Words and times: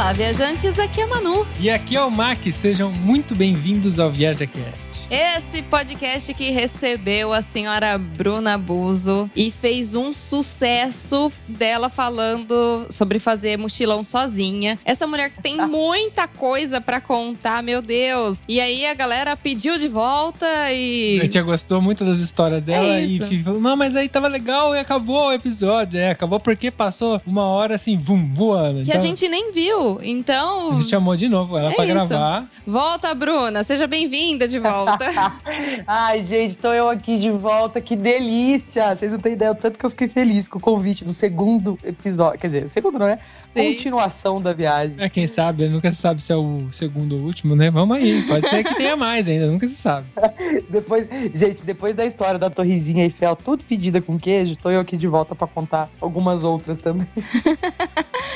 Olá, 0.00 0.14
viajantes, 0.14 0.78
aqui 0.78 1.02
é 1.02 1.04
a 1.04 1.06
Manu. 1.06 1.46
E 1.60 1.68
aqui 1.68 1.94
é 1.94 2.02
o 2.02 2.10
Mac, 2.10 2.42
sejam 2.50 2.90
muito 2.90 3.34
bem-vindos 3.34 4.00
ao 4.00 4.10
ViajaCast. 4.10 5.02
Esse 5.10 5.60
podcast 5.60 6.32
que 6.32 6.50
recebeu 6.50 7.34
a 7.34 7.42
senhora 7.42 7.98
Bruna 7.98 8.56
Buzo 8.56 9.30
e 9.36 9.50
fez 9.50 9.94
um 9.94 10.10
sucesso 10.10 11.30
dela 11.46 11.90
falando 11.90 12.86
sobre 12.88 13.18
fazer 13.18 13.58
mochilão 13.58 14.02
sozinha. 14.02 14.78
Essa 14.86 15.06
mulher 15.06 15.32
que 15.32 15.42
tem 15.42 15.58
muita 15.68 16.26
coisa 16.26 16.80
para 16.80 16.98
contar, 16.98 17.62
meu 17.62 17.82
Deus. 17.82 18.40
E 18.48 18.58
aí 18.58 18.86
a 18.86 18.94
galera 18.94 19.36
pediu 19.36 19.76
de 19.76 19.86
volta 19.86 20.46
e. 20.72 21.20
A 21.22 21.28
tia 21.28 21.42
gostou 21.42 21.78
muito 21.82 22.06
das 22.06 22.20
histórias 22.20 22.62
dela 22.62 23.00
É 23.00 23.04
e 23.04 23.42
falou: 23.44 23.60
Não, 23.60 23.76
mas 23.76 23.94
aí 23.94 24.08
tava 24.08 24.28
legal 24.28 24.74
e 24.74 24.78
acabou 24.78 25.28
o 25.28 25.32
episódio. 25.32 26.00
É, 26.00 26.08
acabou 26.08 26.40
porque 26.40 26.70
passou 26.70 27.20
uma 27.26 27.44
hora 27.44 27.74
assim, 27.74 27.98
vum, 27.98 28.32
voando. 28.32 28.82
Que 28.82 28.92
a 28.92 28.98
gente 28.98 29.28
nem 29.28 29.52
viu. 29.52 29.89
Então, 30.02 30.72
A 30.72 30.80
gente 30.80 30.90
chamou 30.90 31.16
de 31.16 31.28
novo 31.28 31.56
ela 31.58 31.70
É 31.70 31.74
pra 31.74 31.84
isso. 31.86 31.94
gravar. 31.94 32.46
volta, 32.66 33.14
Bruna. 33.14 33.64
Seja 33.64 33.86
bem-vinda 33.86 34.46
de 34.46 34.58
volta. 34.58 35.06
Ai, 35.86 36.24
gente, 36.24 36.56
tô 36.56 36.72
eu 36.72 36.88
aqui 36.88 37.18
de 37.18 37.30
volta, 37.30 37.80
que 37.80 37.96
delícia! 37.96 38.94
Vocês 38.94 39.12
não 39.12 39.18
têm 39.18 39.32
ideia 39.32 39.52
o 39.52 39.54
tanto 39.54 39.78
que 39.78 39.84
eu 39.86 39.90
fiquei 39.90 40.08
feliz 40.08 40.46
com 40.48 40.58
o 40.58 40.60
convite 40.60 41.04
do 41.04 41.12
segundo 41.12 41.78
episódio. 41.84 42.38
Quer 42.38 42.46
dizer, 42.46 42.68
segundo 42.68 42.98
não 42.98 43.06
é? 43.08 43.18
Sim. 43.52 43.74
Continuação 43.74 44.40
da 44.40 44.52
viagem. 44.52 44.94
É, 45.00 45.08
quem 45.08 45.26
sabe, 45.26 45.66
nunca 45.68 45.90
se 45.90 45.96
sabe 45.96 46.22
se 46.22 46.32
é 46.32 46.36
o 46.36 46.68
segundo 46.70 47.16
ou 47.16 47.22
último, 47.22 47.56
né? 47.56 47.68
Vamos 47.68 47.96
aí, 47.96 48.22
pode 48.22 48.48
ser 48.48 48.62
que 48.62 48.76
tenha 48.76 48.96
mais 48.96 49.28
ainda, 49.28 49.48
nunca 49.48 49.66
se 49.66 49.74
sabe. 49.76 50.06
Depois, 50.70 51.08
gente, 51.34 51.60
depois 51.64 51.96
da 51.96 52.06
história 52.06 52.38
da 52.38 52.48
Torrezinha 52.48 53.02
Eiffel, 53.02 53.34
tudo 53.34 53.64
fedida 53.64 54.00
com 54.00 54.16
queijo, 54.20 54.54
tô 54.54 54.70
eu 54.70 54.78
aqui 54.80 54.96
de 54.96 55.08
volta 55.08 55.34
pra 55.34 55.48
contar 55.48 55.88
algumas 56.00 56.44
outras 56.44 56.78
também. 56.78 57.08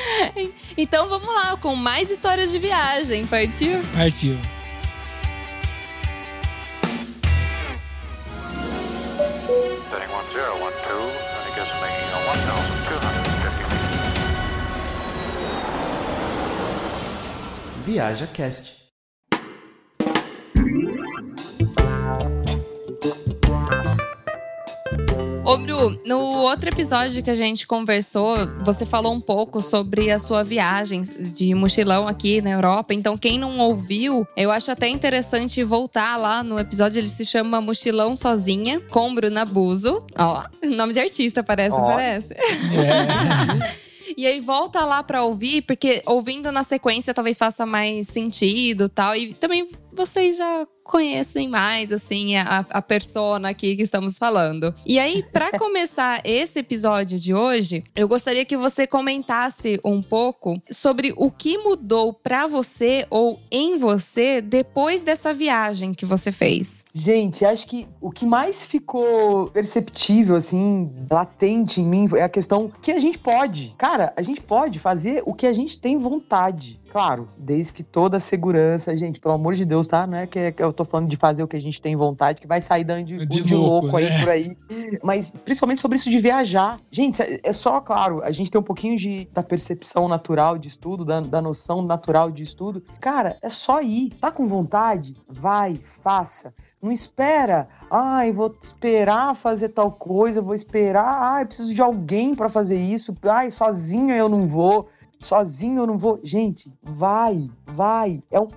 então 0.77 1.09
vamos 1.09 1.33
lá, 1.33 1.57
com 1.57 1.75
mais 1.75 2.11
histórias 2.11 2.51
de 2.51 2.59
viagem. 2.59 3.27
Partiu? 3.27 3.81
Partiu. 3.95 4.39
Setting 17.85 17.87
1012, 17.87 18.84
Ô, 25.45 25.59
Bru, 25.59 26.01
no 26.07 26.19
outro 26.43 26.71
episódio 26.71 27.23
que 27.23 27.31
a 27.31 27.37
gente 27.37 27.67
conversou, 27.67 28.35
você 28.65 28.87
falou 28.87 29.13
um 29.13 29.21
pouco 29.21 29.61
sobre 29.61 30.11
a 30.11 30.19
sua 30.19 30.43
viagem 30.43 31.03
de 31.03 31.55
mochilão 31.55 32.09
aqui 32.09 32.41
na 32.41 32.51
Europa. 32.51 32.95
Então, 32.95 33.19
quem 33.19 33.39
não 33.39 33.59
ouviu, 33.59 34.27
eu 34.37 34.51
acho 34.51 34.71
até 34.71 34.89
interessante 34.89 35.63
voltar 35.63 36.17
lá 36.17 36.43
no 36.43 36.59
episódio. 36.59 36.99
Ele 36.99 37.09
se 37.09 37.27
chama 37.27 37.61
Mochilão 37.61 38.17
Sozinha, 38.17 38.81
com 38.91 39.15
Bruna 39.15 39.45
Buzo. 39.45 40.03
Ó, 40.17 40.45
nome 40.75 40.95
de 40.95 41.01
artista, 41.01 41.43
parece, 41.43 41.77
Ó. 41.77 41.85
parece. 41.85 42.33
É. 42.33 43.85
E 44.17 44.27
aí 44.27 44.39
volta 44.39 44.85
lá 44.85 45.03
pra 45.03 45.25
ouvir, 45.25 45.63
porque 45.63 46.01
ouvindo 46.07 46.53
na 46.53 46.63
sequência 46.63 47.13
talvez 47.13 47.37
faça 47.37 47.67
mais 47.67 48.07
sentido 48.07 48.89
tal. 48.89 49.17
E 49.17 49.35
também 49.35 49.69
vocês 49.95 50.37
já 50.37 50.67
conhecem 50.85 51.49
mais, 51.49 51.91
assim, 51.91 52.37
a, 52.37 52.65
a 52.69 52.83
persona 52.83 53.49
aqui 53.49 53.75
que 53.75 53.83
estamos 53.83 54.19
falando. 54.19 54.75
E 54.85 54.99
aí, 54.99 55.25
pra 55.33 55.51
começar 55.59 56.21
esse 56.25 56.59
episódio 56.59 57.19
de 57.19 57.33
hoje, 57.35 57.83
eu 57.97 58.07
gostaria 58.07 58.45
que 58.45 58.57
você 58.57 58.87
comentasse 58.87 59.81
um 59.83 60.03
pouco 60.03 60.61
sobre 60.71 61.15
o 61.17 61.31
que 61.31 61.57
mudou 61.57 62.13
pra 62.13 62.47
você 62.47 63.07
ou 63.09 63.41
em 63.51 63.79
você 63.79 64.43
depois 64.43 65.03
dessa 65.03 65.33
viagem 65.33 65.95
que 65.95 66.05
você 66.05 66.31
fez. 66.31 66.85
Gente, 66.93 67.45
acho 67.45 67.67
que 67.67 67.89
o 68.01 68.11
que 68.11 68.27
mais 68.27 68.63
ficou 68.63 69.51
perceptível, 69.51 70.37
assim, 70.37 70.93
latente 71.11 71.81
em 71.81 71.87
mim 71.87 72.09
é 72.15 72.23
a 72.23 72.29
questão 72.29 72.71
que 72.83 72.93
a 72.93 72.99
gente 72.99 73.19
pode. 73.19 73.75
Cara, 73.79 74.13
a 74.17 74.23
gente 74.23 74.43
pode 74.43 74.79
fazer 74.79 75.23
o 75.25 75.33
que 75.33 75.47
a 75.47 75.53
gente 75.53 75.81
tem 75.81 75.97
vontade. 75.97 76.79
Claro, 76.95 77.27
desde 77.37 77.73
que 77.73 77.83
toda 77.83 78.19
a 78.19 78.21
segurança, 78.21 78.97
gente, 78.97 79.19
pelo 79.19 79.35
amor 79.35 79.55
de 79.55 79.65
Deus, 79.65 79.89
tá? 79.89 80.07
Não 80.07 80.17
é 80.17 80.29
que 80.29 80.53
que 80.53 80.63
eu 80.63 80.73
tô 80.73 80.85
falando 80.85 81.09
de 81.09 81.17
fazer 81.17 81.43
o 81.43 81.49
que 81.49 81.57
a 81.57 81.61
gente 81.61 81.83
tem 81.83 81.97
vontade, 81.97 82.41
que 82.41 82.47
vai 82.47 82.61
sair 82.61 82.85
dando 82.85 83.05
de, 83.05 83.27
De 83.27 83.43
de 83.43 83.53
louco, 83.53 83.87
louco, 83.87 83.97
aí 83.97 84.05
né? 84.09 84.21
por 84.21 84.29
aí. 84.29 84.57
Mas 85.03 85.33
principalmente 85.45 85.81
sobre 85.81 85.97
isso 85.97 86.09
de 86.09 86.19
viajar. 86.21 86.79
Gente, 86.93 87.21
é- 87.21 87.41
é 87.43 87.53
só, 87.53 87.81
claro, 87.81 88.23
a 88.23 88.31
gente 88.31 88.49
tem 88.49 88.61
um 88.61 88.65
pouquinho 88.65 88.97
de, 88.97 89.29
da 89.35 89.43
percepção 89.43 90.07
natural 90.07 90.57
de 90.57 90.69
estudo, 90.69 91.05
da, 91.05 91.21
da 91.21 91.43
noção 91.43 91.83
natural 91.83 92.31
de 92.31 92.45
estudo. 92.45 92.81
Cara, 93.01 93.39
é 93.43 93.49
só 93.49 93.83
ir. 93.83 94.11
Tá 94.21 94.31
com 94.31 94.47
vontade? 94.47 95.17
Vai, 95.29 95.81
faça. 96.01 96.55
Não 96.81 96.93
espera, 96.93 97.67
ai, 97.91 98.31
vou 98.31 98.55
esperar 98.63 99.35
fazer 99.35 99.71
tal 99.71 99.91
coisa, 99.91 100.43
vou 100.43 100.55
esperar, 100.55 101.19
ai, 101.23 101.47
preciso 101.47 101.75
de 101.75 101.81
alguém 101.81 102.35
pra 102.35 102.49
fazer 102.51 102.77
isso, 102.77 103.17
ai, 103.25 103.51
sozinha 103.51 104.15
eu 104.15 104.29
não 104.29 104.47
vou, 104.47 104.87
sozinho 105.21 105.83
eu 105.83 105.87
não 105.87 105.99
vou. 105.99 106.21
Gente, 106.23 106.73
vai, 106.83 107.51
vai. 107.67 108.23
É, 108.31 108.41
um, 108.41 108.49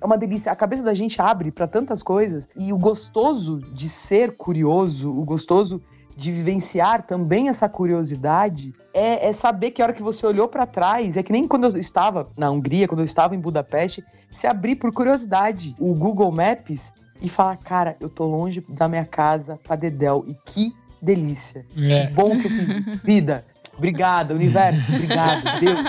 é 0.00 0.04
uma 0.04 0.18
delícia. 0.18 0.52
A 0.52 0.56
cabeça 0.56 0.82
da 0.82 0.94
gente 0.94 1.20
abre 1.20 1.50
pra 1.50 1.66
tantas 1.66 2.02
coisas 2.02 2.48
e 2.56 2.72
o 2.72 2.78
gostoso 2.78 3.58
de 3.72 3.88
ser 3.88 4.36
curioso, 4.36 5.10
o 5.10 5.24
gostoso 5.24 5.80
de 6.16 6.32
vivenciar 6.32 7.06
também 7.06 7.48
essa 7.48 7.68
curiosidade 7.68 8.74
é, 8.94 9.28
é 9.28 9.32
saber 9.32 9.70
que 9.70 9.82
a 9.82 9.84
hora 9.84 9.92
que 9.92 10.02
você 10.02 10.26
olhou 10.26 10.48
pra 10.48 10.64
trás, 10.64 11.16
é 11.16 11.22
que 11.22 11.30
nem 11.30 11.46
quando 11.46 11.64
eu 11.64 11.76
estava 11.76 12.30
na 12.36 12.50
Hungria, 12.50 12.88
quando 12.88 13.00
eu 13.00 13.04
estava 13.04 13.34
em 13.34 13.40
Budapeste, 13.40 14.02
se 14.32 14.46
abrir 14.46 14.76
por 14.76 14.92
curiosidade 14.92 15.76
o 15.78 15.94
Google 15.94 16.32
Maps 16.32 16.94
e 17.20 17.28
falar, 17.28 17.56
cara, 17.58 17.96
eu 18.00 18.08
tô 18.08 18.24
longe 18.24 18.64
da 18.68 18.88
minha 18.88 19.04
casa 19.04 19.58
pra 19.62 19.76
Dedel 19.76 20.24
e 20.26 20.34
que 20.34 20.74
delícia. 21.00 21.66
É. 21.76 22.06
Que 22.06 22.12
bom 22.14 22.30
que 22.30 22.46
eu 22.46 22.50
fiz. 22.50 23.02
Vida, 23.02 23.44
obrigada, 23.76 24.34
universo, 24.34 24.82
obrigado, 24.92 25.60
Deus, 25.60 25.80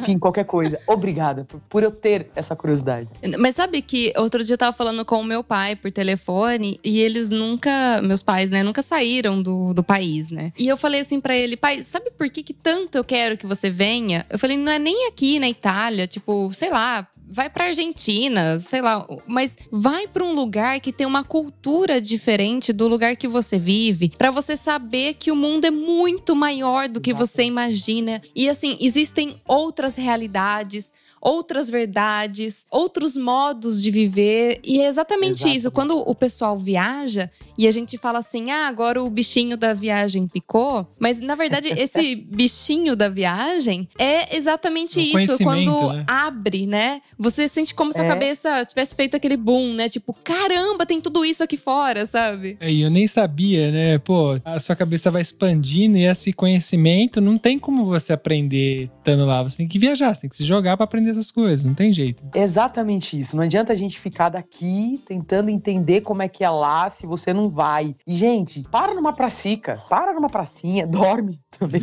enfim, 0.00 0.18
qualquer 0.18 0.44
coisa. 0.44 0.78
Obrigada 0.86 1.44
por, 1.44 1.60
por 1.68 1.82
eu 1.82 1.90
ter 1.90 2.30
essa 2.34 2.54
curiosidade. 2.54 3.08
Mas 3.38 3.54
sabe 3.54 3.82
que 3.82 4.12
outro 4.16 4.44
dia 4.44 4.54
eu 4.54 4.58
tava 4.58 4.76
falando 4.76 5.04
com 5.04 5.20
o 5.20 5.24
meu 5.24 5.42
pai 5.42 5.76
por 5.76 5.90
telefone 5.90 6.78
e 6.84 7.00
eles 7.00 7.28
nunca, 7.28 8.00
meus 8.02 8.22
pais, 8.22 8.50
né, 8.50 8.62
nunca 8.62 8.82
saíram 8.82 9.42
do, 9.42 9.72
do 9.74 9.82
país, 9.82 10.30
né? 10.30 10.52
E 10.58 10.68
eu 10.68 10.76
falei 10.76 11.00
assim 11.00 11.20
pra 11.20 11.34
ele, 11.34 11.56
pai, 11.56 11.82
sabe 11.82 12.10
por 12.10 12.28
que, 12.30 12.42
que 12.42 12.54
tanto 12.54 12.96
eu 12.98 13.04
quero 13.04 13.36
que 13.36 13.46
você 13.46 13.70
venha? 13.70 14.24
Eu 14.30 14.38
falei, 14.38 14.56
não 14.56 14.72
é 14.72 14.78
nem 14.78 15.08
aqui 15.08 15.38
na 15.38 15.48
Itália, 15.48 16.06
tipo, 16.06 16.52
sei 16.52 16.70
lá, 16.70 17.06
vai 17.30 17.48
pra 17.48 17.66
Argentina, 17.66 18.58
sei 18.60 18.82
lá, 18.82 19.06
mas 19.26 19.56
vai 19.70 20.08
pra 20.08 20.24
um 20.24 20.32
lugar 20.32 20.80
que 20.80 20.92
tem 20.92 21.06
uma 21.06 21.22
cultura 21.22 22.00
diferente 22.00 22.72
do 22.72 22.88
lugar 22.88 23.14
que 23.16 23.28
você 23.28 23.58
vive, 23.58 24.12
pra 24.18 24.30
você 24.30 24.56
saber 24.56 25.14
que 25.14 25.30
o 25.30 25.36
mundo 25.36 25.64
é 25.64 25.70
muito 25.70 26.34
maior 26.34 26.88
do 26.88 27.00
que 27.00 27.14
você 27.14 27.44
imagina. 27.44 28.20
E 28.34 28.48
assim, 28.48 28.76
existem 28.80 29.40
outras 29.46 29.94
realidades, 29.94 30.92
outras 31.20 31.68
verdades, 31.68 32.64
outros 32.70 33.16
modos 33.16 33.82
de 33.82 33.90
viver. 33.90 34.60
E 34.64 34.80
é 34.80 34.86
exatamente 34.86 35.30
Exatamente. 35.40 35.56
isso. 35.58 35.70
Quando 35.70 35.98
o 35.98 36.14
pessoal 36.14 36.56
viaja 36.56 37.30
e 37.58 37.66
a 37.66 37.70
gente 37.70 37.98
fala 37.98 38.18
assim: 38.20 38.50
ah, 38.50 38.66
agora 38.68 39.02
o 39.02 39.10
bichinho 39.10 39.56
da 39.56 39.72
viagem 39.74 40.26
picou. 40.26 40.86
Mas 40.98 41.20
na 41.20 41.34
verdade, 41.34 41.68
esse 41.76 42.14
bichinho 42.16 42.94
da 42.96 43.08
viagem 43.08 43.88
é 43.98 44.36
exatamente 44.36 44.98
O 44.98 45.02
isso. 45.02 45.12
conhecimento, 45.12 45.44
Quando 45.44 45.92
né? 45.92 46.04
abre, 46.08 46.66
né? 46.66 47.00
Você 47.18 47.48
sente 47.48 47.74
como 47.74 47.92
se 47.92 48.00
a 48.00 48.04
É. 48.04 48.08
cabeça 48.08 48.64
tivesse 48.64 48.94
feito 48.94 49.16
aquele 49.16 49.36
boom, 49.36 49.72
né? 49.74 49.88
Tipo, 49.88 50.12
caramba, 50.24 50.86
tem 50.86 51.00
tudo 51.00 51.24
isso 51.24 51.42
aqui 51.42 51.56
fora, 51.56 52.06
sabe? 52.06 52.56
É, 52.60 52.70
E 52.70 52.82
eu 52.82 52.90
nem 52.90 53.06
sabia, 53.06 53.70
né? 53.70 53.98
Pô, 53.98 54.38
a 54.44 54.58
sua 54.58 54.74
cabeça 54.76 55.10
vai 55.10 55.22
expandindo 55.22 55.96
e 55.98 56.04
esse 56.04 56.32
conhecimento 56.32 57.20
não 57.20 57.36
tem 57.38 57.58
como 57.58 57.84
você 57.84 58.12
aprender 58.12 58.90
estando 58.98 59.24
lá. 59.26 59.42
Você 59.42 59.56
tem 59.58 59.68
que 59.68 59.78
viajar, 59.78 60.14
você 60.14 60.22
tem 60.22 60.30
que 60.30 60.36
se 60.36 60.44
jogar 60.44 60.76
pra 60.76 60.84
aprender 60.84 61.09
essas 61.10 61.30
coisas, 61.30 61.64
não 61.64 61.74
tem 61.74 61.90
jeito. 61.92 62.22
Exatamente 62.34 63.18
isso. 63.18 63.36
Não 63.36 63.44
adianta 63.44 63.72
a 63.72 63.76
gente 63.76 63.98
ficar 63.98 64.28
daqui 64.28 65.02
tentando 65.06 65.50
entender 65.50 66.00
como 66.02 66.22
é 66.22 66.28
que 66.28 66.44
é 66.44 66.50
lá 66.50 66.88
se 66.90 67.06
você 67.06 67.32
não 67.32 67.48
vai. 67.48 67.94
E, 68.06 68.14
gente, 68.14 68.62
para 68.70 68.94
numa 68.94 69.12
pracica, 69.12 69.80
para 69.88 70.12
numa 70.12 70.28
pracinha, 70.28 70.86
dorme 70.88 71.38
também. 71.58 71.80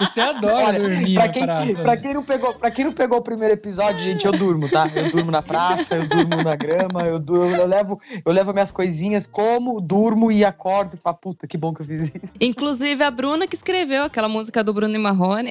Você 0.00 0.20
adora 0.20 0.66
Olha, 0.66 0.80
dormir 0.80 1.14
pra 1.14 1.26
na 1.26 1.32
quem, 1.32 1.42
praça. 1.44 1.74
pra, 1.74 1.94
né? 1.94 1.96
quem 1.96 2.14
não 2.14 2.22
pegou, 2.22 2.54
pra 2.54 2.70
quem 2.70 2.84
não 2.84 2.92
pegou 2.92 3.18
o 3.18 3.22
primeiro 3.22 3.54
episódio, 3.54 4.00
gente, 4.00 4.26
eu 4.26 4.32
durmo, 4.32 4.68
tá? 4.68 4.90
Eu 4.94 5.10
durmo 5.10 5.30
na 5.30 5.42
praça, 5.42 5.96
eu 5.96 6.08
durmo 6.08 6.42
na 6.42 6.56
grama, 6.56 7.02
eu, 7.02 7.18
durmo, 7.18 7.54
eu, 7.54 7.66
levo, 7.66 8.00
eu 8.24 8.32
levo 8.32 8.52
minhas 8.52 8.70
coisinhas, 8.72 9.26
como, 9.26 9.80
durmo 9.80 10.30
e 10.32 10.44
acordo 10.44 10.94
e 10.94 10.96
falo, 10.96 11.16
puta, 11.16 11.46
que 11.46 11.56
bom 11.58 11.72
que 11.72 11.82
eu 11.82 11.86
fiz 11.86 12.08
isso. 12.08 12.32
Inclusive 12.40 13.02
a 13.02 13.10
Bruna 13.10 13.46
que 13.46 13.54
escreveu 13.54 14.04
aquela 14.04 14.28
música 14.28 14.62
do 14.64 14.72
Bruno 14.72 14.94
e 14.94 14.98
Marrone. 14.98 15.50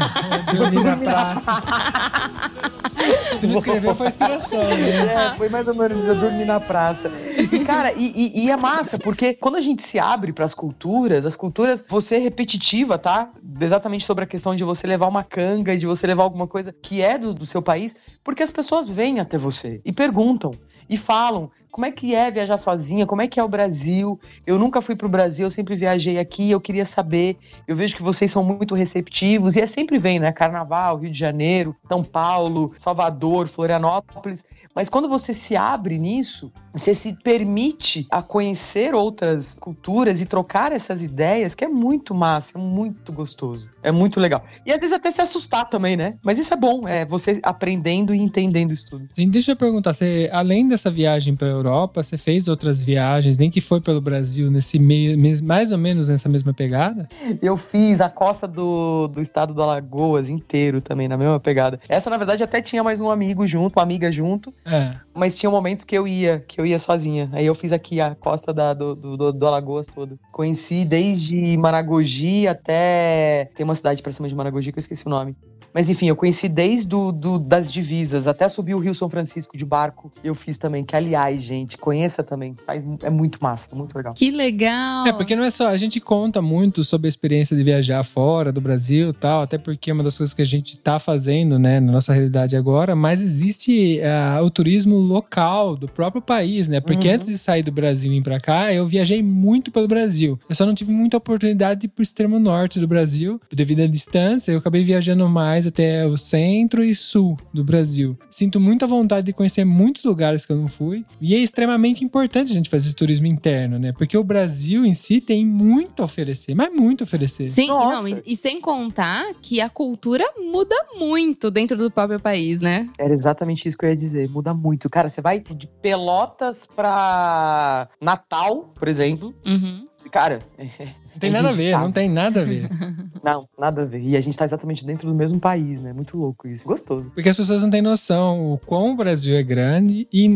Dormir 0.56 0.84
na 0.84 0.96
praça. 0.96 1.62
Se 3.38 3.46
não 3.46 3.58
escreveu, 3.58 3.94
foi 3.94 4.08
inspiração, 4.08 4.60
né? 4.60 5.32
É, 5.32 5.36
foi 5.36 5.48
mais 5.48 5.66
ou 5.66 5.74
menos 5.74 6.06
eu 6.06 6.14
dormir 6.16 6.44
na 6.44 6.60
praça. 6.60 7.10
E, 7.38 7.64
cara, 7.64 7.92
e, 7.96 8.12
e- 8.14 8.44
e 8.46 8.50
é 8.50 8.56
massa, 8.56 8.98
porque 8.98 9.32
quando 9.34 9.56
a 9.56 9.60
gente 9.60 9.82
se 9.82 9.98
abre 9.98 10.32
pras 10.32 10.52
culturas, 10.54 11.24
as 11.24 11.36
culturas, 11.36 11.84
você 11.88 12.16
é 12.16 12.18
repetitiva, 12.18 12.98
tá? 12.98 13.30
Exatamente 13.60 14.04
sobre 14.04 14.24
a 14.24 14.26
questão 14.26 14.54
de 14.54 14.64
você 14.64 14.86
levar 14.86 15.08
uma 15.08 15.24
canga, 15.24 15.76
de 15.76 15.86
você 15.86 16.06
levar 16.06 16.22
alguma 16.24 16.46
coisa 16.46 16.72
que 16.72 17.00
é 17.00 17.16
do, 17.18 17.32
do 17.32 17.46
seu 17.46 17.62
país, 17.62 17.94
porque 18.22 18.42
as 18.42 18.50
pessoas 18.50 18.86
vêm 18.86 19.20
até 19.20 19.38
você 19.38 19.80
e 19.84 19.92
perguntam 19.92 20.50
e 20.88 20.96
falam. 20.96 21.50
Como 21.70 21.86
é 21.86 21.90
que 21.90 22.14
é 22.14 22.30
viajar 22.30 22.56
sozinha? 22.56 23.06
Como 23.06 23.22
é 23.22 23.28
que 23.28 23.38
é 23.38 23.44
o 23.44 23.48
Brasil? 23.48 24.18
Eu 24.46 24.58
nunca 24.58 24.82
fui 24.82 24.96
pro 24.96 25.08
Brasil, 25.08 25.46
eu 25.46 25.50
sempre 25.50 25.76
viajei 25.76 26.18
aqui, 26.18 26.50
eu 26.50 26.60
queria 26.60 26.84
saber. 26.84 27.36
Eu 27.66 27.76
vejo 27.76 27.96
que 27.96 28.02
vocês 28.02 28.30
são 28.30 28.42
muito 28.42 28.74
receptivos 28.74 29.56
e 29.56 29.60
é 29.60 29.66
sempre 29.66 29.98
vem, 29.98 30.18
né? 30.18 30.32
Carnaval, 30.32 30.98
Rio 30.98 31.10
de 31.10 31.18
Janeiro, 31.18 31.76
São 31.88 32.02
Paulo, 32.02 32.74
Salvador, 32.78 33.48
Florianópolis. 33.48 34.44
Mas 34.74 34.88
quando 34.88 35.08
você 35.08 35.32
se 35.34 35.56
abre 35.56 35.98
nisso, 35.98 36.52
você 36.72 36.94
se 36.94 37.12
permite 37.24 38.06
a 38.10 38.22
conhecer 38.22 38.94
outras 38.94 39.58
culturas 39.58 40.20
e 40.20 40.26
trocar 40.26 40.72
essas 40.72 41.02
ideias, 41.02 41.54
que 41.54 41.64
é 41.64 41.68
muito 41.68 42.14
massa, 42.14 42.52
é 42.56 42.58
muito 42.58 43.12
gostoso. 43.12 43.70
É 43.82 43.90
muito 43.90 44.20
legal. 44.20 44.44
E 44.64 44.72
às 44.72 44.78
vezes 44.78 44.94
até 44.94 45.10
se 45.10 45.20
assustar 45.20 45.68
também, 45.68 45.96
né? 45.96 46.16
Mas 46.22 46.38
isso 46.38 46.52
é 46.54 46.56
bom, 46.56 46.86
é 46.86 47.04
você 47.04 47.40
aprendendo 47.42 48.14
e 48.14 48.18
entendendo 48.18 48.72
isso 48.72 48.86
tudo. 48.90 49.08
Sim, 49.12 49.28
deixa 49.28 49.52
eu 49.52 49.56
perguntar, 49.56 49.92
você, 49.92 50.28
além 50.32 50.68
dessa 50.68 50.90
viagem 50.90 51.34
para 51.34 51.48
Europa, 51.60 52.02
você 52.02 52.16
fez 52.18 52.48
outras 52.48 52.82
viagens, 52.82 53.36
nem 53.38 53.50
que 53.50 53.60
foi 53.60 53.80
pelo 53.80 54.00
Brasil, 54.00 54.50
nesse 54.50 54.78
meio, 54.78 55.16
mais 55.42 55.72
ou 55.72 55.78
menos 55.78 56.08
nessa 56.08 56.28
mesma 56.28 56.52
pegada? 56.52 57.08
Eu 57.40 57.56
fiz 57.56 58.00
a 58.00 58.08
costa 58.08 58.46
do, 58.48 59.08
do 59.08 59.20
estado 59.20 59.54
do 59.54 59.62
Alagoas 59.62 60.28
inteiro 60.28 60.80
também, 60.80 61.06
na 61.08 61.16
mesma 61.16 61.38
pegada. 61.38 61.78
Essa, 61.88 62.08
na 62.10 62.16
verdade, 62.16 62.42
até 62.42 62.60
tinha 62.60 62.82
mais 62.82 63.00
um 63.00 63.10
amigo 63.10 63.46
junto, 63.46 63.76
uma 63.78 63.82
amiga 63.82 64.10
junto, 64.10 64.52
É. 64.64 64.94
mas 65.14 65.36
tinha 65.38 65.50
momentos 65.50 65.84
que 65.84 65.96
eu 65.96 66.06
ia, 66.08 66.44
que 66.46 66.60
eu 66.60 66.66
ia 66.66 66.78
sozinha. 66.78 67.28
Aí 67.32 67.44
eu 67.46 67.54
fiz 67.54 67.72
aqui 67.72 68.00
a 68.00 68.14
costa 68.14 68.52
da- 68.52 68.74
do, 68.74 68.94
do, 68.94 69.16
do- 69.16 69.32
do 69.32 69.46
Alagoas 69.46 69.86
todo. 69.86 70.18
Conheci 70.32 70.84
desde 70.84 71.56
Maragogi 71.56 72.46
até. 72.46 73.50
Tem 73.54 73.64
uma 73.64 73.74
cidade 73.74 74.02
pra 74.02 74.12
cima 74.12 74.28
de 74.28 74.34
Maragogi 74.34 74.72
que 74.72 74.78
eu 74.78 74.80
esqueci 74.80 75.06
o 75.06 75.10
nome. 75.10 75.36
Mas 75.72 75.88
enfim, 75.88 76.06
eu 76.06 76.16
conheci 76.16 76.48
desde 76.48 76.88
do, 76.88 77.12
do- 77.12 77.38
das 77.38 77.70
divisas 77.72 78.26
até 78.26 78.48
subir 78.48 78.74
o 78.74 78.78
Rio 78.78 78.94
São 78.94 79.08
Francisco 79.08 79.56
de 79.56 79.64
barco. 79.64 80.10
Eu 80.24 80.34
fiz 80.34 80.58
também. 80.58 80.84
Que, 80.84 80.96
aliás, 80.96 81.42
gente, 81.42 81.78
conheça 81.78 82.22
também. 82.22 82.54
Faz, 82.66 82.82
é 83.02 83.10
muito 83.10 83.38
massa, 83.40 83.74
muito 83.76 83.94
legal. 83.96 84.14
Que 84.14 84.30
legal. 84.30 85.06
É, 85.06 85.12
porque 85.12 85.36
não 85.36 85.44
é 85.44 85.50
só, 85.50 85.68
a 85.68 85.76
gente 85.76 86.00
conta 86.00 86.42
muito 86.42 86.82
sobre 86.82 87.06
a 87.06 87.10
experiência 87.10 87.56
de 87.56 87.62
viajar 87.62 88.02
fora 88.02 88.50
do 88.52 88.60
Brasil 88.60 89.10
e 89.10 89.12
tal, 89.12 89.42
até 89.42 89.58
porque 89.58 89.90
é 89.90 89.94
uma 89.94 90.02
das 90.02 90.16
coisas 90.16 90.34
que 90.34 90.42
a 90.42 90.46
gente 90.46 90.78
tá 90.78 90.98
fazendo, 90.98 91.58
né, 91.58 91.78
na 91.80 91.92
nossa 91.92 92.12
realidade 92.12 92.56
agora, 92.56 92.96
mas 92.96 93.22
existe 93.22 94.00
ah, 94.02 94.40
o 94.42 94.50
turismo 94.50 94.96
local 94.96 95.76
do 95.76 95.86
próprio 95.88 96.20
país, 96.22 96.68
né? 96.68 96.80
Porque 96.80 97.08
Uhum. 97.08 97.14
antes 97.14 97.26
de 97.28 97.38
sair 97.38 97.62
do 97.62 97.72
Brasil 97.72 98.10
e 98.12 98.16
vir 98.16 98.22
pra 98.22 98.40
cá, 98.40 98.72
eu 98.72 98.86
viajei 98.86 99.22
muito 99.22 99.70
pelo 99.70 99.86
Brasil. 99.88 100.38
Eu 100.48 100.54
só 100.54 100.66
não 100.66 100.74
tive 100.74 100.92
muita 100.92 101.16
oportunidade 101.16 101.80
de 101.80 101.86
ir 101.86 101.88
pro 101.88 102.02
extremo 102.02 102.38
norte 102.38 102.78
do 102.80 102.86
Brasil, 102.88 103.40
devido 103.52 103.80
à 103.80 103.86
distância, 103.86 104.52
eu 104.52 104.58
acabei 104.58 104.82
viajando 104.84 105.28
mais 105.28 105.59
até 105.66 106.06
o 106.06 106.16
centro 106.16 106.82
e 106.82 106.94
sul 106.94 107.38
do 107.52 107.64
Brasil. 107.64 108.16
Sinto 108.30 108.60
muita 108.60 108.86
vontade 108.86 109.26
de 109.26 109.32
conhecer 109.32 109.64
muitos 109.64 110.04
lugares 110.04 110.46
que 110.46 110.52
eu 110.52 110.56
não 110.56 110.68
fui, 110.68 111.04
e 111.20 111.34
é 111.34 111.38
extremamente 111.38 112.04
importante 112.04 112.50
a 112.50 112.54
gente 112.54 112.70
fazer 112.70 112.86
esse 112.86 112.96
turismo 112.96 113.26
interno, 113.26 113.78
né? 113.78 113.92
Porque 113.92 114.16
o 114.16 114.24
Brasil 114.24 114.84
em 114.84 114.94
si 114.94 115.20
tem 115.20 115.44
muito 115.44 116.02
a 116.02 116.04
oferecer, 116.04 116.54
mas 116.54 116.72
muito 116.72 117.02
a 117.02 117.04
oferecer. 117.04 117.48
Sim, 117.48 117.68
não, 117.68 118.06
e, 118.06 118.22
e 118.26 118.36
sem 118.36 118.60
contar 118.60 119.34
que 119.42 119.60
a 119.60 119.68
cultura 119.68 120.24
muda 120.38 120.74
muito 120.96 121.50
dentro 121.50 121.76
do 121.76 121.90
próprio 121.90 122.20
país, 122.20 122.60
né? 122.60 122.88
Era 122.98 123.12
exatamente 123.12 123.66
isso 123.66 123.76
que 123.76 123.84
eu 123.84 123.90
ia 123.90 123.96
dizer. 123.96 124.28
Muda 124.28 124.54
muito. 124.54 124.88
Cara, 124.88 125.08
você 125.08 125.20
vai 125.20 125.40
de 125.40 125.66
Pelotas 125.80 126.66
pra 126.66 127.88
Natal, 128.00 128.72
por 128.74 128.88
exemplo. 128.88 129.34
Uhum. 129.46 129.86
Cara, 130.10 130.40
Não 131.12 131.20
tem 131.20 131.30
nada 131.30 131.50
a 131.50 131.52
ver, 131.52 131.78
não 131.78 131.92
tem 131.92 132.08
nada 132.08 132.40
a 132.40 132.44
ver. 132.44 132.68
Não, 133.22 133.46
nada 133.58 133.82
a 133.82 133.84
ver. 133.84 134.00
E 134.00 134.16
a 134.16 134.20
gente 134.20 134.36
tá 134.36 134.46
exatamente 134.46 134.82
dentro 134.84 135.06
do 135.06 135.14
mesmo 135.14 135.38
país, 135.38 135.78
né? 135.78 135.92
Muito 135.92 136.16
louco 136.16 136.48
isso. 136.48 136.66
Gostoso. 136.66 137.10
Porque 137.12 137.28
as 137.28 137.36
pessoas 137.36 137.62
não 137.62 137.68
têm 137.68 137.82
noção 137.82 138.54
o 138.54 138.58
quão 138.58 138.92
o 138.92 138.96
Brasil 138.96 139.36
é 139.36 139.42
grande 139.42 140.08
e 140.10 140.26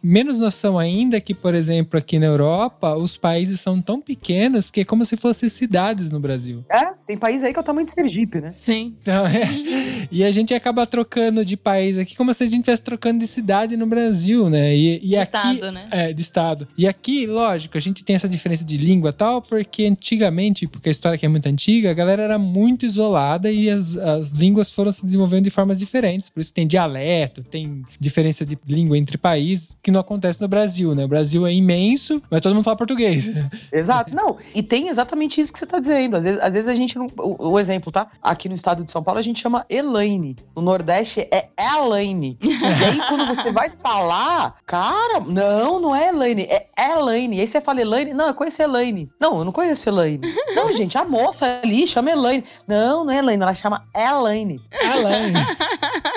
menos 0.00 0.38
noção 0.38 0.78
ainda 0.78 1.20
que, 1.20 1.34
por 1.34 1.52
exemplo, 1.52 1.98
aqui 1.98 2.20
na 2.20 2.26
Europa, 2.26 2.94
os 2.94 3.16
países 3.16 3.60
são 3.60 3.82
tão 3.82 4.00
pequenos 4.00 4.70
que 4.70 4.82
é 4.82 4.84
como 4.84 5.04
se 5.04 5.16
fossem 5.16 5.48
cidades 5.48 6.12
no 6.12 6.20
Brasil. 6.20 6.64
É, 6.70 6.92
tem 7.06 7.16
país 7.16 7.42
aí 7.42 7.52
que 7.52 7.58
é 7.58 7.62
o 7.62 7.64
tamanho 7.64 7.86
de 7.86 7.92
Sergipe, 7.92 8.40
né? 8.40 8.54
Sim. 8.58 8.94
Então, 9.00 9.26
é- 9.26 10.08
e 10.10 10.24
a 10.24 10.30
gente 10.30 10.54
acaba 10.54 10.86
trocando 10.86 11.44
de 11.44 11.56
país 11.56 11.98
aqui 11.98 12.14
como 12.16 12.32
se 12.32 12.42
a 12.42 12.46
gente 12.46 12.58
estivesse 12.60 12.82
trocando 12.82 13.18
de 13.20 13.26
cidade 13.26 13.76
no 13.76 13.86
Brasil, 13.86 14.48
né? 14.48 14.74
E, 14.74 14.96
e 14.96 15.08
De 15.08 15.16
aqui, 15.16 15.24
estado, 15.36 15.72
né? 15.72 15.88
É, 15.90 16.12
de 16.12 16.22
estado. 16.22 16.68
E 16.76 16.86
aqui, 16.86 17.26
lógico, 17.26 17.76
a 17.76 17.80
gente 17.80 18.04
tem 18.04 18.16
essa 18.16 18.28
diferença 18.28 18.64
de 18.64 18.76
língua 18.76 19.10
e 19.10 19.12
tal, 19.12 19.42
porque 19.42 19.84
antigamente, 19.84 20.66
porque 20.66 20.88
a 20.88 20.92
história 20.92 21.16
aqui 21.16 21.26
é 21.26 21.28
muito 21.28 21.46
antiga, 21.46 21.90
a 21.90 21.94
galera 21.94 22.22
era 22.22 22.38
muito 22.38 22.84
isolada 22.86 23.50
e 23.50 23.68
as, 23.70 23.96
as 23.96 24.30
línguas 24.30 24.70
foram 24.70 24.92
se 24.92 25.04
desenvolvendo 25.04 25.44
de 25.44 25.50
formas 25.50 25.78
diferentes. 25.78 26.28
Por 26.28 26.40
isso 26.40 26.52
tem 26.52 26.66
dialeto, 26.66 27.42
tem 27.42 27.82
diferença 27.98 28.44
de 28.44 28.58
língua 28.66 28.96
entre 28.98 29.16
países 29.18 29.76
que 29.82 29.90
não 29.90 30.00
acontece 30.00 30.40
no 30.40 30.48
Brasil, 30.48 30.94
né? 30.94 31.04
O 31.04 31.08
Brasil 31.08 31.46
é 31.46 31.52
imenso, 31.52 32.22
mas 32.30 32.40
todo 32.40 32.54
mundo 32.54 32.64
fala 32.64 32.76
português. 32.76 33.30
Exato. 33.72 34.14
Não, 34.14 34.36
e 34.54 34.62
tem 34.62 34.88
exatamente 34.88 35.40
isso 35.40 35.52
que 35.52 35.58
você 35.58 35.66
tá 35.66 35.78
dizendo. 35.78 36.16
Às 36.16 36.24
vezes, 36.24 36.40
às 36.40 36.54
vezes 36.54 36.68
a 36.68 36.74
gente 36.74 36.91
não. 36.98 37.06
O, 37.18 37.50
o 37.50 37.60
exemplo, 37.60 37.92
tá? 37.92 38.08
Aqui 38.22 38.48
no 38.48 38.54
estado 38.54 38.84
de 38.84 38.90
São 38.90 39.02
Paulo 39.02 39.18
a 39.18 39.22
gente 39.22 39.40
chama 39.40 39.64
Elaine. 39.68 40.36
No 40.54 40.62
Nordeste 40.62 41.28
é 41.30 41.48
Elaine. 41.58 42.38
e 42.42 42.84
aí, 42.84 42.98
quando 43.08 43.26
você 43.26 43.50
vai 43.50 43.70
falar, 43.82 44.56
cara, 44.66 45.20
não, 45.20 45.80
não 45.80 45.94
é 45.94 46.08
Elaine, 46.08 46.42
é 46.44 46.68
Elaine. 46.78 47.36
E 47.36 47.40
aí 47.40 47.46
você 47.46 47.60
fala 47.60 47.80
Elaine, 47.80 48.14
não, 48.14 48.28
eu 48.28 48.34
conheço 48.34 48.62
Elaine. 48.62 49.10
Não, 49.20 49.38
eu 49.38 49.44
não 49.44 49.52
conheço 49.52 49.88
Elaine. 49.88 50.20
Não, 50.54 50.72
gente, 50.74 50.96
a 50.98 51.04
moça 51.04 51.60
ali 51.62 51.86
chama 51.86 52.10
Elaine. 52.10 52.44
Não, 52.66 53.04
não 53.04 53.12
é 53.12 53.18
Elaine, 53.18 53.42
ela 53.42 53.54
chama 53.54 53.84
Elaine. 53.94 54.60
Além. 54.92 55.32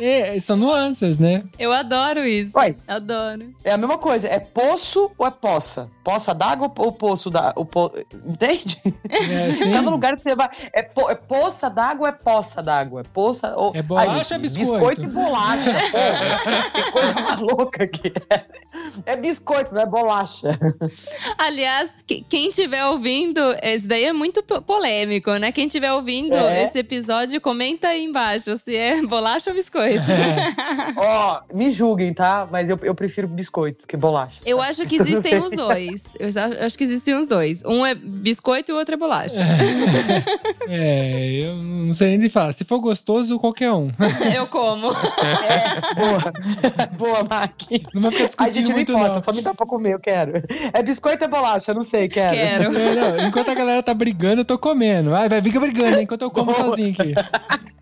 É, 0.00 0.38
são 0.38 0.56
nuances, 0.56 1.18
né? 1.18 1.44
Eu 1.58 1.72
adoro 1.72 2.24
isso. 2.24 2.56
Uai. 2.56 2.74
Adoro. 2.88 3.54
É 3.62 3.72
a 3.72 3.76
mesma 3.76 3.98
coisa, 3.98 4.26
é 4.26 4.38
poço 4.38 5.10
ou 5.18 5.26
é 5.26 5.30
poça? 5.30 5.90
Poça 6.02 6.32
d'água 6.34 6.72
ou 6.78 6.92
poço 6.92 7.28
da. 7.30 7.52
O 7.56 7.64
po... 7.64 7.92
Entende? 8.26 8.80
É, 9.30 9.50
assim, 9.50 9.70
Cada 9.72 9.90
lugar 9.90 10.16
que 10.16 10.22
você 10.22 10.34
vai. 10.34 10.48
É, 10.72 10.82
po- 10.82 11.10
é 11.10 11.14
poça 11.14 11.68
d'água 11.68 12.08
ou 12.08 12.08
é 12.08 12.12
poça 12.12 12.62
d'água? 12.62 13.00
É 13.02 13.04
poça 13.04 13.54
ou. 13.54 13.72
É 13.74 13.82
bolacha 13.82 14.34
Ai, 14.34 14.38
é 14.38 14.42
biscoito? 14.42 14.70
Biscoito 14.72 15.02
e 15.02 15.06
bolacha. 15.06 15.72
que 16.72 16.90
coisa 16.92 17.14
maluca 17.14 17.86
que 17.86 18.12
é. 18.30 18.44
É 19.04 19.16
biscoito, 19.16 19.74
não 19.74 19.82
é 19.82 19.86
bolacha. 19.86 20.58
Aliás, 21.38 21.94
que- 22.06 22.24
quem 22.28 22.48
estiver 22.48 22.84
ouvindo, 22.86 23.40
esse 23.62 23.86
daí 23.86 24.04
é 24.04 24.12
muito 24.12 24.42
po- 24.42 24.62
polêmico, 24.62 25.30
né? 25.36 25.52
Quem 25.52 25.66
estiver 25.66 25.92
ouvindo 25.92 26.34
É. 26.34 26.64
esse 26.64 26.78
episódio, 26.78 27.40
comenta 27.40 27.88
aí 27.88 28.04
embaixo 28.04 28.56
se 28.56 28.74
é 28.74 29.02
bolacha 29.02 29.50
ou 29.50 29.56
biscoito. 29.56 30.04
Ó, 30.96 31.40
me 31.52 31.70
julguem, 31.70 32.12
tá? 32.14 32.48
Mas 32.50 32.68
eu, 32.70 32.78
eu 32.82 32.94
prefiro 32.94 33.28
biscoito 33.28 33.86
que 33.86 33.96
bolacha. 33.96 34.40
Eu 34.44 34.60
acho 34.62 34.86
que 34.86 34.96
existem 34.96 35.38
os 35.38 35.52
dois. 35.52 35.89
Eu 36.18 36.30
já- 36.30 36.46
acho 36.64 36.76
que 36.78 36.84
existem 36.84 37.14
os 37.14 37.26
dois. 37.26 37.62
Um 37.64 37.84
é 37.84 37.94
biscoito 37.94 38.70
e 38.70 38.74
o 38.74 38.76
outro 38.78 38.94
é 38.94 38.98
bolacha. 38.98 39.40
É, 40.68 41.30
eu 41.44 41.56
não 41.56 41.92
sei 41.92 42.10
nem 42.10 42.18
de 42.18 42.28
falar. 42.28 42.52
Se 42.52 42.64
for 42.64 42.78
gostoso, 42.78 43.38
qualquer 43.38 43.72
um. 43.72 43.90
Eu 44.34 44.46
como. 44.46 44.88
É, 44.92 45.94
boa. 45.94 46.32
boa, 46.98 47.24
Mac. 47.24 47.52
Não 47.94 48.02
vai 48.02 48.10
ficar 48.12 48.24
A 48.24 48.26
discutindo 48.26 48.52
gente 48.54 48.68
não 48.68 48.74
muito, 48.76 48.92
importa, 48.92 49.14
não. 49.14 49.22
só 49.22 49.32
me 49.32 49.42
dá 49.42 49.54
pra 49.54 49.66
comer, 49.66 49.94
eu 49.94 50.00
quero. 50.00 50.42
É 50.72 50.82
biscoito 50.82 51.24
ou 51.24 51.28
é 51.28 51.30
bolacha? 51.30 51.70
Eu 51.72 51.74
não 51.76 51.82
sei, 51.82 52.08
quero. 52.08 52.34
Quero. 52.34 52.76
É, 52.76 52.94
não, 53.18 53.26
enquanto 53.28 53.50
a 53.50 53.54
galera 53.54 53.82
tá 53.82 53.92
brigando, 53.94 54.40
eu 54.40 54.44
tô 54.44 54.58
comendo. 54.58 55.10
Vai, 55.10 55.28
vai, 55.28 55.42
fica 55.42 55.58
brigando, 55.60 55.96
hein, 55.96 56.04
enquanto 56.04 56.22
eu 56.22 56.30
como 56.30 56.52
Boa. 56.52 56.64
sozinho 56.70 56.90
aqui. 56.92 57.14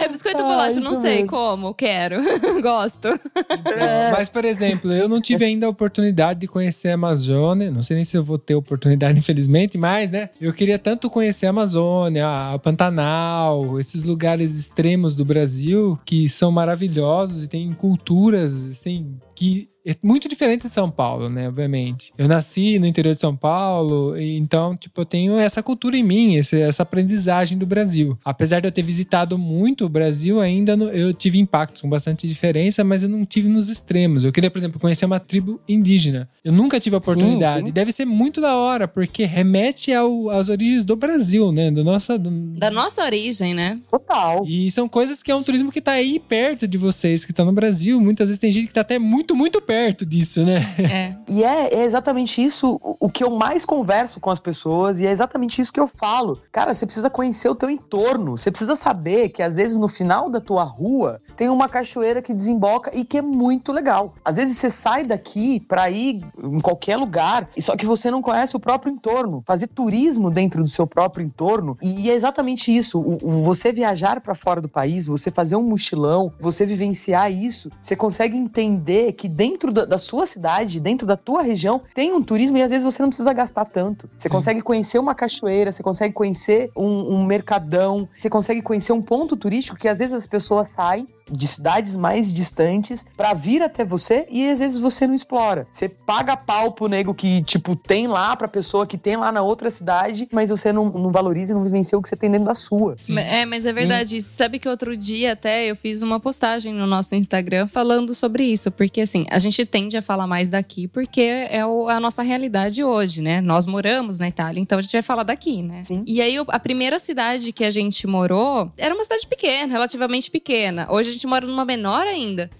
É 0.00 0.08
biscoito 0.08 0.42
ou 0.42 0.48
bolacha? 0.48 0.80
Não 0.80 1.00
sei 1.00 1.16
mesmo. 1.16 1.28
como. 1.28 1.74
Quero. 1.74 2.16
Gosto. 2.62 3.08
É. 3.08 4.10
Mas, 4.10 4.28
por 4.28 4.44
exemplo, 4.44 4.92
eu 4.92 5.08
não 5.08 5.20
tive 5.20 5.44
ainda 5.44 5.66
a 5.66 5.68
oportunidade 5.68 6.40
de 6.40 6.46
conhecer 6.46 6.88
a 6.88 6.94
Amazônia. 6.94 7.70
Não 7.70 7.82
sei 7.82 7.96
nem 7.96 8.04
se 8.04 8.16
eu 8.16 8.24
vou 8.24 8.38
ter 8.38 8.54
oportunidade, 8.54 9.18
infelizmente, 9.20 9.76
mas, 9.76 10.10
né? 10.10 10.30
Eu 10.40 10.52
queria 10.52 10.78
tanto 10.78 11.10
conhecer 11.10 11.46
a 11.46 11.50
Amazônia, 11.50 12.26
a 12.54 12.58
Pantanal, 12.58 13.78
esses 13.78 14.04
lugares 14.04 14.54
extremos 14.54 15.14
do 15.14 15.24
Brasil 15.24 15.98
que 16.04 16.28
são 16.28 16.50
maravilhosos 16.50 17.44
e 17.44 17.48
tem 17.48 17.72
culturas, 17.72 18.66
assim, 18.66 19.16
que 19.34 19.71
é 19.84 19.94
muito 20.02 20.28
diferente 20.28 20.62
de 20.62 20.68
São 20.68 20.90
Paulo, 20.90 21.28
né? 21.28 21.48
Obviamente. 21.48 22.12
Eu 22.16 22.28
nasci 22.28 22.78
no 22.78 22.86
interior 22.86 23.14
de 23.14 23.20
São 23.20 23.34
Paulo, 23.36 24.16
e 24.16 24.36
então, 24.38 24.76
tipo, 24.76 25.00
eu 25.00 25.04
tenho 25.04 25.36
essa 25.38 25.62
cultura 25.62 25.96
em 25.96 26.02
mim, 26.02 26.34
esse- 26.36 26.60
essa 26.60 26.82
aprendizagem 26.82 27.58
do 27.58 27.66
Brasil. 27.66 28.16
Apesar 28.24 28.60
de 28.60 28.68
eu 28.68 28.72
ter 28.72 28.82
visitado 28.82 29.36
muito 29.36 29.84
o 29.84 29.88
Brasil, 29.88 30.40
ainda 30.40 30.76
no- 30.76 30.88
eu 30.88 31.12
tive 31.12 31.38
impactos 31.38 31.82
com 31.82 31.88
bastante 31.88 32.28
diferença, 32.28 32.84
mas 32.84 33.02
eu 33.02 33.08
não 33.08 33.24
tive 33.24 33.48
nos 33.48 33.68
extremos. 33.68 34.24
Eu 34.24 34.32
queria, 34.32 34.50
por 34.50 34.58
exemplo, 34.58 34.78
conhecer 34.80 35.04
uma 35.04 35.18
tribo 35.18 35.60
indígena. 35.68 36.28
Eu 36.44 36.52
nunca 36.52 36.78
tive 36.78 36.94
a 36.94 36.98
oportunidade. 36.98 37.62
sim. 37.64 37.68
E 37.68 37.72
deve 37.72 37.90
ser 37.92 38.04
muito 38.04 38.40
da 38.40 38.56
hora, 38.56 38.86
porque 38.86 39.24
remete 39.24 39.92
ao- 39.92 40.30
às 40.30 40.48
origens 40.48 40.84
do 40.84 40.94
Brasil, 40.96 41.50
né? 41.52 41.70
Do 41.70 41.82
nossa, 41.82 42.16
do- 42.18 42.30
Da 42.58 42.70
nossa 42.70 43.04
origem, 43.04 43.54
né? 43.54 43.78
Total. 43.90 44.44
e 44.46 44.70
são 44.70 44.88
coisas 44.88 45.22
que 45.22 45.30
é 45.30 45.34
um 45.34 45.42
turismo 45.42 45.72
que 45.72 45.80
tá 45.80 45.92
aí 45.92 46.20
perto 46.20 46.68
de 46.68 46.76
vocês, 46.78 47.24
que 47.24 47.32
tá 47.32 47.44
no 47.44 47.52
Brasil. 47.52 48.00
Muitas 48.00 48.28
vezes 48.28 48.38
tem 48.40 48.52
gente 48.52 48.66
que 48.68 48.72
tá 48.72 48.82
até 48.82 48.98
muito, 48.98 49.34
muito 49.34 49.60
perto 49.60 49.71
disso, 50.06 50.44
né? 50.44 50.60
É. 50.78 51.16
E 51.28 51.42
é, 51.44 51.74
é 51.74 51.84
exatamente 51.84 52.42
isso 52.42 52.78
o, 52.82 53.08
que 53.08 53.24
eu 53.24 53.30
mais 53.30 53.64
converso 53.64 54.20
com 54.20 54.30
as 54.30 54.38
pessoas 54.38 55.00
e 55.00 55.06
é 55.06 55.10
exatamente 55.10 55.60
isso 55.60 55.72
que 55.72 55.80
eu 55.80 55.86
falo. 55.86 56.38
Cara, 56.50 56.72
você 56.74 56.84
precisa 56.86 57.08
conhecer 57.10 57.48
o 57.48 57.54
teu 57.54 57.70
entorno. 57.70 58.36
Você 58.36 58.50
precisa 58.50 58.74
saber 58.74 59.28
que 59.30 59.42
às 59.42 59.56
vezes 59.56 59.76
no 59.76 59.88
final 59.88 60.28
da 60.30 60.40
tua 60.40 60.64
rua 60.64 61.20
tem 61.36 61.48
uma 61.48 61.68
cachoeira 61.68 62.20
que 62.22 62.34
desemboca 62.34 62.90
e 62.94 63.04
que 63.04 63.18
é 63.18 63.22
muito 63.22 63.72
legal. 63.72 64.14
Às 64.24 64.36
vezes 64.36 64.58
você 64.58 64.68
sai 64.70 65.04
daqui 65.04 65.60
pra 65.60 65.90
ir 65.90 66.22
em 66.42 66.60
qualquer 66.60 66.96
lugar, 66.96 67.48
e 67.56 67.62
só 67.62 67.76
que 67.76 67.86
você 67.86 68.10
não 68.10 68.20
conhece 68.22 68.56
o 68.56 68.60
próprio 68.60 68.92
entorno. 68.92 69.42
Fazer 69.46 69.68
turismo 69.68 70.30
dentro 70.30 70.62
do 70.62 70.68
seu 70.68 70.86
próprio 70.86 71.24
entorno 71.24 71.76
e 71.82 72.10
é 72.10 72.14
exatamente 72.14 72.74
isso. 72.74 72.98
O, 72.98 73.18
o- 73.22 73.42
você 73.42 73.72
viajar 73.72 74.20
pra 74.20 74.34
fora 74.34 74.60
do 74.60 74.68
país, 74.68 75.06
você 75.06 75.30
fazer 75.30 75.56
um 75.56 75.62
mochilão, 75.62 76.32
você 76.40 76.64
vivenciar 76.66 77.30
isso, 77.30 77.70
você 77.80 77.94
consegue 77.94 78.36
entender 78.36 79.12
que 79.12 79.28
dentro 79.28 79.61
da, 79.70 79.84
da 79.84 79.98
sua 79.98 80.26
cidade, 80.26 80.80
dentro 80.80 81.06
da 81.06 81.16
tua 81.16 81.42
região, 81.42 81.82
tem 81.94 82.12
um 82.12 82.22
turismo 82.22 82.56
e 82.56 82.62
às 82.62 82.70
vezes 82.70 82.84
você 82.84 83.02
não 83.02 83.08
precisa 83.08 83.32
gastar 83.32 83.66
tanto. 83.66 84.08
Você 84.18 84.28
Sim. 84.28 84.34
consegue 84.34 84.62
conhecer 84.62 84.98
uma 84.98 85.14
cachoeira, 85.14 85.70
você 85.70 85.82
consegue 85.82 86.14
conhecer 86.14 86.70
um, 86.76 87.14
um 87.14 87.24
mercadão, 87.24 88.08
você 88.18 88.30
consegue 88.30 88.62
conhecer 88.62 88.92
um 88.92 89.02
ponto 89.02 89.36
turístico 89.36 89.76
que 89.76 89.88
às 89.88 89.98
vezes 89.98 90.14
as 90.14 90.26
pessoas 90.26 90.68
saem 90.68 91.06
de 91.30 91.46
cidades 91.46 91.96
mais 91.96 92.32
distantes 92.32 93.04
pra 93.16 93.34
vir 93.34 93.62
até 93.62 93.84
você 93.84 94.26
e 94.30 94.48
às 94.48 94.58
vezes 94.58 94.78
você 94.78 95.06
não 95.06 95.14
explora. 95.14 95.66
Você 95.70 95.88
paga 95.88 96.36
pau 96.36 96.72
pro 96.72 96.88
nego 96.88 97.14
que, 97.14 97.42
tipo, 97.42 97.74
tem 97.74 98.06
lá 98.06 98.36
pra 98.36 98.48
pessoa 98.48 98.86
que 98.86 98.98
tem 98.98 99.16
lá 99.16 99.32
na 99.32 99.42
outra 99.42 99.70
cidade, 99.70 100.28
mas 100.32 100.50
você 100.50 100.72
não, 100.72 100.86
não 100.86 101.10
valoriza 101.10 101.52
e 101.52 101.54
não 101.54 101.64
vivencia 101.64 101.98
o 101.98 102.02
que 102.02 102.08
você 102.08 102.16
tem 102.16 102.30
dentro 102.30 102.46
da 102.46 102.54
sua. 102.54 102.96
Sim. 103.02 103.18
É, 103.18 103.44
mas 103.46 103.66
é 103.66 103.72
verdade. 103.72 104.20
Sabe 104.22 104.58
que 104.58 104.68
outro 104.68 104.96
dia 104.96 105.32
até 105.32 105.64
eu 105.66 105.76
fiz 105.76 106.02
uma 106.02 106.20
postagem 106.20 106.72
no 106.72 106.86
nosso 106.86 107.14
Instagram 107.14 107.66
falando 107.66 108.14
sobre 108.14 108.44
isso. 108.44 108.70
Porque 108.70 109.00
assim, 109.00 109.26
a 109.30 109.38
gente 109.38 109.64
tende 109.64 109.96
a 109.96 110.02
falar 110.02 110.26
mais 110.26 110.48
daqui 110.48 110.88
porque 110.88 111.20
é 111.20 111.60
a 111.60 112.00
nossa 112.00 112.22
realidade 112.22 112.82
hoje, 112.84 113.22
né? 113.22 113.40
Nós 113.40 113.66
moramos 113.66 114.18
na 114.18 114.28
Itália, 114.28 114.60
então 114.60 114.78
a 114.78 114.82
gente 114.82 114.92
vai 114.92 115.02
falar 115.02 115.22
daqui, 115.22 115.62
né? 115.62 115.82
Sim. 115.84 116.04
E 116.06 116.20
aí, 116.20 116.36
a 116.48 116.58
primeira 116.58 116.98
cidade 116.98 117.52
que 117.52 117.64
a 117.64 117.70
gente 117.70 118.06
morou 118.06 118.70
era 118.76 118.94
uma 118.94 119.02
cidade 119.02 119.26
pequena, 119.26 119.72
relativamente 119.72 120.30
pequena. 120.30 120.86
Hoje 120.90 121.10
a 121.10 121.11
gente 121.12 121.26
mora 121.26 121.46
numa 121.46 121.64
menor 121.64 122.06
ainda. 122.06 122.50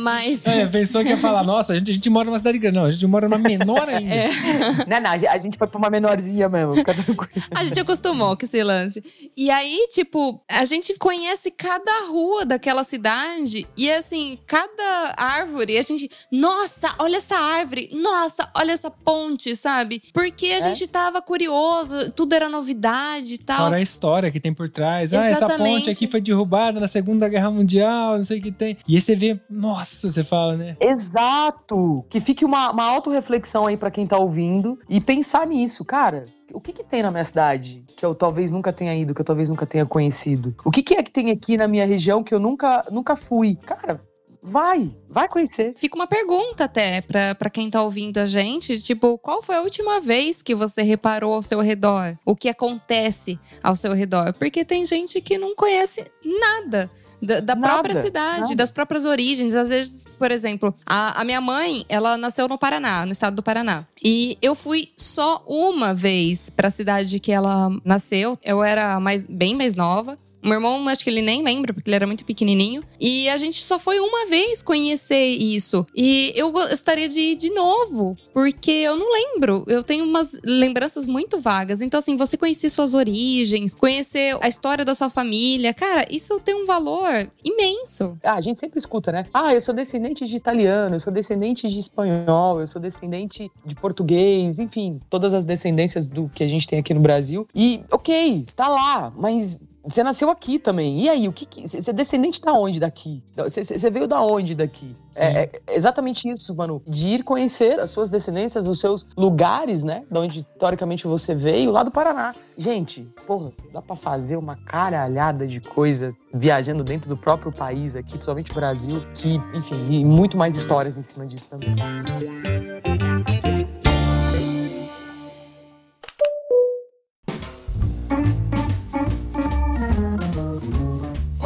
Mas. 0.00 0.44
É, 0.52 0.66
pensou 0.66 1.02
que 1.02 1.08
ia 1.10 1.16
falar, 1.16 1.42
nossa, 1.44 1.72
a 1.72 1.78
gente, 1.78 1.90
a 1.90 1.94
gente 1.94 2.10
mora 2.10 2.26
numa 2.26 2.38
cidade 2.38 2.58
grande. 2.58 2.76
Não, 2.78 2.84
a 2.84 2.90
gente 2.90 3.06
mora 3.06 3.28
numa 3.28 3.38
menor 3.38 3.88
ainda. 3.88 4.12
É. 4.14 4.30
Não, 4.86 5.00
não, 5.00 5.10
a 5.10 5.38
gente 5.38 5.56
foi 5.56 5.66
pra 5.66 5.78
uma 5.78 5.88
menorzinha 5.88 6.48
mesmo, 6.48 6.74
fica 6.74 6.92
tranquilo. 6.94 7.28
A 7.54 7.64
gente 7.64 7.80
acostumou 7.80 8.36
com 8.36 8.44
esse 8.44 8.62
lance. 8.62 9.02
E 9.36 9.50
aí, 9.50 9.86
tipo, 9.90 10.42
a 10.50 10.64
gente 10.64 10.94
conhece 10.98 11.50
cada 11.50 12.06
rua 12.08 12.44
daquela 12.44 12.84
cidade. 12.84 13.66
E 13.76 13.90
assim, 13.90 14.38
cada 14.46 15.14
árvore, 15.16 15.78
a 15.78 15.82
gente. 15.82 16.10
Nossa, 16.30 16.94
olha 16.98 17.16
essa 17.16 17.36
árvore! 17.36 17.90
Nossa, 17.92 18.48
olha 18.56 18.72
essa 18.72 18.90
ponte, 18.90 19.54
sabe? 19.56 20.02
Porque 20.12 20.46
a 20.46 20.56
É. 20.58 20.60
gente 20.60 20.86
tava 20.86 21.22
curioso, 21.22 22.10
tudo 22.12 22.34
era 22.34 22.48
novidade 22.48 23.34
e 23.34 23.38
tal. 23.38 23.58
Fora 23.58 23.76
a 23.76 23.80
história 23.82 24.30
que 24.30 24.40
tem 24.40 24.52
por 24.52 24.68
trás. 24.68 25.12
Ah, 25.12 25.24
essa 25.24 25.44
Exatamente. 25.44 25.78
ponte 25.78 25.90
aqui 25.90 26.06
foi 26.06 26.20
derrubada 26.20 26.78
na 26.80 26.86
Segunda 26.86 27.28
Guerra 27.28 27.50
Mundial, 27.50 28.16
não 28.16 28.24
sei 28.24 28.38
o 28.38 28.42
que 28.42 28.52
tem. 28.52 28.76
E 28.86 28.94
aí 28.96 29.00
você 29.00 29.14
vê, 29.14 29.38
nossa, 29.48 30.10
você 30.10 30.22
fala, 30.22 30.56
né? 30.56 30.76
Exato! 30.80 32.04
Que 32.08 32.20
fique 32.20 32.44
uma, 32.44 32.70
uma 32.70 32.84
autorreflexão 32.84 33.66
aí 33.66 33.76
pra 33.76 33.90
quem 33.90 34.06
tá 34.06 34.18
ouvindo 34.18 34.78
e 34.88 35.00
pensar 35.00 35.46
nisso, 35.46 35.84
cara. 35.84 36.24
O 36.52 36.60
que 36.60 36.72
que 36.72 36.84
tem 36.84 37.02
na 37.02 37.10
minha 37.10 37.24
cidade 37.24 37.84
que 37.96 38.04
eu 38.04 38.14
talvez 38.14 38.50
nunca 38.50 38.72
tenha 38.72 38.94
ido, 38.94 39.14
que 39.14 39.20
eu 39.20 39.24
talvez 39.24 39.48
nunca 39.48 39.66
tenha 39.66 39.86
conhecido? 39.86 40.54
O 40.64 40.70
que 40.70 40.82
que 40.82 40.94
é 40.94 41.02
que 41.02 41.10
tem 41.10 41.30
aqui 41.30 41.56
na 41.56 41.66
minha 41.66 41.86
região 41.86 42.22
que 42.22 42.34
eu 42.34 42.40
nunca, 42.40 42.84
nunca 42.90 43.16
fui? 43.16 43.56
Cara, 43.56 44.00
vai, 44.42 44.94
vai 45.08 45.28
conhecer. 45.28 45.72
Fica 45.76 45.94
uma 45.94 46.06
pergunta 46.06 46.64
até 46.64 47.00
pra, 47.00 47.34
pra 47.34 47.48
quem 47.48 47.70
tá 47.70 47.82
ouvindo 47.82 48.18
a 48.18 48.26
gente, 48.26 48.80
tipo, 48.80 49.16
qual 49.18 49.42
foi 49.42 49.54
a 49.54 49.62
última 49.62 50.00
vez 50.00 50.42
que 50.42 50.54
você 50.54 50.82
reparou 50.82 51.34
ao 51.34 51.42
seu 51.42 51.60
redor? 51.60 52.18
O 52.26 52.34
que 52.34 52.48
acontece 52.48 53.38
ao 53.62 53.76
seu 53.76 53.92
redor? 53.92 54.32
Porque 54.34 54.64
tem 54.64 54.84
gente 54.84 55.20
que 55.20 55.38
não 55.38 55.54
conhece 55.54 56.04
nada 56.24 56.90
da, 57.22 57.40
da 57.40 57.56
própria 57.56 58.02
cidade, 58.02 58.40
nada. 58.40 58.54
das 58.56 58.70
próprias 58.70 59.04
origens. 59.04 59.54
Às 59.54 59.68
vezes, 59.68 60.04
por 60.18 60.30
exemplo, 60.32 60.74
a, 60.84 61.20
a 61.20 61.24
minha 61.24 61.40
mãe, 61.40 61.84
ela 61.88 62.16
nasceu 62.16 62.48
no 62.48 62.58
Paraná, 62.58 63.06
no 63.06 63.12
estado 63.12 63.36
do 63.36 63.42
Paraná. 63.42 63.86
E 64.02 64.36
eu 64.42 64.54
fui 64.54 64.92
só 64.96 65.42
uma 65.46 65.94
vez 65.94 66.50
pra 66.50 66.68
cidade 66.70 67.20
que 67.20 67.30
ela 67.30 67.70
nasceu. 67.84 68.36
Eu 68.42 68.64
era 68.64 68.98
mais, 68.98 69.24
bem 69.24 69.54
mais 69.54 69.74
nova. 69.76 70.18
O 70.42 70.48
meu 70.48 70.56
irmão, 70.56 70.88
acho 70.88 71.04
que 71.04 71.10
ele 71.10 71.22
nem 71.22 71.42
lembra, 71.42 71.72
porque 71.72 71.88
ele 71.88 71.94
era 71.94 72.06
muito 72.06 72.24
pequenininho. 72.24 72.82
E 73.00 73.28
a 73.28 73.36
gente 73.36 73.62
só 73.62 73.78
foi 73.78 74.00
uma 74.00 74.26
vez 74.26 74.62
conhecer 74.62 75.24
isso. 75.24 75.86
E 75.94 76.32
eu 76.34 76.50
gostaria 76.50 77.08
de 77.08 77.20
ir 77.20 77.36
de 77.36 77.50
novo, 77.50 78.16
porque 78.34 78.70
eu 78.70 78.96
não 78.96 79.06
lembro. 79.12 79.64
Eu 79.68 79.82
tenho 79.82 80.04
umas 80.04 80.38
lembranças 80.44 81.06
muito 81.06 81.38
vagas. 81.38 81.80
Então, 81.80 81.98
assim, 81.98 82.16
você 82.16 82.36
conhecer 82.36 82.70
suas 82.70 82.92
origens, 82.92 83.74
conhecer 83.74 84.36
a 84.40 84.48
história 84.48 84.84
da 84.84 84.94
sua 84.94 85.08
família, 85.08 85.72
cara, 85.72 86.04
isso 86.10 86.40
tem 86.40 86.54
um 86.54 86.66
valor 86.66 87.30
imenso. 87.44 88.18
Ah, 88.24 88.34
a 88.34 88.40
gente 88.40 88.58
sempre 88.58 88.78
escuta, 88.78 89.12
né? 89.12 89.24
Ah, 89.32 89.54
eu 89.54 89.60
sou 89.60 89.74
descendente 89.74 90.26
de 90.26 90.36
italiano, 90.36 90.96
eu 90.96 91.00
sou 91.00 91.12
descendente 91.12 91.68
de 91.68 91.78
espanhol, 91.78 92.58
eu 92.58 92.66
sou 92.66 92.82
descendente 92.82 93.50
de 93.64 93.74
português, 93.76 94.58
enfim, 94.58 95.00
todas 95.08 95.34
as 95.34 95.44
descendências 95.44 96.06
do 96.08 96.28
que 96.28 96.42
a 96.42 96.48
gente 96.48 96.66
tem 96.66 96.80
aqui 96.80 96.92
no 96.92 97.00
Brasil. 97.00 97.46
E, 97.54 97.82
ok, 97.90 98.46
tá 98.56 98.68
lá, 98.68 99.12
mas 99.16 99.60
você 99.84 100.02
nasceu 100.02 100.30
aqui 100.30 100.58
também. 100.58 101.00
E 101.00 101.08
aí, 101.08 101.28
o 101.28 101.32
que, 101.32 101.44
que 101.44 101.66
você 101.66 101.90
é 101.90 101.92
descendente 101.92 102.40
da 102.40 102.52
onde 102.52 102.78
daqui? 102.78 103.22
Você, 103.36 103.64
você 103.64 103.90
veio 103.90 104.06
da 104.06 104.20
onde 104.22 104.54
daqui? 104.54 104.94
É, 105.16 105.50
é 105.66 105.76
exatamente 105.76 106.28
isso, 106.28 106.54
mano. 106.54 106.82
De 106.86 107.08
ir 107.08 107.24
conhecer 107.24 107.80
as 107.80 107.90
suas 107.90 108.08
descendências, 108.08 108.68
os 108.68 108.80
seus 108.80 109.06
lugares, 109.16 109.82
né? 109.82 110.04
Da 110.10 110.20
onde 110.20 110.46
teoricamente 110.58 111.06
você 111.06 111.34
veio, 111.34 111.72
lá 111.72 111.82
do 111.82 111.90
Paraná. 111.90 112.34
Gente, 112.56 113.08
porra, 113.26 113.50
dá 113.72 113.82
pra 113.82 113.96
fazer 113.96 114.36
uma 114.36 114.56
caralhada 114.56 115.46
de 115.46 115.60
coisa 115.60 116.14
viajando 116.32 116.84
dentro 116.84 117.08
do 117.08 117.16
próprio 117.16 117.52
país 117.52 117.96
aqui, 117.96 118.12
principalmente 118.12 118.52
o 118.52 118.54
Brasil, 118.54 119.02
que, 119.14 119.34
enfim, 119.54 119.74
e 119.90 120.04
muito 120.04 120.36
mais 120.36 120.54
histórias 120.54 120.96
em 120.96 121.02
cima 121.02 121.26
disso 121.26 121.48
também. 121.48 121.74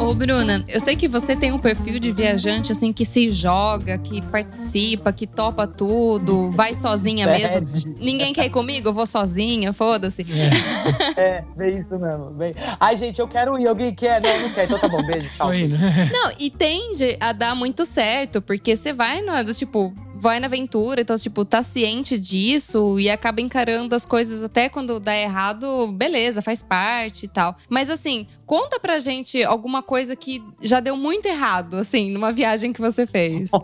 Ô, 0.07 0.13
Bruna, 0.13 0.63
eu 0.69 0.79
sei 0.79 0.95
que 0.95 1.05
você 1.05 1.35
tem 1.35 1.51
um 1.51 1.59
perfil 1.59 1.99
de 1.99 2.13
viajante, 2.13 2.71
assim, 2.71 2.93
que 2.93 3.03
se 3.03 3.29
joga, 3.29 3.97
que 3.97 4.21
participa, 4.21 5.11
que 5.11 5.27
topa 5.27 5.67
tudo, 5.67 6.49
vai 6.49 6.73
sozinha 6.73 7.27
mesmo. 7.27 7.59
Bad. 7.59 7.87
Ninguém 7.99 8.31
quer 8.31 8.45
ir 8.45 8.49
comigo? 8.49 8.87
Eu 8.87 8.93
vou 8.93 9.05
sozinha, 9.05 9.73
foda-se. 9.73 10.25
É, 11.17 11.43
bem 11.57 11.79
isso 11.81 11.99
mesmo. 11.99 12.29
Bem... 12.29 12.53
Ai, 12.79 12.95
gente, 12.95 13.19
eu 13.19 13.27
quero 13.27 13.59
ir. 13.59 13.67
Alguém 13.67 13.93
quer? 13.93 14.21
Não, 14.21 14.43
não 14.43 14.49
quer. 14.51 14.63
Então 14.63 14.79
tá 14.79 14.87
bom, 14.87 15.05
beijo. 15.05 15.29
Tchau. 15.35 15.49
Não, 16.13 16.31
e 16.39 16.49
tende 16.49 17.17
a 17.19 17.33
dar 17.33 17.53
muito 17.53 17.85
certo, 17.85 18.41
porque 18.41 18.77
você 18.77 18.93
vai 18.93 19.21
na, 19.21 19.43
do 19.43 19.53
tipo, 19.53 19.93
vai 20.15 20.39
na 20.39 20.47
aventura, 20.47 21.01
então, 21.01 21.17
tipo, 21.17 21.45
tá 21.45 21.61
ciente 21.61 22.17
disso 22.17 22.99
e 22.99 23.09
acaba 23.09 23.39
encarando 23.39 23.95
as 23.95 24.05
coisas 24.05 24.43
até 24.43 24.67
quando 24.67 24.99
dá 24.99 25.15
errado, 25.15 25.91
beleza, 25.91 26.41
faz 26.41 26.63
parte 26.63 27.25
e 27.25 27.27
tal. 27.27 27.55
Mas 27.69 27.89
assim, 27.89 28.25
conta 28.47 28.79
pra 28.79 28.97
gente 28.97 29.43
alguma 29.43 29.83
coisa 29.83 30.15
que 30.15 30.41
já 30.61 30.79
deu 30.79 30.95
muito 30.95 31.27
errado, 31.27 31.75
assim, 31.75 32.09
numa 32.09 32.31
viagem 32.31 32.71
que 32.71 32.79
você 32.81 33.05
fez. 33.05 33.51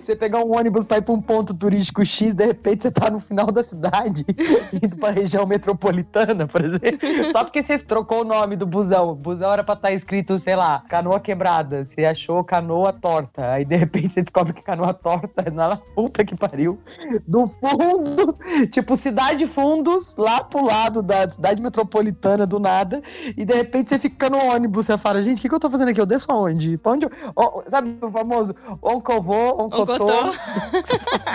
Você 0.00 0.16
pegar 0.16 0.44
um 0.44 0.56
ônibus 0.56 0.84
pra 0.84 0.98
ir 0.98 1.02
pra 1.02 1.14
um 1.14 1.22
ponto 1.22 1.54
turístico 1.54 2.04
X, 2.04 2.34
de 2.34 2.44
repente 2.44 2.82
você 2.82 2.90
tá 2.90 3.08
no 3.08 3.20
final 3.20 3.46
da 3.52 3.62
cidade, 3.62 4.26
indo 4.82 4.96
pra 4.96 5.10
região 5.10 5.46
metropolitana, 5.46 6.46
por 6.48 6.64
exemplo. 6.64 7.30
Só 7.30 7.44
porque 7.44 7.62
você 7.62 7.78
trocou 7.78 8.22
o 8.22 8.24
nome 8.24 8.56
do 8.56 8.66
busão. 8.66 9.10
O 9.10 9.14
busão 9.14 9.52
era 9.52 9.62
pra 9.62 9.74
estar 9.74 9.92
escrito, 9.92 10.38
sei 10.40 10.56
lá, 10.56 10.82
canoa 10.88 11.20
quebrada. 11.20 11.84
Você 11.84 12.04
achou 12.04 12.42
canoa 12.42 12.92
torta. 12.92 13.52
Aí 13.52 13.64
de 13.64 13.76
repente 13.76 14.08
você 14.08 14.22
descobre 14.22 14.52
que 14.52 14.62
canoa 14.62 14.92
torta 14.92 15.44
é 15.46 15.50
na 15.50 15.76
puta 15.76 16.24
que 16.24 16.34
pariu. 16.34 16.80
Do 17.26 17.46
fundo, 17.60 18.36
tipo, 18.72 18.96
cidade 18.96 19.46
fundos, 19.46 20.16
lá 20.16 20.42
pro 20.42 20.64
lado 20.64 21.00
da 21.00 21.30
cidade 21.30 21.62
metropolitana 21.62 22.44
do 22.44 22.58
nada. 22.58 22.79
Madrugada 22.80 23.02
e 23.36 23.44
de 23.44 23.54
repente 23.54 23.88
você 23.88 23.98
fica 23.98 24.30
no 24.30 24.38
ônibus, 24.38 24.86
você 24.86 24.98
fala, 24.98 25.20
gente, 25.22 25.38
o 25.38 25.40
que, 25.40 25.48
que 25.48 25.54
eu 25.54 25.60
tô 25.60 25.70
fazendo 25.70 25.88
aqui? 25.88 26.00
Eu 26.00 26.06
desço 26.06 26.26
aonde? 26.30 26.76
Pra 26.78 26.92
onde 26.92 27.06
eu... 27.06 27.10
Ó, 27.36 27.62
sabe 27.66 27.96
o 28.00 28.10
famoso 28.10 28.54
onde 28.82 29.12
eu 29.12 29.22
vou, 29.22 29.64
onde 29.64 29.78
eu 29.78 29.86
tô? 29.86 29.92
Oncotô. 29.92 30.10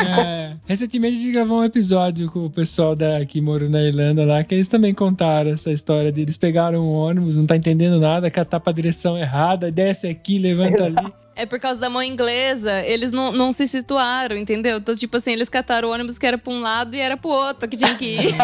É, 0.06 0.58
recentemente 0.66 1.18
a 1.18 1.22
gente 1.22 1.32
gravou 1.32 1.60
um 1.60 1.64
episódio 1.64 2.30
com 2.30 2.46
o 2.46 2.50
pessoal 2.50 2.96
da, 2.96 3.26
que 3.26 3.40
mora 3.40 3.70
na 3.70 3.82
Irlanda 3.82 4.26
lá, 4.26 4.44
que 4.44 4.54
eles 4.54 4.68
também 4.68 4.94
contaram 4.94 5.52
essa 5.52 5.72
história 5.72 6.12
de 6.12 6.22
eles 6.22 6.38
pegaram 6.38 6.82
um 6.82 6.92
ônibus, 6.92 7.38
não 7.38 7.46
tá 7.46 7.56
entendendo 7.56 7.98
nada, 8.00 8.30
catar 8.30 8.60
pra 8.60 8.74
direção 8.74 9.18
errada, 9.18 9.72
desce 9.72 10.08
aqui, 10.08 10.38
levanta 10.38 10.84
ali. 10.86 11.14
É 11.36 11.46
por 11.46 11.60
causa 11.60 11.82
da 11.82 11.90
mão 11.90 12.02
inglesa, 12.02 12.82
eles 12.86 13.12
não, 13.12 13.32
não 13.32 13.52
se 13.52 13.68
situaram, 13.68 14.38
entendeu? 14.38 14.78
Então, 14.78 14.96
tipo 14.96 15.18
assim, 15.18 15.34
eles 15.34 15.50
cataram 15.50 15.90
o 15.90 15.92
ônibus 15.92 16.18
que 16.18 16.26
era 16.26 16.38
pra 16.38 16.54
um 16.54 16.62
lado 16.62 16.96
e 16.96 17.00
era 17.00 17.18
pro 17.18 17.30
outro 17.30 17.68
que 17.68 17.76
tinha 17.76 17.94
que 17.96 18.06
ir. 18.06 18.36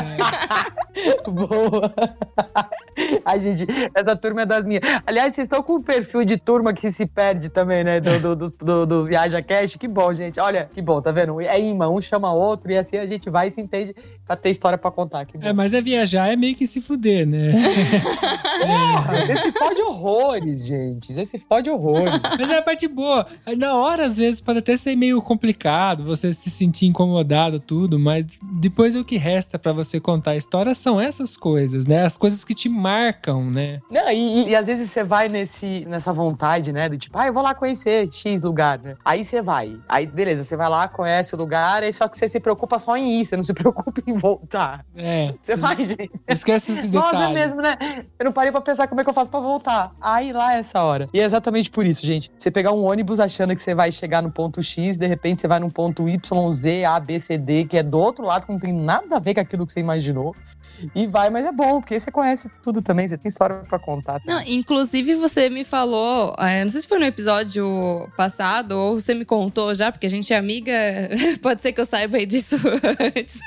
Boa. 1.26 1.94
Ai, 3.24 3.40
gente, 3.40 3.66
essa 3.96 4.16
turma 4.16 4.42
é 4.42 4.46
das 4.46 4.66
minhas. 4.66 4.84
Aliás, 5.06 5.34
vocês 5.34 5.46
estão 5.46 5.64
com 5.64 5.76
um 5.76 5.82
perfil 5.82 6.26
de 6.26 6.38
turma 6.38 6.74
que 6.74 6.92
se 6.92 7.06
perde 7.06 7.50
também, 7.50 7.84
né? 7.84 8.02
Do, 8.02 8.20
do, 8.20 8.36
do, 8.36 8.52
do, 8.52 8.86
do 8.86 9.06
Viaja 9.06 9.42
Cash. 9.42 9.76
Que 9.76 9.88
bom, 9.88 10.12
gente. 10.12 10.40
Olha, 10.40 10.70
que 10.74 10.82
bom, 10.82 11.02
tá 11.02 11.12
vendo? 11.12 11.40
É 11.40 11.60
imã, 11.60 11.88
um 11.88 12.02
chama 12.02 12.34
outro 12.34 12.72
e 12.72 12.78
assim 12.78 12.98
a 12.98 13.06
gente 13.06 13.30
vai 13.30 13.48
e 13.48 13.52
se 13.52 13.62
entende 13.62 13.96
pra 14.26 14.36
ter 14.36 14.50
história 14.50 14.78
pra 14.78 14.92
contar. 14.92 15.26
Que 15.26 15.38
bom. 15.38 15.48
É, 15.48 15.54
mas 15.54 15.74
é 15.74 15.82
viajar, 15.82 16.28
é 16.28 16.36
meio 16.36 16.56
que 16.56 16.68
se 16.68 16.82
fuder, 16.82 17.26
né? 17.26 17.54
Porra, 18.62 19.26
você 19.26 19.36
se 19.36 19.52
fode 19.54 19.82
horrores, 19.82 20.66
gente. 20.66 21.14
Você 21.14 21.26
se 21.26 21.40
fode 21.40 21.70
horrores. 21.70 22.20
Mas 22.38 22.50
é 22.50 22.58
a 22.58 22.62
parte 22.62 22.81
boa. 22.88 23.26
Aí, 23.46 23.56
Na 23.56 23.76
hora, 23.76 24.06
às 24.06 24.18
vezes, 24.18 24.42
pode 24.42 24.60
até 24.60 24.76
ser 24.78 24.96
meio 24.96 25.22
complicado, 25.22 26.04
você 26.04 26.32
se 26.34 26.50
sentir 26.50 26.86
incomodado, 26.88 27.60
tudo, 27.60 28.00
mas 28.00 28.26
depois 28.60 28.96
o 28.96 29.04
que 29.04 29.18
resta 29.18 29.58
pra 29.60 29.72
você 29.74 30.00
contar 30.00 30.32
a 30.32 30.36
história 30.38 30.74
são 30.74 31.00
essas 31.00 31.36
coisas, 31.38 31.86
né? 31.86 32.04
As 32.06 32.18
coisas 32.18 32.44
que 32.44 32.54
te 32.56 32.68
marcam, 32.70 33.50
né? 33.50 33.80
Não, 33.90 34.10
e, 34.12 34.50
e 34.50 34.56
às 34.56 34.68
vezes 34.68 34.90
você 34.92 35.04
vai 35.04 35.30
nesse, 35.30 35.86
nessa 35.88 36.12
vontade, 36.14 36.72
né? 36.72 36.90
Do 36.90 36.98
tipo, 36.98 37.18
ah, 37.18 37.28
eu 37.28 37.34
vou 37.34 37.44
lá 37.44 37.54
conhecer 37.54 38.12
X 38.12 38.42
lugar, 38.44 38.80
né? 38.80 38.96
Aí 39.04 39.24
você 39.24 39.42
vai. 39.42 39.78
Aí, 39.88 40.06
beleza, 40.06 40.44
você 40.44 40.56
vai 40.56 40.70
lá, 40.70 40.88
conhece 40.88 41.36
o 41.36 41.38
lugar, 41.38 41.84
aí 41.84 41.94
só 41.94 42.08
que 42.08 42.18
você 42.18 42.28
se 42.28 42.40
preocupa 42.40 42.80
só 42.80 42.96
em 42.98 43.20
ir, 43.22 43.26
você 43.26 43.36
não 43.36 43.44
se 43.44 43.54
preocupa 43.56 44.02
em 44.08 44.14
voltar. 44.14 44.86
É. 44.96 45.34
Você 45.42 45.56
vai, 45.56 45.76
gente. 45.84 46.12
Esquece 46.28 46.74
esse 46.74 46.88
Nossa, 46.92 47.12
detalhe. 47.12 47.32
é 47.32 47.34
mesmo, 47.44 47.62
né? 47.62 47.78
Eu 48.20 48.26
não 48.26 48.32
parei 48.32 48.52
pra 48.52 48.62
pensar 48.62 48.88
como 48.88 49.02
é 49.02 49.04
que 49.04 49.10
eu 49.10 49.14
faço 49.14 49.30
pra 49.32 49.40
voltar. 49.40 49.92
Aí 50.02 50.32
lá 50.34 50.56
é 50.56 50.60
essa 50.60 50.82
hora. 50.84 51.10
E 51.14 51.20
é 51.20 51.24
exatamente 51.24 51.70
por 51.70 51.86
isso, 51.86 52.06
gente. 52.06 52.32
Você 52.38 52.50
pegar 52.52 52.71
um 52.72 52.84
ônibus 52.84 53.20
achando 53.20 53.56
que 53.56 53.62
você 53.62 53.74
vai 53.74 53.92
chegar 53.92 54.22
no 54.22 54.32
ponto 54.32 54.62
X, 54.62 54.98
de 54.98 55.08
repente 55.08 55.42
você 55.42 55.48
vai 55.48 55.60
num 55.60 55.70
ponto 55.70 56.08
Y, 56.08 56.52
Z, 56.54 56.86
A, 56.86 57.00
B, 57.00 57.20
C, 57.20 57.38
D, 57.38 57.66
que 57.66 57.78
é 57.78 57.84
do 57.84 57.98
outro 57.98 58.26
lado, 58.26 58.46
que 58.46 58.52
não 58.52 58.60
tem 58.60 58.74
nada 58.74 59.18
a 59.18 59.20
ver 59.20 59.34
com 59.34 59.40
aquilo 59.40 59.66
que 59.66 59.72
você 59.72 59.80
imaginou. 59.80 60.36
E 60.96 61.08
vai, 61.08 61.30
mas 61.30 61.46
é 61.46 61.52
bom, 61.52 61.80
porque 61.80 61.94
aí 61.94 62.00
você 62.00 62.12
conhece 62.12 62.50
tudo 62.64 62.82
também, 62.82 63.08
você 63.08 63.18
tem 63.18 63.30
história 63.30 63.58
pra 63.68 63.80
contar. 63.80 64.22
Não, 64.26 64.42
inclusive 64.48 65.16
você 65.16 65.50
me 65.50 65.64
falou, 65.64 66.36
é, 66.38 66.64
não 66.64 66.72
sei 66.72 66.82
se 66.82 66.88
foi 66.88 67.00
no 67.00 67.06
episódio 67.06 68.10
passado 68.18 68.74
ou 68.74 69.00
você 69.00 69.14
me 69.14 69.26
contou 69.26 69.74
já, 69.74 69.92
porque 69.92 70.08
a 70.08 70.10
gente 70.10 70.34
é 70.34 70.38
amiga, 70.38 70.74
pode 71.42 71.62
ser 71.62 71.72
que 71.74 71.82
eu 71.82 71.86
saiba 71.86 72.18
aí 72.18 72.26
disso 72.26 72.58
antes. 73.00 73.40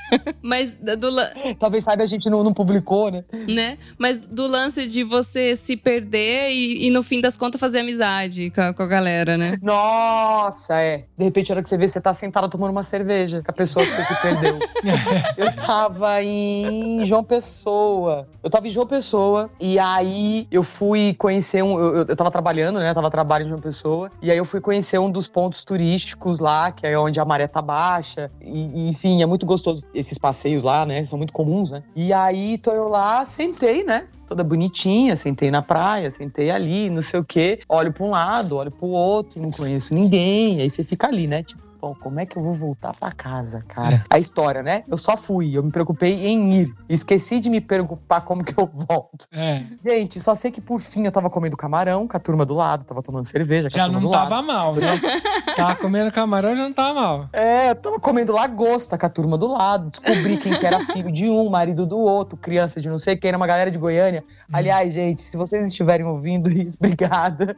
Mas 0.43 0.73
do, 0.73 1.11
Talvez 1.59 1.85
saiba 1.85 2.03
a 2.03 2.07
gente 2.07 2.29
não, 2.29 2.43
não 2.43 2.53
publicou, 2.53 3.11
né? 3.11 3.25
né? 3.49 3.79
Mas 3.99 4.19
do 4.19 4.47
lance 4.47 4.87
de 4.87 5.03
você 5.03 5.57
se 5.57 5.77
perder 5.77 6.51
e, 6.51 6.87
e 6.87 6.91
no 6.91 7.03
fim 7.03 7.21
das 7.21 7.37
contas 7.37 7.61
fazer 7.61 7.81
amizade 7.81 8.51
com 8.51 8.61
a, 8.61 8.73
com 8.73 8.83
a 8.83 8.87
galera, 8.87 9.37
né? 9.37 9.59
Nossa, 9.63 10.81
é. 10.81 11.05
De 11.17 11.25
repente, 11.25 11.51
a 11.51 11.55
hora 11.55 11.63
que 11.63 11.69
você 11.69 11.77
vê, 11.77 11.89
você 11.89 12.01
tá 12.01 12.13
sentada 12.13 12.49
tomando 12.49 12.71
uma 12.71 12.83
cerveja 12.83 13.43
com 13.43 13.51
a 13.51 13.55
pessoa 13.55 13.85
que 13.85 13.91
você 13.91 14.05
se 14.05 14.23
perdeu. 14.23 14.59
eu 15.37 15.53
tava 15.57 16.23
em 16.23 17.05
João 17.05 17.24
Pessoa. 17.25 18.29
Eu 18.43 18.51
tava 18.51 18.67
em 18.67 18.71
João 18.71 18.87
Pessoa 18.87 19.51
e 19.61 19.79
aí 19.79 20.47
eu 20.51 20.63
fui 20.63 21.15
conhecer 21.15 21.63
um. 21.63 21.79
Eu, 21.79 22.07
eu- 22.09 22.17
tava 22.17 22.31
trabalhando, 22.31 22.79
né? 22.79 22.91
Eu 22.91 22.95
tava 22.95 23.11
trabalhando 23.11 23.47
em 23.47 23.51
João 23.51 23.61
Pessoa. 23.61 24.11
E 24.21 24.31
aí 24.31 24.37
eu 24.39 24.45
fui 24.45 24.61
conhecer 24.61 24.99
um 24.99 25.11
dos 25.11 25.27
pontos 25.29 25.65
turísticos 25.65 26.39
lá, 26.41 26.71
que 26.73 26.87
é 26.87 26.99
onde 26.99 27.19
a 27.19 27.25
maré 27.25 27.47
tá 27.47 27.63
baixa. 27.63 28.31
E, 28.41 28.89
enfim, 28.89 29.23
é 29.23 29.27
muito 29.27 29.47
gostoso. 29.47 29.83
Esses 29.95 30.19
passeios 30.19 30.63
lá, 30.63 30.85
né? 30.85 31.05
São 31.05 31.17
muito 31.17 31.33
comuns, 31.33 31.71
né? 31.71 31.83
E 31.97 32.13
aí 32.13 32.59
tô 32.59 32.73
eu 32.73 32.89
lá, 32.89 33.25
sentei, 33.25 33.85
né? 33.85 34.07
Toda 34.27 34.43
bonitinha, 34.43 35.17
sentei 35.17 35.51
na 35.51 35.61
praia, 35.63 36.11
sentei 36.11 36.51
ali, 36.51 36.89
não 36.89 37.03
sei 37.03 37.21
o 37.21 37.25
quê. 37.25 37.61
Olho 37.69 37.93
pra 37.93 38.05
um 38.05 38.11
lado, 38.11 38.57
olho 38.57 38.71
pro 38.71 38.87
outro, 38.87 39.41
não 39.41 39.51
conheço 39.51 39.93
ninguém. 39.95 40.61
Aí 40.63 40.71
você 40.71 40.83
fica 40.83 41.07
ali, 41.09 41.27
né? 41.27 41.43
Tipo, 41.43 41.63
pô, 41.85 41.95
como 41.97 42.19
é 42.19 42.25
que 42.25 42.39
eu 42.39 42.43
vou 42.43 42.55
voltar 42.55 42.95
pra 42.95 43.13
casa, 43.13 43.63
cara? 43.69 44.03
A 44.09 44.19
história, 44.19 44.63
né? 44.63 44.85
Eu 44.89 44.97
só 44.97 45.17
fui, 45.17 45.55
eu 45.55 45.63
me 45.63 45.71
preocupei 45.71 46.27
em 46.27 46.55
ir. 46.61 46.75
Esqueci 46.89 47.41
de 47.41 47.51
me 47.51 47.61
preocupar 47.61 48.23
como 48.23 48.43
que 48.43 48.59
eu 48.59 48.71
volto. 48.73 49.27
É. 49.31 49.63
Gente, 49.85 50.19
só 50.21 50.35
sei 50.35 50.51
que 50.51 50.63
por 50.63 50.81
fim 50.81 51.05
eu 51.05 51.13
tava 51.13 51.29
comendo 51.29 51.57
camarão 51.57 52.09
com 52.09 52.17
a 52.17 52.21
turma 52.21 52.47
do 52.47 52.55
lado, 52.55 52.85
tava 52.85 53.03
tomando 53.03 53.25
cerveja 53.25 53.69
com 53.69 53.77
a 53.77 53.79
Já 53.79 53.85
turma 53.85 54.01
não 54.01 54.09
do 54.09 54.13
lado. 54.13 54.29
tava 54.29 54.43
mal, 54.43 54.75
né? 54.75 54.95
Tava 55.55 55.77
comendo 55.77 56.11
camarão, 56.11 56.53
já 56.53 56.65
não 56.65 56.73
tava 56.73 56.95
mal. 56.95 57.29
É, 57.33 57.71
eu 57.71 57.77
tava 57.77 58.01
comendo 58.01 58.33
lagosta 58.33 58.99
com 58.99 59.07
a 59.07 59.09
turma 59.09 59.39
do 59.39 59.47
lado, 59.47 59.89
descobri 59.89 60.37
quem 60.37 60.59
que 60.59 60.67
era 60.67 60.81
filho 60.93 61.13
de 61.13 61.29
um, 61.29 61.49
marido 61.49 61.87
do 61.87 61.97
outro, 61.97 62.37
criança 62.37 62.81
de 62.81 62.89
não 62.89 62.99
sei 62.99 63.15
quem, 63.15 63.29
era 63.29 63.37
uma 63.37 63.47
galera 63.47 63.71
de 63.71 63.79
Goiânia. 63.79 64.25
Aliás, 64.53 64.93
gente, 64.93 65.23
se 65.23 65.37
vocês 65.37 65.65
estiverem 65.69 66.05
ouvindo 66.05 66.51
isso, 66.51 66.77
obrigada. 66.83 67.57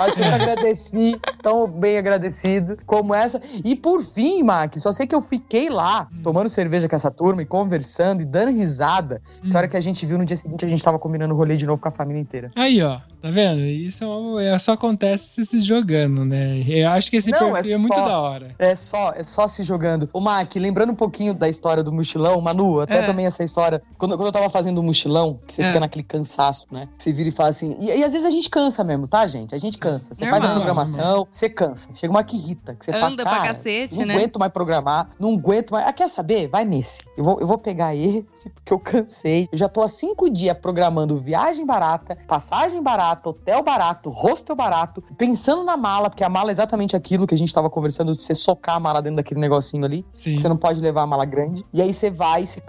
Acho 0.00 0.16
que 0.16 0.22
eu 0.22 0.34
agradeci, 0.34 1.20
tão 1.40 1.68
bem 1.68 1.98
agradecido 1.98 2.76
como 2.84 3.14
essa. 3.14 3.40
E 3.66 3.74
por 3.74 4.04
fim, 4.04 4.44
Mac, 4.44 4.78
só 4.78 4.92
sei 4.92 5.08
que 5.08 5.14
eu 5.14 5.20
fiquei 5.20 5.68
lá, 5.68 6.06
tomando 6.22 6.48
cerveja 6.48 6.88
com 6.88 6.94
essa 6.94 7.10
turma 7.10 7.42
e 7.42 7.44
conversando 7.44 8.22
e 8.22 8.24
dando 8.24 8.52
risada. 8.52 9.20
Hum. 9.42 9.50
Que 9.50 9.56
a 9.56 9.58
hora 9.58 9.66
que 9.66 9.76
a 9.76 9.80
gente 9.80 10.06
viu 10.06 10.16
no 10.16 10.24
dia 10.24 10.36
seguinte, 10.36 10.64
a 10.64 10.68
gente 10.68 10.80
tava 10.80 11.00
combinando 11.00 11.34
o 11.34 11.36
rolê 11.36 11.56
de 11.56 11.66
novo 11.66 11.82
com 11.82 11.88
a 11.88 11.90
família 11.90 12.20
inteira. 12.20 12.48
Aí, 12.54 12.80
ó, 12.80 13.00
tá 13.26 13.30
vendo? 13.32 13.60
Isso 13.60 14.04
é 14.04 14.06
uma- 14.06 14.42
é, 14.42 14.58
só 14.58 14.72
acontece 14.72 15.28
você 15.28 15.44
se 15.44 15.60
jogando, 15.60 16.24
né? 16.24 16.62
Eu 16.66 16.88
acho 16.90 17.10
que 17.10 17.16
esse 17.16 17.30
Não, 17.30 17.52
perfil 17.52 17.72
é, 17.72 17.74
é 17.74 17.78
muito 17.78 17.94
só- 17.94 18.08
da 18.08 18.18
hora. 18.20 18.54
É 18.58 18.74
só, 18.74 19.12
é 19.14 19.22
só 19.22 19.46
se 19.48 19.62
jogando. 19.62 20.08
O 20.12 20.20
Mac, 20.20 20.54
lembrando 20.56 20.92
um 20.92 20.94
pouquinho 20.94 21.34
da 21.34 21.48
história 21.48 21.82
do 21.82 21.92
mochilão, 21.92 22.40
Manu, 22.40 22.80
até 22.80 22.98
É. 22.98 23.02
também 23.06 23.26
essa 23.26 23.42
história. 23.44 23.82
Quando, 23.98 24.16
quando 24.16 24.26
eu 24.26 24.32
tava 24.32 24.50
fazendo 24.50 24.78
o 24.78 24.82
mochilão, 24.82 25.40
que 25.46 25.54
você 25.54 25.62
É. 25.62 25.66
fica 25.68 25.80
naquele 25.80 26.02
cansaço, 26.04 26.66
né? 26.70 26.88
Você 26.96 27.12
vira 27.12 27.28
e 27.28 27.32
fala 27.32 27.50
assim. 27.50 27.76
E, 27.80 27.86
e 27.86 28.04
às 28.04 28.12
vezes 28.12 28.26
a 28.26 28.30
gente 28.30 28.48
cansa 28.50 28.82
mesmo, 28.84 29.06
tá, 29.06 29.26
gente? 29.26 29.54
A 29.54 29.58
gente 29.58 29.78
cansa. 29.78 30.14
Você 30.14 30.24
faz 30.24 30.36
a 30.36 30.48
Normal. 30.48 30.54
programação, 30.56 31.26
você 31.30 31.48
cansa. 31.48 31.88
Chega 31.94 32.10
uma 32.12 32.22
que 32.24 32.36
irrita. 32.36 32.74
Que 32.74 32.84
você 32.84 32.92
fala, 32.92 33.06
Anda 33.06 33.22
pra 33.22 33.32
"Cara, 33.36 33.46
cacete, 33.48 33.98
não 33.98 34.06
né?" 34.06 34.14
aguento 34.14 34.38
mais 34.38 34.52
programar, 34.52 35.10
não 35.18 35.34
aguento 35.34 35.70
mais. 35.72 35.86
Ah, 35.86 35.92
quer 35.92 36.08
saber? 36.08 36.48
Vai 36.48 36.64
nesse. 36.64 37.02
Eu 37.16 37.24
vou, 37.24 37.40
eu 37.40 37.46
vou 37.46 37.58
pegar 37.58 37.94
esse, 37.94 38.50
porque 38.50 38.72
eu 38.72 38.78
cansei. 38.78 39.48
Eu 39.52 39.58
já 39.58 39.68
tô 39.68 39.82
há 39.82 39.88
cinco 39.88 40.28
dias 40.30 40.56
programando 40.58 41.16
viagem 41.18 41.64
barata, 41.66 42.16
passagem 42.26 42.82
barata, 42.82 43.15
hotel 43.24 43.62
barato, 43.62 44.10
hostel 44.10 44.54
barato, 44.56 45.02
pensando 45.16 45.64
na 45.64 45.76
mala, 45.76 46.08
porque 46.10 46.24
a 46.24 46.28
mala 46.28 46.50
é 46.50 46.52
exatamente 46.52 46.94
aquilo 46.96 47.26
que 47.26 47.34
a 47.34 47.38
gente 47.38 47.52
tava 47.52 47.68
conversando, 47.70 48.14
de 48.16 48.22
você 48.22 48.34
socar 48.34 48.76
a 48.76 48.80
mala 48.80 49.00
dentro 49.02 49.16
daquele 49.16 49.40
negocinho 49.40 49.84
ali. 49.84 50.04
Sim. 50.16 50.38
Você 50.38 50.48
não 50.48 50.56
pode 50.56 50.80
levar 50.80 51.02
a 51.02 51.06
mala 51.06 51.24
grande. 51.24 51.64
E 51.72 51.80
aí 51.82 51.92
você 51.92 52.10
vai 52.10 52.44
você- 52.46 52.60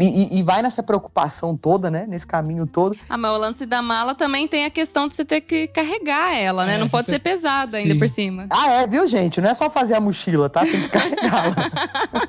e, 0.00 0.38
e- 0.40 0.42
vai 0.42 0.62
nessa 0.62 0.82
preocupação 0.82 1.56
toda, 1.56 1.90
né? 1.90 2.06
Nesse 2.08 2.26
caminho 2.26 2.66
todo. 2.66 2.96
Ah, 3.08 3.16
mas 3.18 3.30
o 3.32 3.36
lance 3.38 3.66
da 3.66 3.82
mala 3.82 4.14
também 4.14 4.46
tem 4.48 4.64
a 4.64 4.70
questão 4.70 5.08
de 5.08 5.14
você 5.14 5.24
ter 5.24 5.40
que 5.40 5.66
carregar 5.68 6.34
ela, 6.36 6.64
né? 6.66 6.74
É, 6.74 6.78
não 6.78 6.86
se 6.86 6.92
pode 6.92 7.04
você- 7.04 7.12
ser 7.12 7.18
pesada 7.18 7.76
ainda 7.76 7.94
por 7.96 8.08
cima. 8.08 8.46
Ah, 8.50 8.70
é, 8.70 8.86
viu, 8.86 9.06
gente? 9.06 9.40
Não 9.40 9.50
é 9.50 9.54
só 9.54 9.68
fazer 9.70 9.94
a 9.94 10.00
mochila, 10.00 10.48
tá? 10.48 10.60
Tem 10.62 10.80
que 10.80 10.88
carregá-la. 10.88 11.54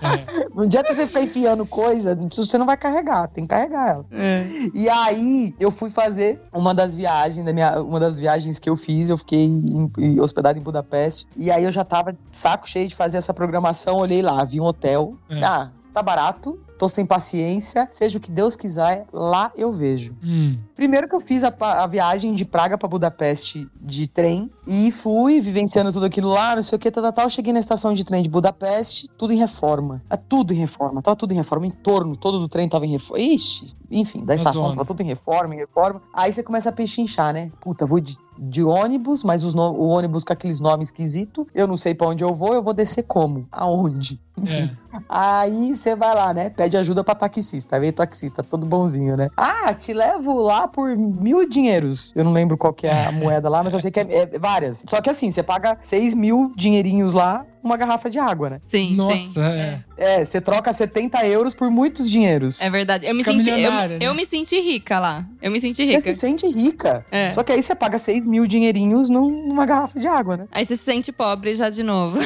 É. 0.01 0.49
não 0.55 0.63
adianta 0.63 0.93
você 0.93 1.05
ficar 1.07 1.21
enfiando 1.21 1.65
coisa, 1.65 2.15
você 2.31 2.57
não 2.57 2.65
vai 2.65 2.75
carregar, 2.77 3.27
tem 3.27 3.43
que 3.45 3.49
carregar 3.49 3.89
ela. 3.89 4.05
É. 4.11 4.45
E 4.73 4.89
aí, 4.89 5.53
eu 5.59 5.69
fui 5.71 5.89
fazer 5.89 6.41
uma 6.51 6.73
das 6.73 6.95
viagens, 6.95 7.45
da 7.51 7.53
minha, 7.53 7.81
uma 7.81 7.99
das 7.99 8.17
viagens 8.17 8.59
que 8.59 8.69
eu 8.69 8.75
fiz, 8.77 9.09
eu 9.09 9.17
fiquei 9.17 9.43
em- 9.45 9.91
em- 9.97 10.19
hospedado 10.19 10.57
em 10.57 10.61
Budapeste. 10.61 11.27
E 11.35 11.51
aí 11.51 11.63
eu 11.63 11.71
já 11.71 11.83
tava 11.83 12.15
saco 12.31 12.67
cheio 12.67 12.87
de 12.87 12.95
fazer 12.95 13.17
essa 13.17 13.33
programação, 13.33 13.97
olhei 13.97 14.21
lá, 14.21 14.43
vi 14.43 14.59
um 14.59 14.63
hotel. 14.65 15.15
É. 15.29 15.43
Ah, 15.43 15.69
tá 15.93 16.01
barato, 16.01 16.59
tô 16.81 16.87
sem 16.87 17.05
paciência, 17.05 17.87
seja 17.91 18.17
o 18.17 18.21
que 18.21 18.31
Deus 18.31 18.55
quiser, 18.55 19.05
lá 19.13 19.51
eu 19.55 19.71
vejo. 19.71 20.15
Hum. 20.23 20.57
Primeiro 20.75 21.07
que 21.07 21.13
eu 21.13 21.19
fiz 21.21 21.43
a, 21.43 21.53
a 21.59 21.85
viagem 21.85 22.33
de 22.33 22.43
Praga 22.43 22.75
pra 22.75 22.87
Budapeste 22.87 23.69
de 23.79 24.07
trem 24.07 24.49
e 24.65 24.91
fui 24.91 25.39
vivenciando 25.39 25.93
tudo 25.93 26.07
aquilo 26.07 26.29
lá, 26.29 26.55
não 26.55 26.63
sei 26.63 26.75
o 26.75 26.79
que, 26.79 26.89
tal, 26.89 27.03
tal, 27.03 27.13
tal. 27.13 27.29
Cheguei 27.29 27.53
na 27.53 27.59
estação 27.59 27.93
de 27.93 28.03
trem 28.03 28.23
de 28.23 28.29
Budapeste, 28.29 29.07
tudo 29.15 29.31
em 29.31 29.37
reforma. 29.37 30.01
É 30.09 30.17
tudo 30.17 30.55
em 30.55 30.57
reforma, 30.57 31.03
tava 31.03 31.15
tudo 31.15 31.33
em 31.33 31.35
reforma, 31.35 31.67
em 31.67 31.71
torno 31.71 32.17
todo 32.17 32.39
do 32.39 32.49
trem 32.49 32.67
tava 32.67 32.83
em 32.87 32.93
reforma. 32.93 33.21
Ixi, 33.21 33.75
enfim, 33.91 34.25
da 34.25 34.33
estação 34.33 34.63
zona. 34.63 34.73
tava 34.73 34.85
tudo 34.85 35.03
em 35.03 35.05
reforma, 35.05 35.53
em 35.53 35.59
reforma. 35.59 36.01
Aí 36.11 36.33
você 36.33 36.41
começa 36.41 36.69
a 36.69 36.71
pechinchar, 36.71 37.31
né? 37.31 37.51
Puta, 37.61 37.85
vou 37.85 37.99
de, 37.99 38.17
de 38.37 38.63
ônibus, 38.63 39.23
mas 39.23 39.43
no- 39.53 39.71
o 39.73 39.87
ônibus 39.87 40.23
com 40.23 40.33
aqueles 40.33 40.59
nomes 40.59 40.87
esquisitos. 40.87 41.45
Eu 41.53 41.67
não 41.67 41.77
sei 41.77 41.93
pra 41.93 42.07
onde 42.07 42.23
eu 42.23 42.33
vou, 42.33 42.53
eu 42.53 42.63
vou 42.63 42.73
descer 42.73 43.03
como? 43.03 43.47
Aonde? 43.51 44.19
É. 44.47 44.69
Aí 45.07 45.75
você 45.75 45.95
vai 45.95 46.13
lá, 46.15 46.33
né? 46.33 46.49
Pede 46.49 46.75
ajuda 46.77 47.03
pra 47.03 47.13
taxista. 47.15 47.75
Aí 47.75 47.79
vem 47.81 47.89
o 47.89 47.93
taxista, 47.93 48.41
todo 48.43 48.65
bonzinho, 48.65 49.15
né? 49.15 49.29
Ah, 49.37 49.73
te 49.73 49.93
levo 49.93 50.39
lá 50.39 50.67
por 50.67 50.95
mil 50.97 51.47
dinheiros. 51.47 52.11
Eu 52.15 52.23
não 52.23 52.31
lembro 52.33 52.57
qual 52.57 52.73
que 52.73 52.87
é 52.87 53.07
a 53.07 53.11
moeda 53.11 53.47
lá, 53.49 53.63
mas 53.63 53.73
eu 53.73 53.79
sei 53.79 53.91
que 53.91 53.99
é, 53.99 54.07
é 54.09 54.39
várias. 54.39 54.83
Só 54.87 55.01
que 55.01 55.09
assim, 55.09 55.31
você 55.31 55.43
paga 55.43 55.77
seis 55.83 56.13
mil 56.13 56.51
dinheirinhos 56.55 57.13
lá 57.13 57.45
uma 57.63 57.77
garrafa 57.77 58.09
de 58.09 58.17
água, 58.19 58.49
né? 58.49 58.61
Sim, 58.63 58.95
Nossa, 58.95 59.17
sim. 59.17 59.41
é. 59.41 59.79
É, 59.97 60.25
você 60.25 60.41
troca 60.41 60.71
70 60.73 61.25
euros 61.27 61.53
por 61.53 61.69
muitos 61.69 62.09
dinheiros. 62.09 62.59
É 62.59 62.69
verdade. 62.69 63.05
Eu 63.05 63.13
me, 63.13 63.23
Fica 63.23 63.33
senti, 63.41 63.49
eu, 63.61 63.71
né? 63.71 63.97
eu 64.01 64.13
me 64.15 64.25
senti 64.25 64.59
rica 64.59 64.99
lá. 64.99 65.25
Eu 65.41 65.51
me 65.51 65.59
senti 65.61 65.85
Você 65.85 65.95
rica. 65.97 66.13
se 66.13 66.19
sente 66.19 66.47
rica. 66.47 67.05
É. 67.11 67.31
Só 67.31 67.43
que 67.43 67.51
aí 67.51 67.61
você 67.61 67.75
paga 67.75 67.97
6 67.99 68.25
mil 68.25 68.47
dinheirinhos 68.47 69.09
num- 69.09 69.47
numa 69.47 69.65
garrafa 69.65 69.99
de 69.99 70.07
água, 70.07 70.37
né? 70.37 70.47
Aí 70.51 70.65
você 70.65 70.75
se 70.75 70.83
sente 70.83 71.11
pobre 71.11 71.53
já 71.53 71.69
de 71.69 71.83
novo. 71.83 72.17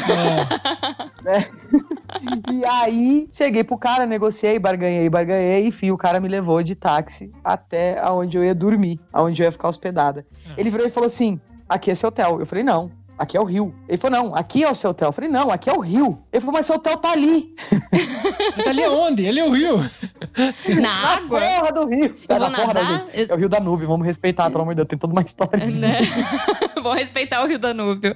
É. 1.26 1.46
E 2.52 2.64
aí, 2.66 3.28
cheguei 3.32 3.64
pro 3.64 3.78
cara, 3.78 4.06
negociei, 4.06 4.58
barganhei, 4.58 5.10
barganhei, 5.10 5.68
enfim, 5.68 5.92
o 5.92 5.98
cara 5.98 6.20
me 6.20 6.30
levou 6.30 6.64
de 6.64 6.74
táxi 6.74 7.32
até 7.44 8.00
aonde 8.00 8.38
eu 8.38 8.44
ia 8.44 8.56
dormir, 8.56 9.00
aonde 9.12 9.42
eu 9.42 9.46
ia 9.46 9.52
ficar 9.52 9.68
hospedada. 9.68 10.26
Ah. 10.48 10.54
Ele 10.58 10.70
virou 10.70 10.88
e 10.88 10.90
falou 10.90 11.08
assim: 11.08 11.40
aqui 11.68 11.92
é 11.92 11.96
seu 11.96 12.08
hotel. 12.10 12.40
Eu 12.40 12.46
falei, 12.46 12.64
não. 12.64 12.90
Aqui 13.18 13.38
é 13.38 13.40
o 13.40 13.46
Rio. 13.46 13.74
Ele 13.88 13.98
falou, 13.98 14.18
não, 14.24 14.36
aqui 14.36 14.64
é 14.64 14.70
o 14.70 14.76
seu 14.76 14.90
hotel. 14.90 15.08
Eu 15.08 15.14
falei, 15.14 15.30
não, 15.30 15.50
aqui 15.50 15.70
é 15.70 15.74
o 15.74 15.80
Rio. 15.80 16.20
Ele 16.34 16.42
falou, 16.42 16.54
mas 16.54 16.66
seu 16.66 16.76
hotel 16.76 16.98
tá 16.98 17.12
ali. 17.12 17.56
Tá 18.64 18.70
ali 18.72 18.84
aonde? 18.84 19.28
Ali 19.28 19.40
é 19.40 19.46
o 19.46 19.52
Rio. 19.52 19.78
Na 20.82 21.14
água? 21.14 21.40
Porra 21.40 21.72
do 21.72 21.88
Rio. 21.88 22.16
Eu 22.28 22.36
É 22.36 22.40
vou 22.40 22.50
na 22.50 22.58
porra 22.58 22.74
da 22.74 22.84
nadar? 22.84 23.00
gente. 23.00 23.20
Eu- 23.20 23.28
É 23.30 23.34
o 23.34 23.38
Rio 23.40 23.50
Danúbio, 23.50 23.88
vamos 23.88 24.06
respeitar, 24.06 24.50
pelo 24.50 24.64
amor 24.64 24.74
de 24.74 24.78
Deus, 24.78 24.88
tem 24.90 25.00
toda 25.00 25.14
uma 25.14 25.22
história. 25.22 25.66
disso. 25.66 25.80
Né? 25.82 26.00
Vou 26.86 26.94
respeitar 26.94 27.44
o 27.44 27.48
Rio 27.48 27.58
Danúbio. 27.58 28.14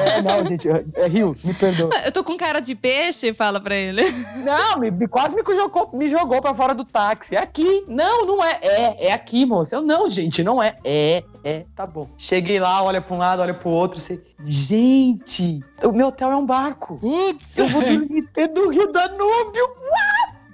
É, 0.00 0.22
não, 0.22 0.44
gente, 0.46 0.68
é 0.68 1.08
Rio, 1.08 1.34
me 1.42 1.52
perdoa. 1.52 1.90
Eu 2.04 2.12
tô 2.12 2.22
com 2.22 2.36
cara 2.36 2.60
de 2.60 2.72
peixe, 2.76 3.34
fala 3.34 3.60
pra 3.60 3.74
ele. 3.74 4.02
Não, 4.44 4.78
me, 4.78 4.92
me- 4.92 5.08
quase 5.08 5.34
me 5.34 5.42
jogou, 5.44 5.90
me 5.92 6.06
jogou 6.06 6.40
pra 6.40 6.54
fora 6.54 6.72
do 6.72 6.84
táxi. 6.84 7.34
É 7.34 7.40
aqui. 7.40 7.84
Não, 7.88 8.24
não 8.26 8.44
é. 8.44 8.58
É, 8.62 9.08
é 9.08 9.12
aqui, 9.12 9.44
moça. 9.44 9.74
Eu, 9.74 9.82
não, 9.82 10.08
gente, 10.08 10.44
não 10.44 10.62
é. 10.62 10.76
É, 10.84 11.24
é, 11.42 11.64
tá 11.74 11.84
bom. 11.84 12.06
Cheguei 12.16 12.60
lá, 12.60 12.80
olha 12.80 13.00
pra 13.02 13.12
um 13.12 13.18
lado, 13.18 13.42
olha 13.42 13.54
pro 13.54 13.70
outro. 13.70 14.00
Você... 14.00 14.22
Gente, 14.44 15.60
o 15.82 15.90
meu 15.90 16.06
hotel 16.06 16.30
é 16.30 16.36
um 16.36 16.46
barco. 16.46 16.96
Putz, 17.00 17.58
Eu 17.58 17.66
vou 17.66 17.82
dormir 17.82 18.24
dentro 18.32 18.54
do 18.54 18.68
Rio 18.70 18.92
Danúbio. 18.92 19.66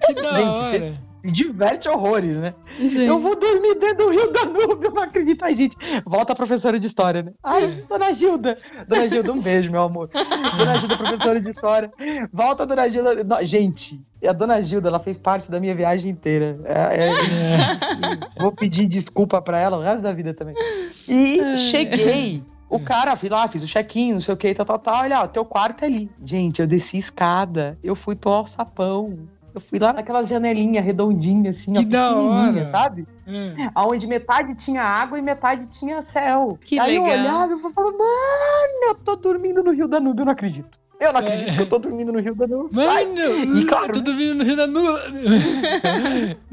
que 0.06 0.14
da 0.14 0.34
Gente, 0.34 0.48
hora. 0.58 0.94
Diverte 1.26 1.88
horrores, 1.88 2.36
né? 2.36 2.54
Sim. 2.78 3.06
Eu 3.06 3.18
vou 3.18 3.34
dormir 3.38 3.74
dentro 3.76 4.06
do 4.06 4.10
Rio 4.10 4.32
Danúbio, 4.32 4.90
não 4.92 5.02
acredito. 5.02 5.42
Ai, 5.44 5.54
gente, 5.54 5.76
volta 6.04 6.32
a 6.32 6.36
professora 6.36 6.78
de 6.78 6.86
história, 6.86 7.22
né? 7.22 7.32
Ai, 7.42 7.84
dona 7.88 8.12
Gilda. 8.12 8.56
Dona 8.88 9.08
Gilda, 9.08 9.32
um 9.32 9.40
beijo, 9.40 9.70
meu 9.70 9.82
amor. 9.82 10.08
Dona 10.58 10.74
Gilda, 10.76 10.96
professora 10.96 11.40
de 11.40 11.48
história. 11.50 11.92
Volta, 12.32 12.64
dona 12.66 12.88
Gilda. 12.88 13.24
No- 13.24 13.42
Gente, 13.44 14.00
a 14.26 14.32
dona 14.32 14.60
Gilda, 14.62 14.88
ela 14.88 14.98
fez 14.98 15.16
parte 15.18 15.50
da 15.50 15.60
minha 15.60 15.74
viagem 15.74 16.10
inteira. 16.10 16.58
É- 16.64 17.08
é- 17.08 18.40
Vou 18.40 18.52
pedir 18.52 18.86
desculpa 18.86 19.40
pra 19.42 19.58
ela 19.58 19.78
o 19.78 19.80
resto 19.82 20.02
da 20.02 20.12
vida 20.12 20.32
também. 20.34 20.54
E 21.08 21.56
cheguei. 21.56 22.42
O 22.68 22.80
cara, 22.80 23.14
fui 23.14 23.28
lá, 23.28 23.46
fiz 23.46 23.62
o 23.62 23.66
check-in, 23.68 24.14
não 24.14 24.20
sei 24.20 24.34
o 24.34 24.36
que, 24.36 24.52
tal, 24.52 24.66
tal, 24.66 24.78
tal. 24.80 25.02
Olha, 25.02 25.20
ó, 25.20 25.26
teu 25.28 25.44
quarto 25.44 25.84
é 25.84 25.86
ali. 25.86 26.10
Gente, 26.24 26.60
eu 26.60 26.66
desci 26.66 26.98
escada, 26.98 27.78
eu 27.82 27.94
fui 27.94 28.16
pro 28.16 28.30
alçapão. 28.32 29.16
Eu 29.56 29.60
fui 29.62 29.78
lá 29.78 29.90
naquelas 29.90 30.28
janelinhas 30.28 30.84
redondinhas, 30.84 31.56
assim, 31.56 31.72
Que 31.72 31.78
ó, 31.78 31.82
da 31.82 32.08
pequenininha, 32.10 32.62
hora. 32.62 32.66
sabe? 32.66 33.06
É. 33.26 33.70
Onde 33.74 34.06
metade 34.06 34.54
tinha 34.54 34.82
água 34.82 35.18
e 35.18 35.22
metade 35.22 35.66
tinha 35.70 36.02
céu. 36.02 36.58
Que 36.62 36.78
Aí 36.78 36.98
legal. 36.98 37.06
eu 37.14 37.20
olhava 37.20 37.54
e 37.54 37.58
falava, 37.58 37.96
mano, 37.96 38.84
eu 38.88 38.94
tô 38.96 39.16
dormindo 39.16 39.62
no 39.64 39.70
Rio 39.72 39.88
Danúbio, 39.88 40.20
eu 40.20 40.26
não 40.26 40.32
acredito. 40.32 40.78
Eu 41.00 41.10
não 41.12 41.20
acredito 41.20 41.50
É. 41.50 41.54
que 41.56 41.60
eu 41.62 41.68
tô 41.68 41.78
dormindo 41.78 42.12
no 42.12 42.20
Rio 42.20 42.34
Danúbio. 42.34 42.70
Ai, 42.90 43.04
Mano, 43.06 43.58
E 43.58 43.64
claro, 43.66 43.86
eu 43.86 43.92
tô 43.92 44.00
dormindo 44.00 44.34
no 44.34 44.44
Rio 44.44 44.56
da 44.56 44.66
Nua. 44.66 45.02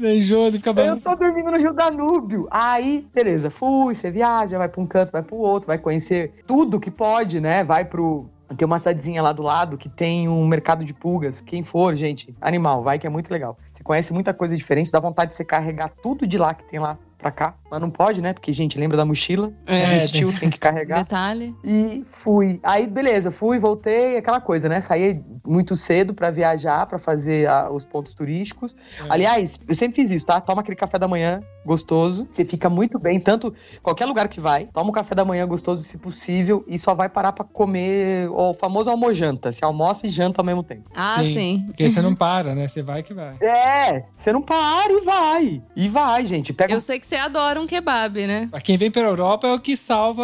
Enjoa 0.00 0.50
de 0.50 0.58
ficar 0.58 0.78
Eu 0.78 1.00
tô 1.00 1.14
dormindo 1.14 1.50
no 1.50 1.56
Rio 1.58 1.72
Danúbio. 1.72 2.46
Aí, 2.50 3.06
beleza, 3.14 3.50
fui, 3.50 3.94
você 3.94 4.10
viaja, 4.10 4.58
vai 4.58 4.68
pra 4.68 4.80
um 4.82 4.86
canto, 4.86 5.12
vai 5.12 5.22
pro 5.22 5.36
outro, 5.36 5.66
vai 5.66 5.78
conhecer 5.78 6.32
tudo 6.46 6.80
que 6.80 6.90
pode, 6.90 7.40
né? 7.40 7.64
Vai 7.64 7.84
pro. 7.84 8.26
Tem 8.56 8.66
uma 8.66 8.78
cidadezinha 8.78 9.22
lá 9.22 9.32
do 9.32 9.42
lado 9.42 9.78
que 9.78 9.88
tem 9.88 10.28
um 10.28 10.46
mercado 10.46 10.84
de 10.84 10.92
pulgas. 10.92 11.40
Quem 11.40 11.62
for, 11.62 11.96
gente, 11.96 12.34
animal, 12.40 12.82
vai 12.82 12.98
que 12.98 13.06
é 13.06 13.10
muito 13.10 13.30
legal. 13.30 13.58
Você 13.70 13.82
conhece 13.82 14.12
muita 14.12 14.34
coisa 14.34 14.56
diferente, 14.56 14.92
dá 14.92 15.00
vontade 15.00 15.30
de 15.30 15.36
você 15.36 15.44
carregar 15.44 15.88
tudo 16.02 16.26
de 16.26 16.36
lá 16.36 16.52
que 16.52 16.64
tem 16.64 16.78
lá 16.78 16.98
pra 17.18 17.30
cá. 17.30 17.54
Mas 17.74 17.80
não 17.80 17.90
pode, 17.90 18.22
né? 18.22 18.32
Porque, 18.32 18.52
gente, 18.52 18.78
lembra 18.78 18.96
da 18.96 19.04
mochila? 19.04 19.52
É, 19.66 19.98
Vestiu, 19.98 20.32
tem 20.38 20.48
que 20.48 20.60
carregar. 20.60 20.98
Detalhe. 20.98 21.52
E 21.64 22.04
fui. 22.22 22.60
Aí, 22.62 22.86
beleza, 22.86 23.32
fui, 23.32 23.58
voltei, 23.58 24.16
aquela 24.16 24.40
coisa, 24.40 24.68
né? 24.68 24.80
Saí 24.80 25.20
muito 25.44 25.74
cedo 25.74 26.14
pra 26.14 26.30
viajar, 26.30 26.86
pra 26.86 27.00
fazer 27.00 27.48
ah, 27.48 27.68
os 27.72 27.84
pontos 27.84 28.14
turísticos. 28.14 28.76
É. 29.00 29.06
Aliás, 29.08 29.60
eu 29.66 29.74
sempre 29.74 29.96
fiz 29.96 30.12
isso, 30.12 30.24
tá? 30.24 30.40
Toma 30.40 30.60
aquele 30.60 30.76
café 30.76 31.00
da 31.00 31.08
manhã 31.08 31.42
gostoso, 31.64 32.28
você 32.30 32.44
fica 32.44 32.68
muito 32.68 32.98
bem, 32.98 33.18
tanto 33.18 33.54
qualquer 33.82 34.04
lugar 34.04 34.28
que 34.28 34.38
vai, 34.38 34.66
toma 34.66 34.90
um 34.90 34.92
café 34.92 35.14
da 35.14 35.24
manhã 35.24 35.46
gostoso, 35.46 35.82
se 35.82 35.96
possível, 35.96 36.62
e 36.68 36.78
só 36.78 36.94
vai 36.94 37.08
parar 37.08 37.32
pra 37.32 37.44
comer 37.44 38.28
o 38.30 38.52
famoso 38.52 38.90
almojanta. 38.90 39.50
Se 39.50 39.64
almoça 39.64 40.06
e 40.06 40.10
janta 40.10 40.40
ao 40.40 40.44
mesmo 40.44 40.62
tempo. 40.62 40.90
Ah, 40.94 41.16
Sim. 41.18 41.34
sim. 41.34 41.62
Porque 41.66 41.88
você 41.88 42.02
não 42.02 42.14
para, 42.14 42.54
né? 42.54 42.68
Você 42.68 42.82
vai 42.82 43.02
que 43.02 43.14
vai. 43.14 43.36
É, 43.40 44.04
você 44.16 44.32
não 44.32 44.42
para 44.42 44.92
e 44.92 45.00
vai. 45.04 45.62
E 45.74 45.88
vai, 45.88 46.26
gente. 46.26 46.52
Pega 46.52 46.72
Eu 46.72 46.80
sei 46.80 46.98
que 46.98 47.06
você 47.06 47.16
adora 47.16 47.60
um 47.60 47.63
kebab, 47.66 48.26
né? 48.26 48.48
Pra 48.50 48.60
quem 48.60 48.76
vem 48.76 48.90
pra 48.90 49.02
Europa 49.02 49.46
é 49.46 49.52
o 49.52 49.60
que 49.60 49.76
salva 49.76 50.22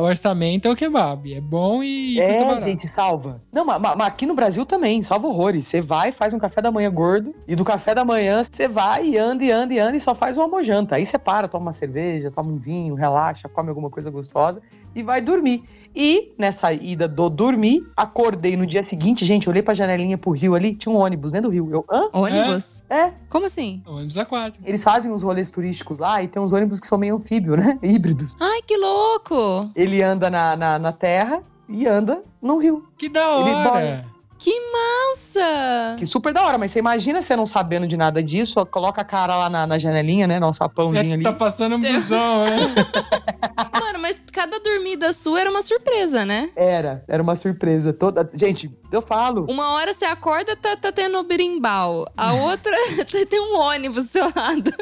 o 0.00 0.04
orçamento, 0.04 0.66
é 0.66 0.70
o 0.70 0.76
kebab. 0.76 1.32
É 1.34 1.40
bom 1.40 1.82
e 1.82 2.16
custa 2.26 2.42
É, 2.42 2.46
barato. 2.46 2.64
gente, 2.66 2.88
salva. 2.94 3.40
Não, 3.52 3.64
mas, 3.64 3.80
mas 3.80 4.00
aqui 4.00 4.26
no 4.26 4.34
Brasil 4.34 4.64
também, 4.66 5.02
salva 5.02 5.26
horrores. 5.26 5.66
Você 5.66 5.80
vai, 5.80 6.12
faz 6.12 6.32
um 6.34 6.38
café 6.38 6.60
da 6.60 6.70
manhã 6.70 6.90
gordo, 6.90 7.34
e 7.46 7.54
do 7.56 7.64
café 7.64 7.94
da 7.94 8.04
manhã 8.04 8.42
você 8.44 8.68
vai 8.68 9.06
e 9.06 9.18
anda 9.18 9.44
e 9.44 9.50
anda 9.50 9.74
e 9.74 9.78
anda 9.78 9.96
e 9.96 10.00
só 10.00 10.14
faz 10.14 10.36
uma 10.36 10.44
almojanta. 10.44 10.96
Aí 10.96 11.06
você 11.06 11.18
para, 11.18 11.48
toma 11.48 11.66
uma 11.66 11.72
cerveja, 11.72 12.30
toma 12.30 12.50
um 12.50 12.58
vinho, 12.58 12.94
relaxa, 12.94 13.48
come 13.48 13.68
alguma 13.68 13.90
coisa 13.90 14.10
gostosa 14.10 14.60
e 14.94 15.02
vai 15.02 15.20
dormir. 15.20 15.62
E 15.94 16.32
nessa 16.38 16.72
ida 16.72 17.08
do 17.08 17.28
dormir, 17.28 17.84
acordei 17.96 18.56
no 18.56 18.66
dia 18.66 18.84
seguinte, 18.84 19.24
gente, 19.24 19.48
olhei 19.48 19.62
pra 19.62 19.74
janelinha 19.74 20.16
pro 20.16 20.30
rio 20.32 20.54
ali, 20.54 20.74
tinha 20.76 20.92
um 20.92 20.96
ônibus 20.98 21.32
dentro 21.32 21.50
do 21.50 21.52
rio. 21.52 21.68
Eu, 21.72 21.84
hã? 21.90 22.08
Ônibus? 22.12 22.84
É, 22.88 23.12
Como 23.28 23.46
assim? 23.46 23.82
Ônibus 23.86 24.16
aquático. 24.16 24.64
eles 24.66 24.82
fazem 24.84 25.10
uns 25.12 25.22
rolês 25.22 25.50
turísticos 25.50 25.98
lá 25.98 26.22
e 26.22 26.28
tem 26.28 26.40
uns 26.40 26.52
ônibus 26.52 26.78
que 26.80 26.86
são 26.86 26.96
meio 26.98 27.16
anfíbio, 27.16 27.56
né? 27.56 27.78
Híbridos. 27.82 28.36
Ai, 28.38 28.60
que 28.62 28.76
louco! 28.76 29.70
Ele 29.74 30.02
anda 30.02 30.30
na, 30.30 30.56
na, 30.56 30.78
na 30.78 30.92
terra 30.92 31.42
e 31.68 31.86
anda 31.86 32.22
no 32.40 32.58
rio. 32.58 32.86
Que 32.98 33.08
da 33.08 33.20
Ele 33.40 33.50
hora! 33.50 34.04
Que 34.40 34.58
massa! 34.72 35.96
Que 35.98 36.06
super 36.06 36.32
da 36.32 36.42
hora, 36.42 36.56
mas 36.56 36.72
você 36.72 36.78
imagina 36.78 37.20
você 37.20 37.36
não 37.36 37.44
sabendo 37.44 37.86
de 37.86 37.94
nada 37.94 38.22
disso, 38.22 38.64
coloca 38.64 39.02
a 39.02 39.04
cara 39.04 39.36
lá 39.36 39.50
na, 39.50 39.66
na 39.66 39.76
janelinha, 39.76 40.26
né? 40.26 40.40
Nosso 40.40 40.60
sapãozinho 40.60 41.12
ali. 41.12 41.22
Tá 41.22 41.34
passando 41.34 41.76
um 41.76 41.80
busão, 41.80 42.44
né? 42.44 42.74
Mano, 43.78 43.98
mas 43.98 44.18
cada 44.32 44.58
dormida 44.58 45.12
sua 45.12 45.42
era 45.42 45.50
uma 45.50 45.62
surpresa, 45.62 46.24
né? 46.24 46.48
Era, 46.56 47.04
era 47.06 47.22
uma 47.22 47.36
surpresa 47.36 47.92
toda. 47.92 48.30
Gente, 48.32 48.74
eu 48.90 49.02
falo. 49.02 49.44
Uma 49.46 49.74
hora 49.74 49.92
você 49.92 50.06
acorda, 50.06 50.56
tá, 50.56 50.74
tá 50.74 50.90
tendo 50.90 51.22
berimbau. 51.22 52.06
A 52.16 52.32
outra 52.40 52.74
tem 53.28 53.40
um 53.40 53.58
ônibus 53.58 54.04
do 54.04 54.10
seu 54.10 54.24
lado. 54.24 54.72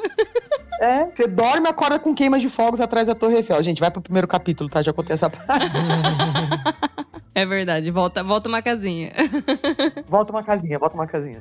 É, 0.80 1.06
você 1.06 1.26
dorme 1.26 1.66
e 1.66 1.70
acorda 1.70 1.98
com 1.98 2.14
queimas 2.14 2.40
de 2.40 2.48
fogos 2.48 2.80
atrás 2.80 3.08
da 3.08 3.14
Torre 3.16 3.38
Eiffel. 3.38 3.60
Gente, 3.64 3.80
vai 3.80 3.90
pro 3.90 4.00
primeiro 4.00 4.28
capítulo, 4.28 4.70
tá? 4.70 4.80
Já 4.82 4.92
contei 4.92 5.14
essa 5.14 5.28
parte. 5.28 5.66
É 7.38 7.46
verdade, 7.46 7.88
volta, 7.92 8.24
volta 8.24 8.48
uma 8.48 8.60
casinha. 8.60 9.12
volta 10.08 10.32
uma 10.32 10.42
casinha, 10.42 10.76
volta 10.76 10.96
uma 10.96 11.06
casinha. 11.06 11.40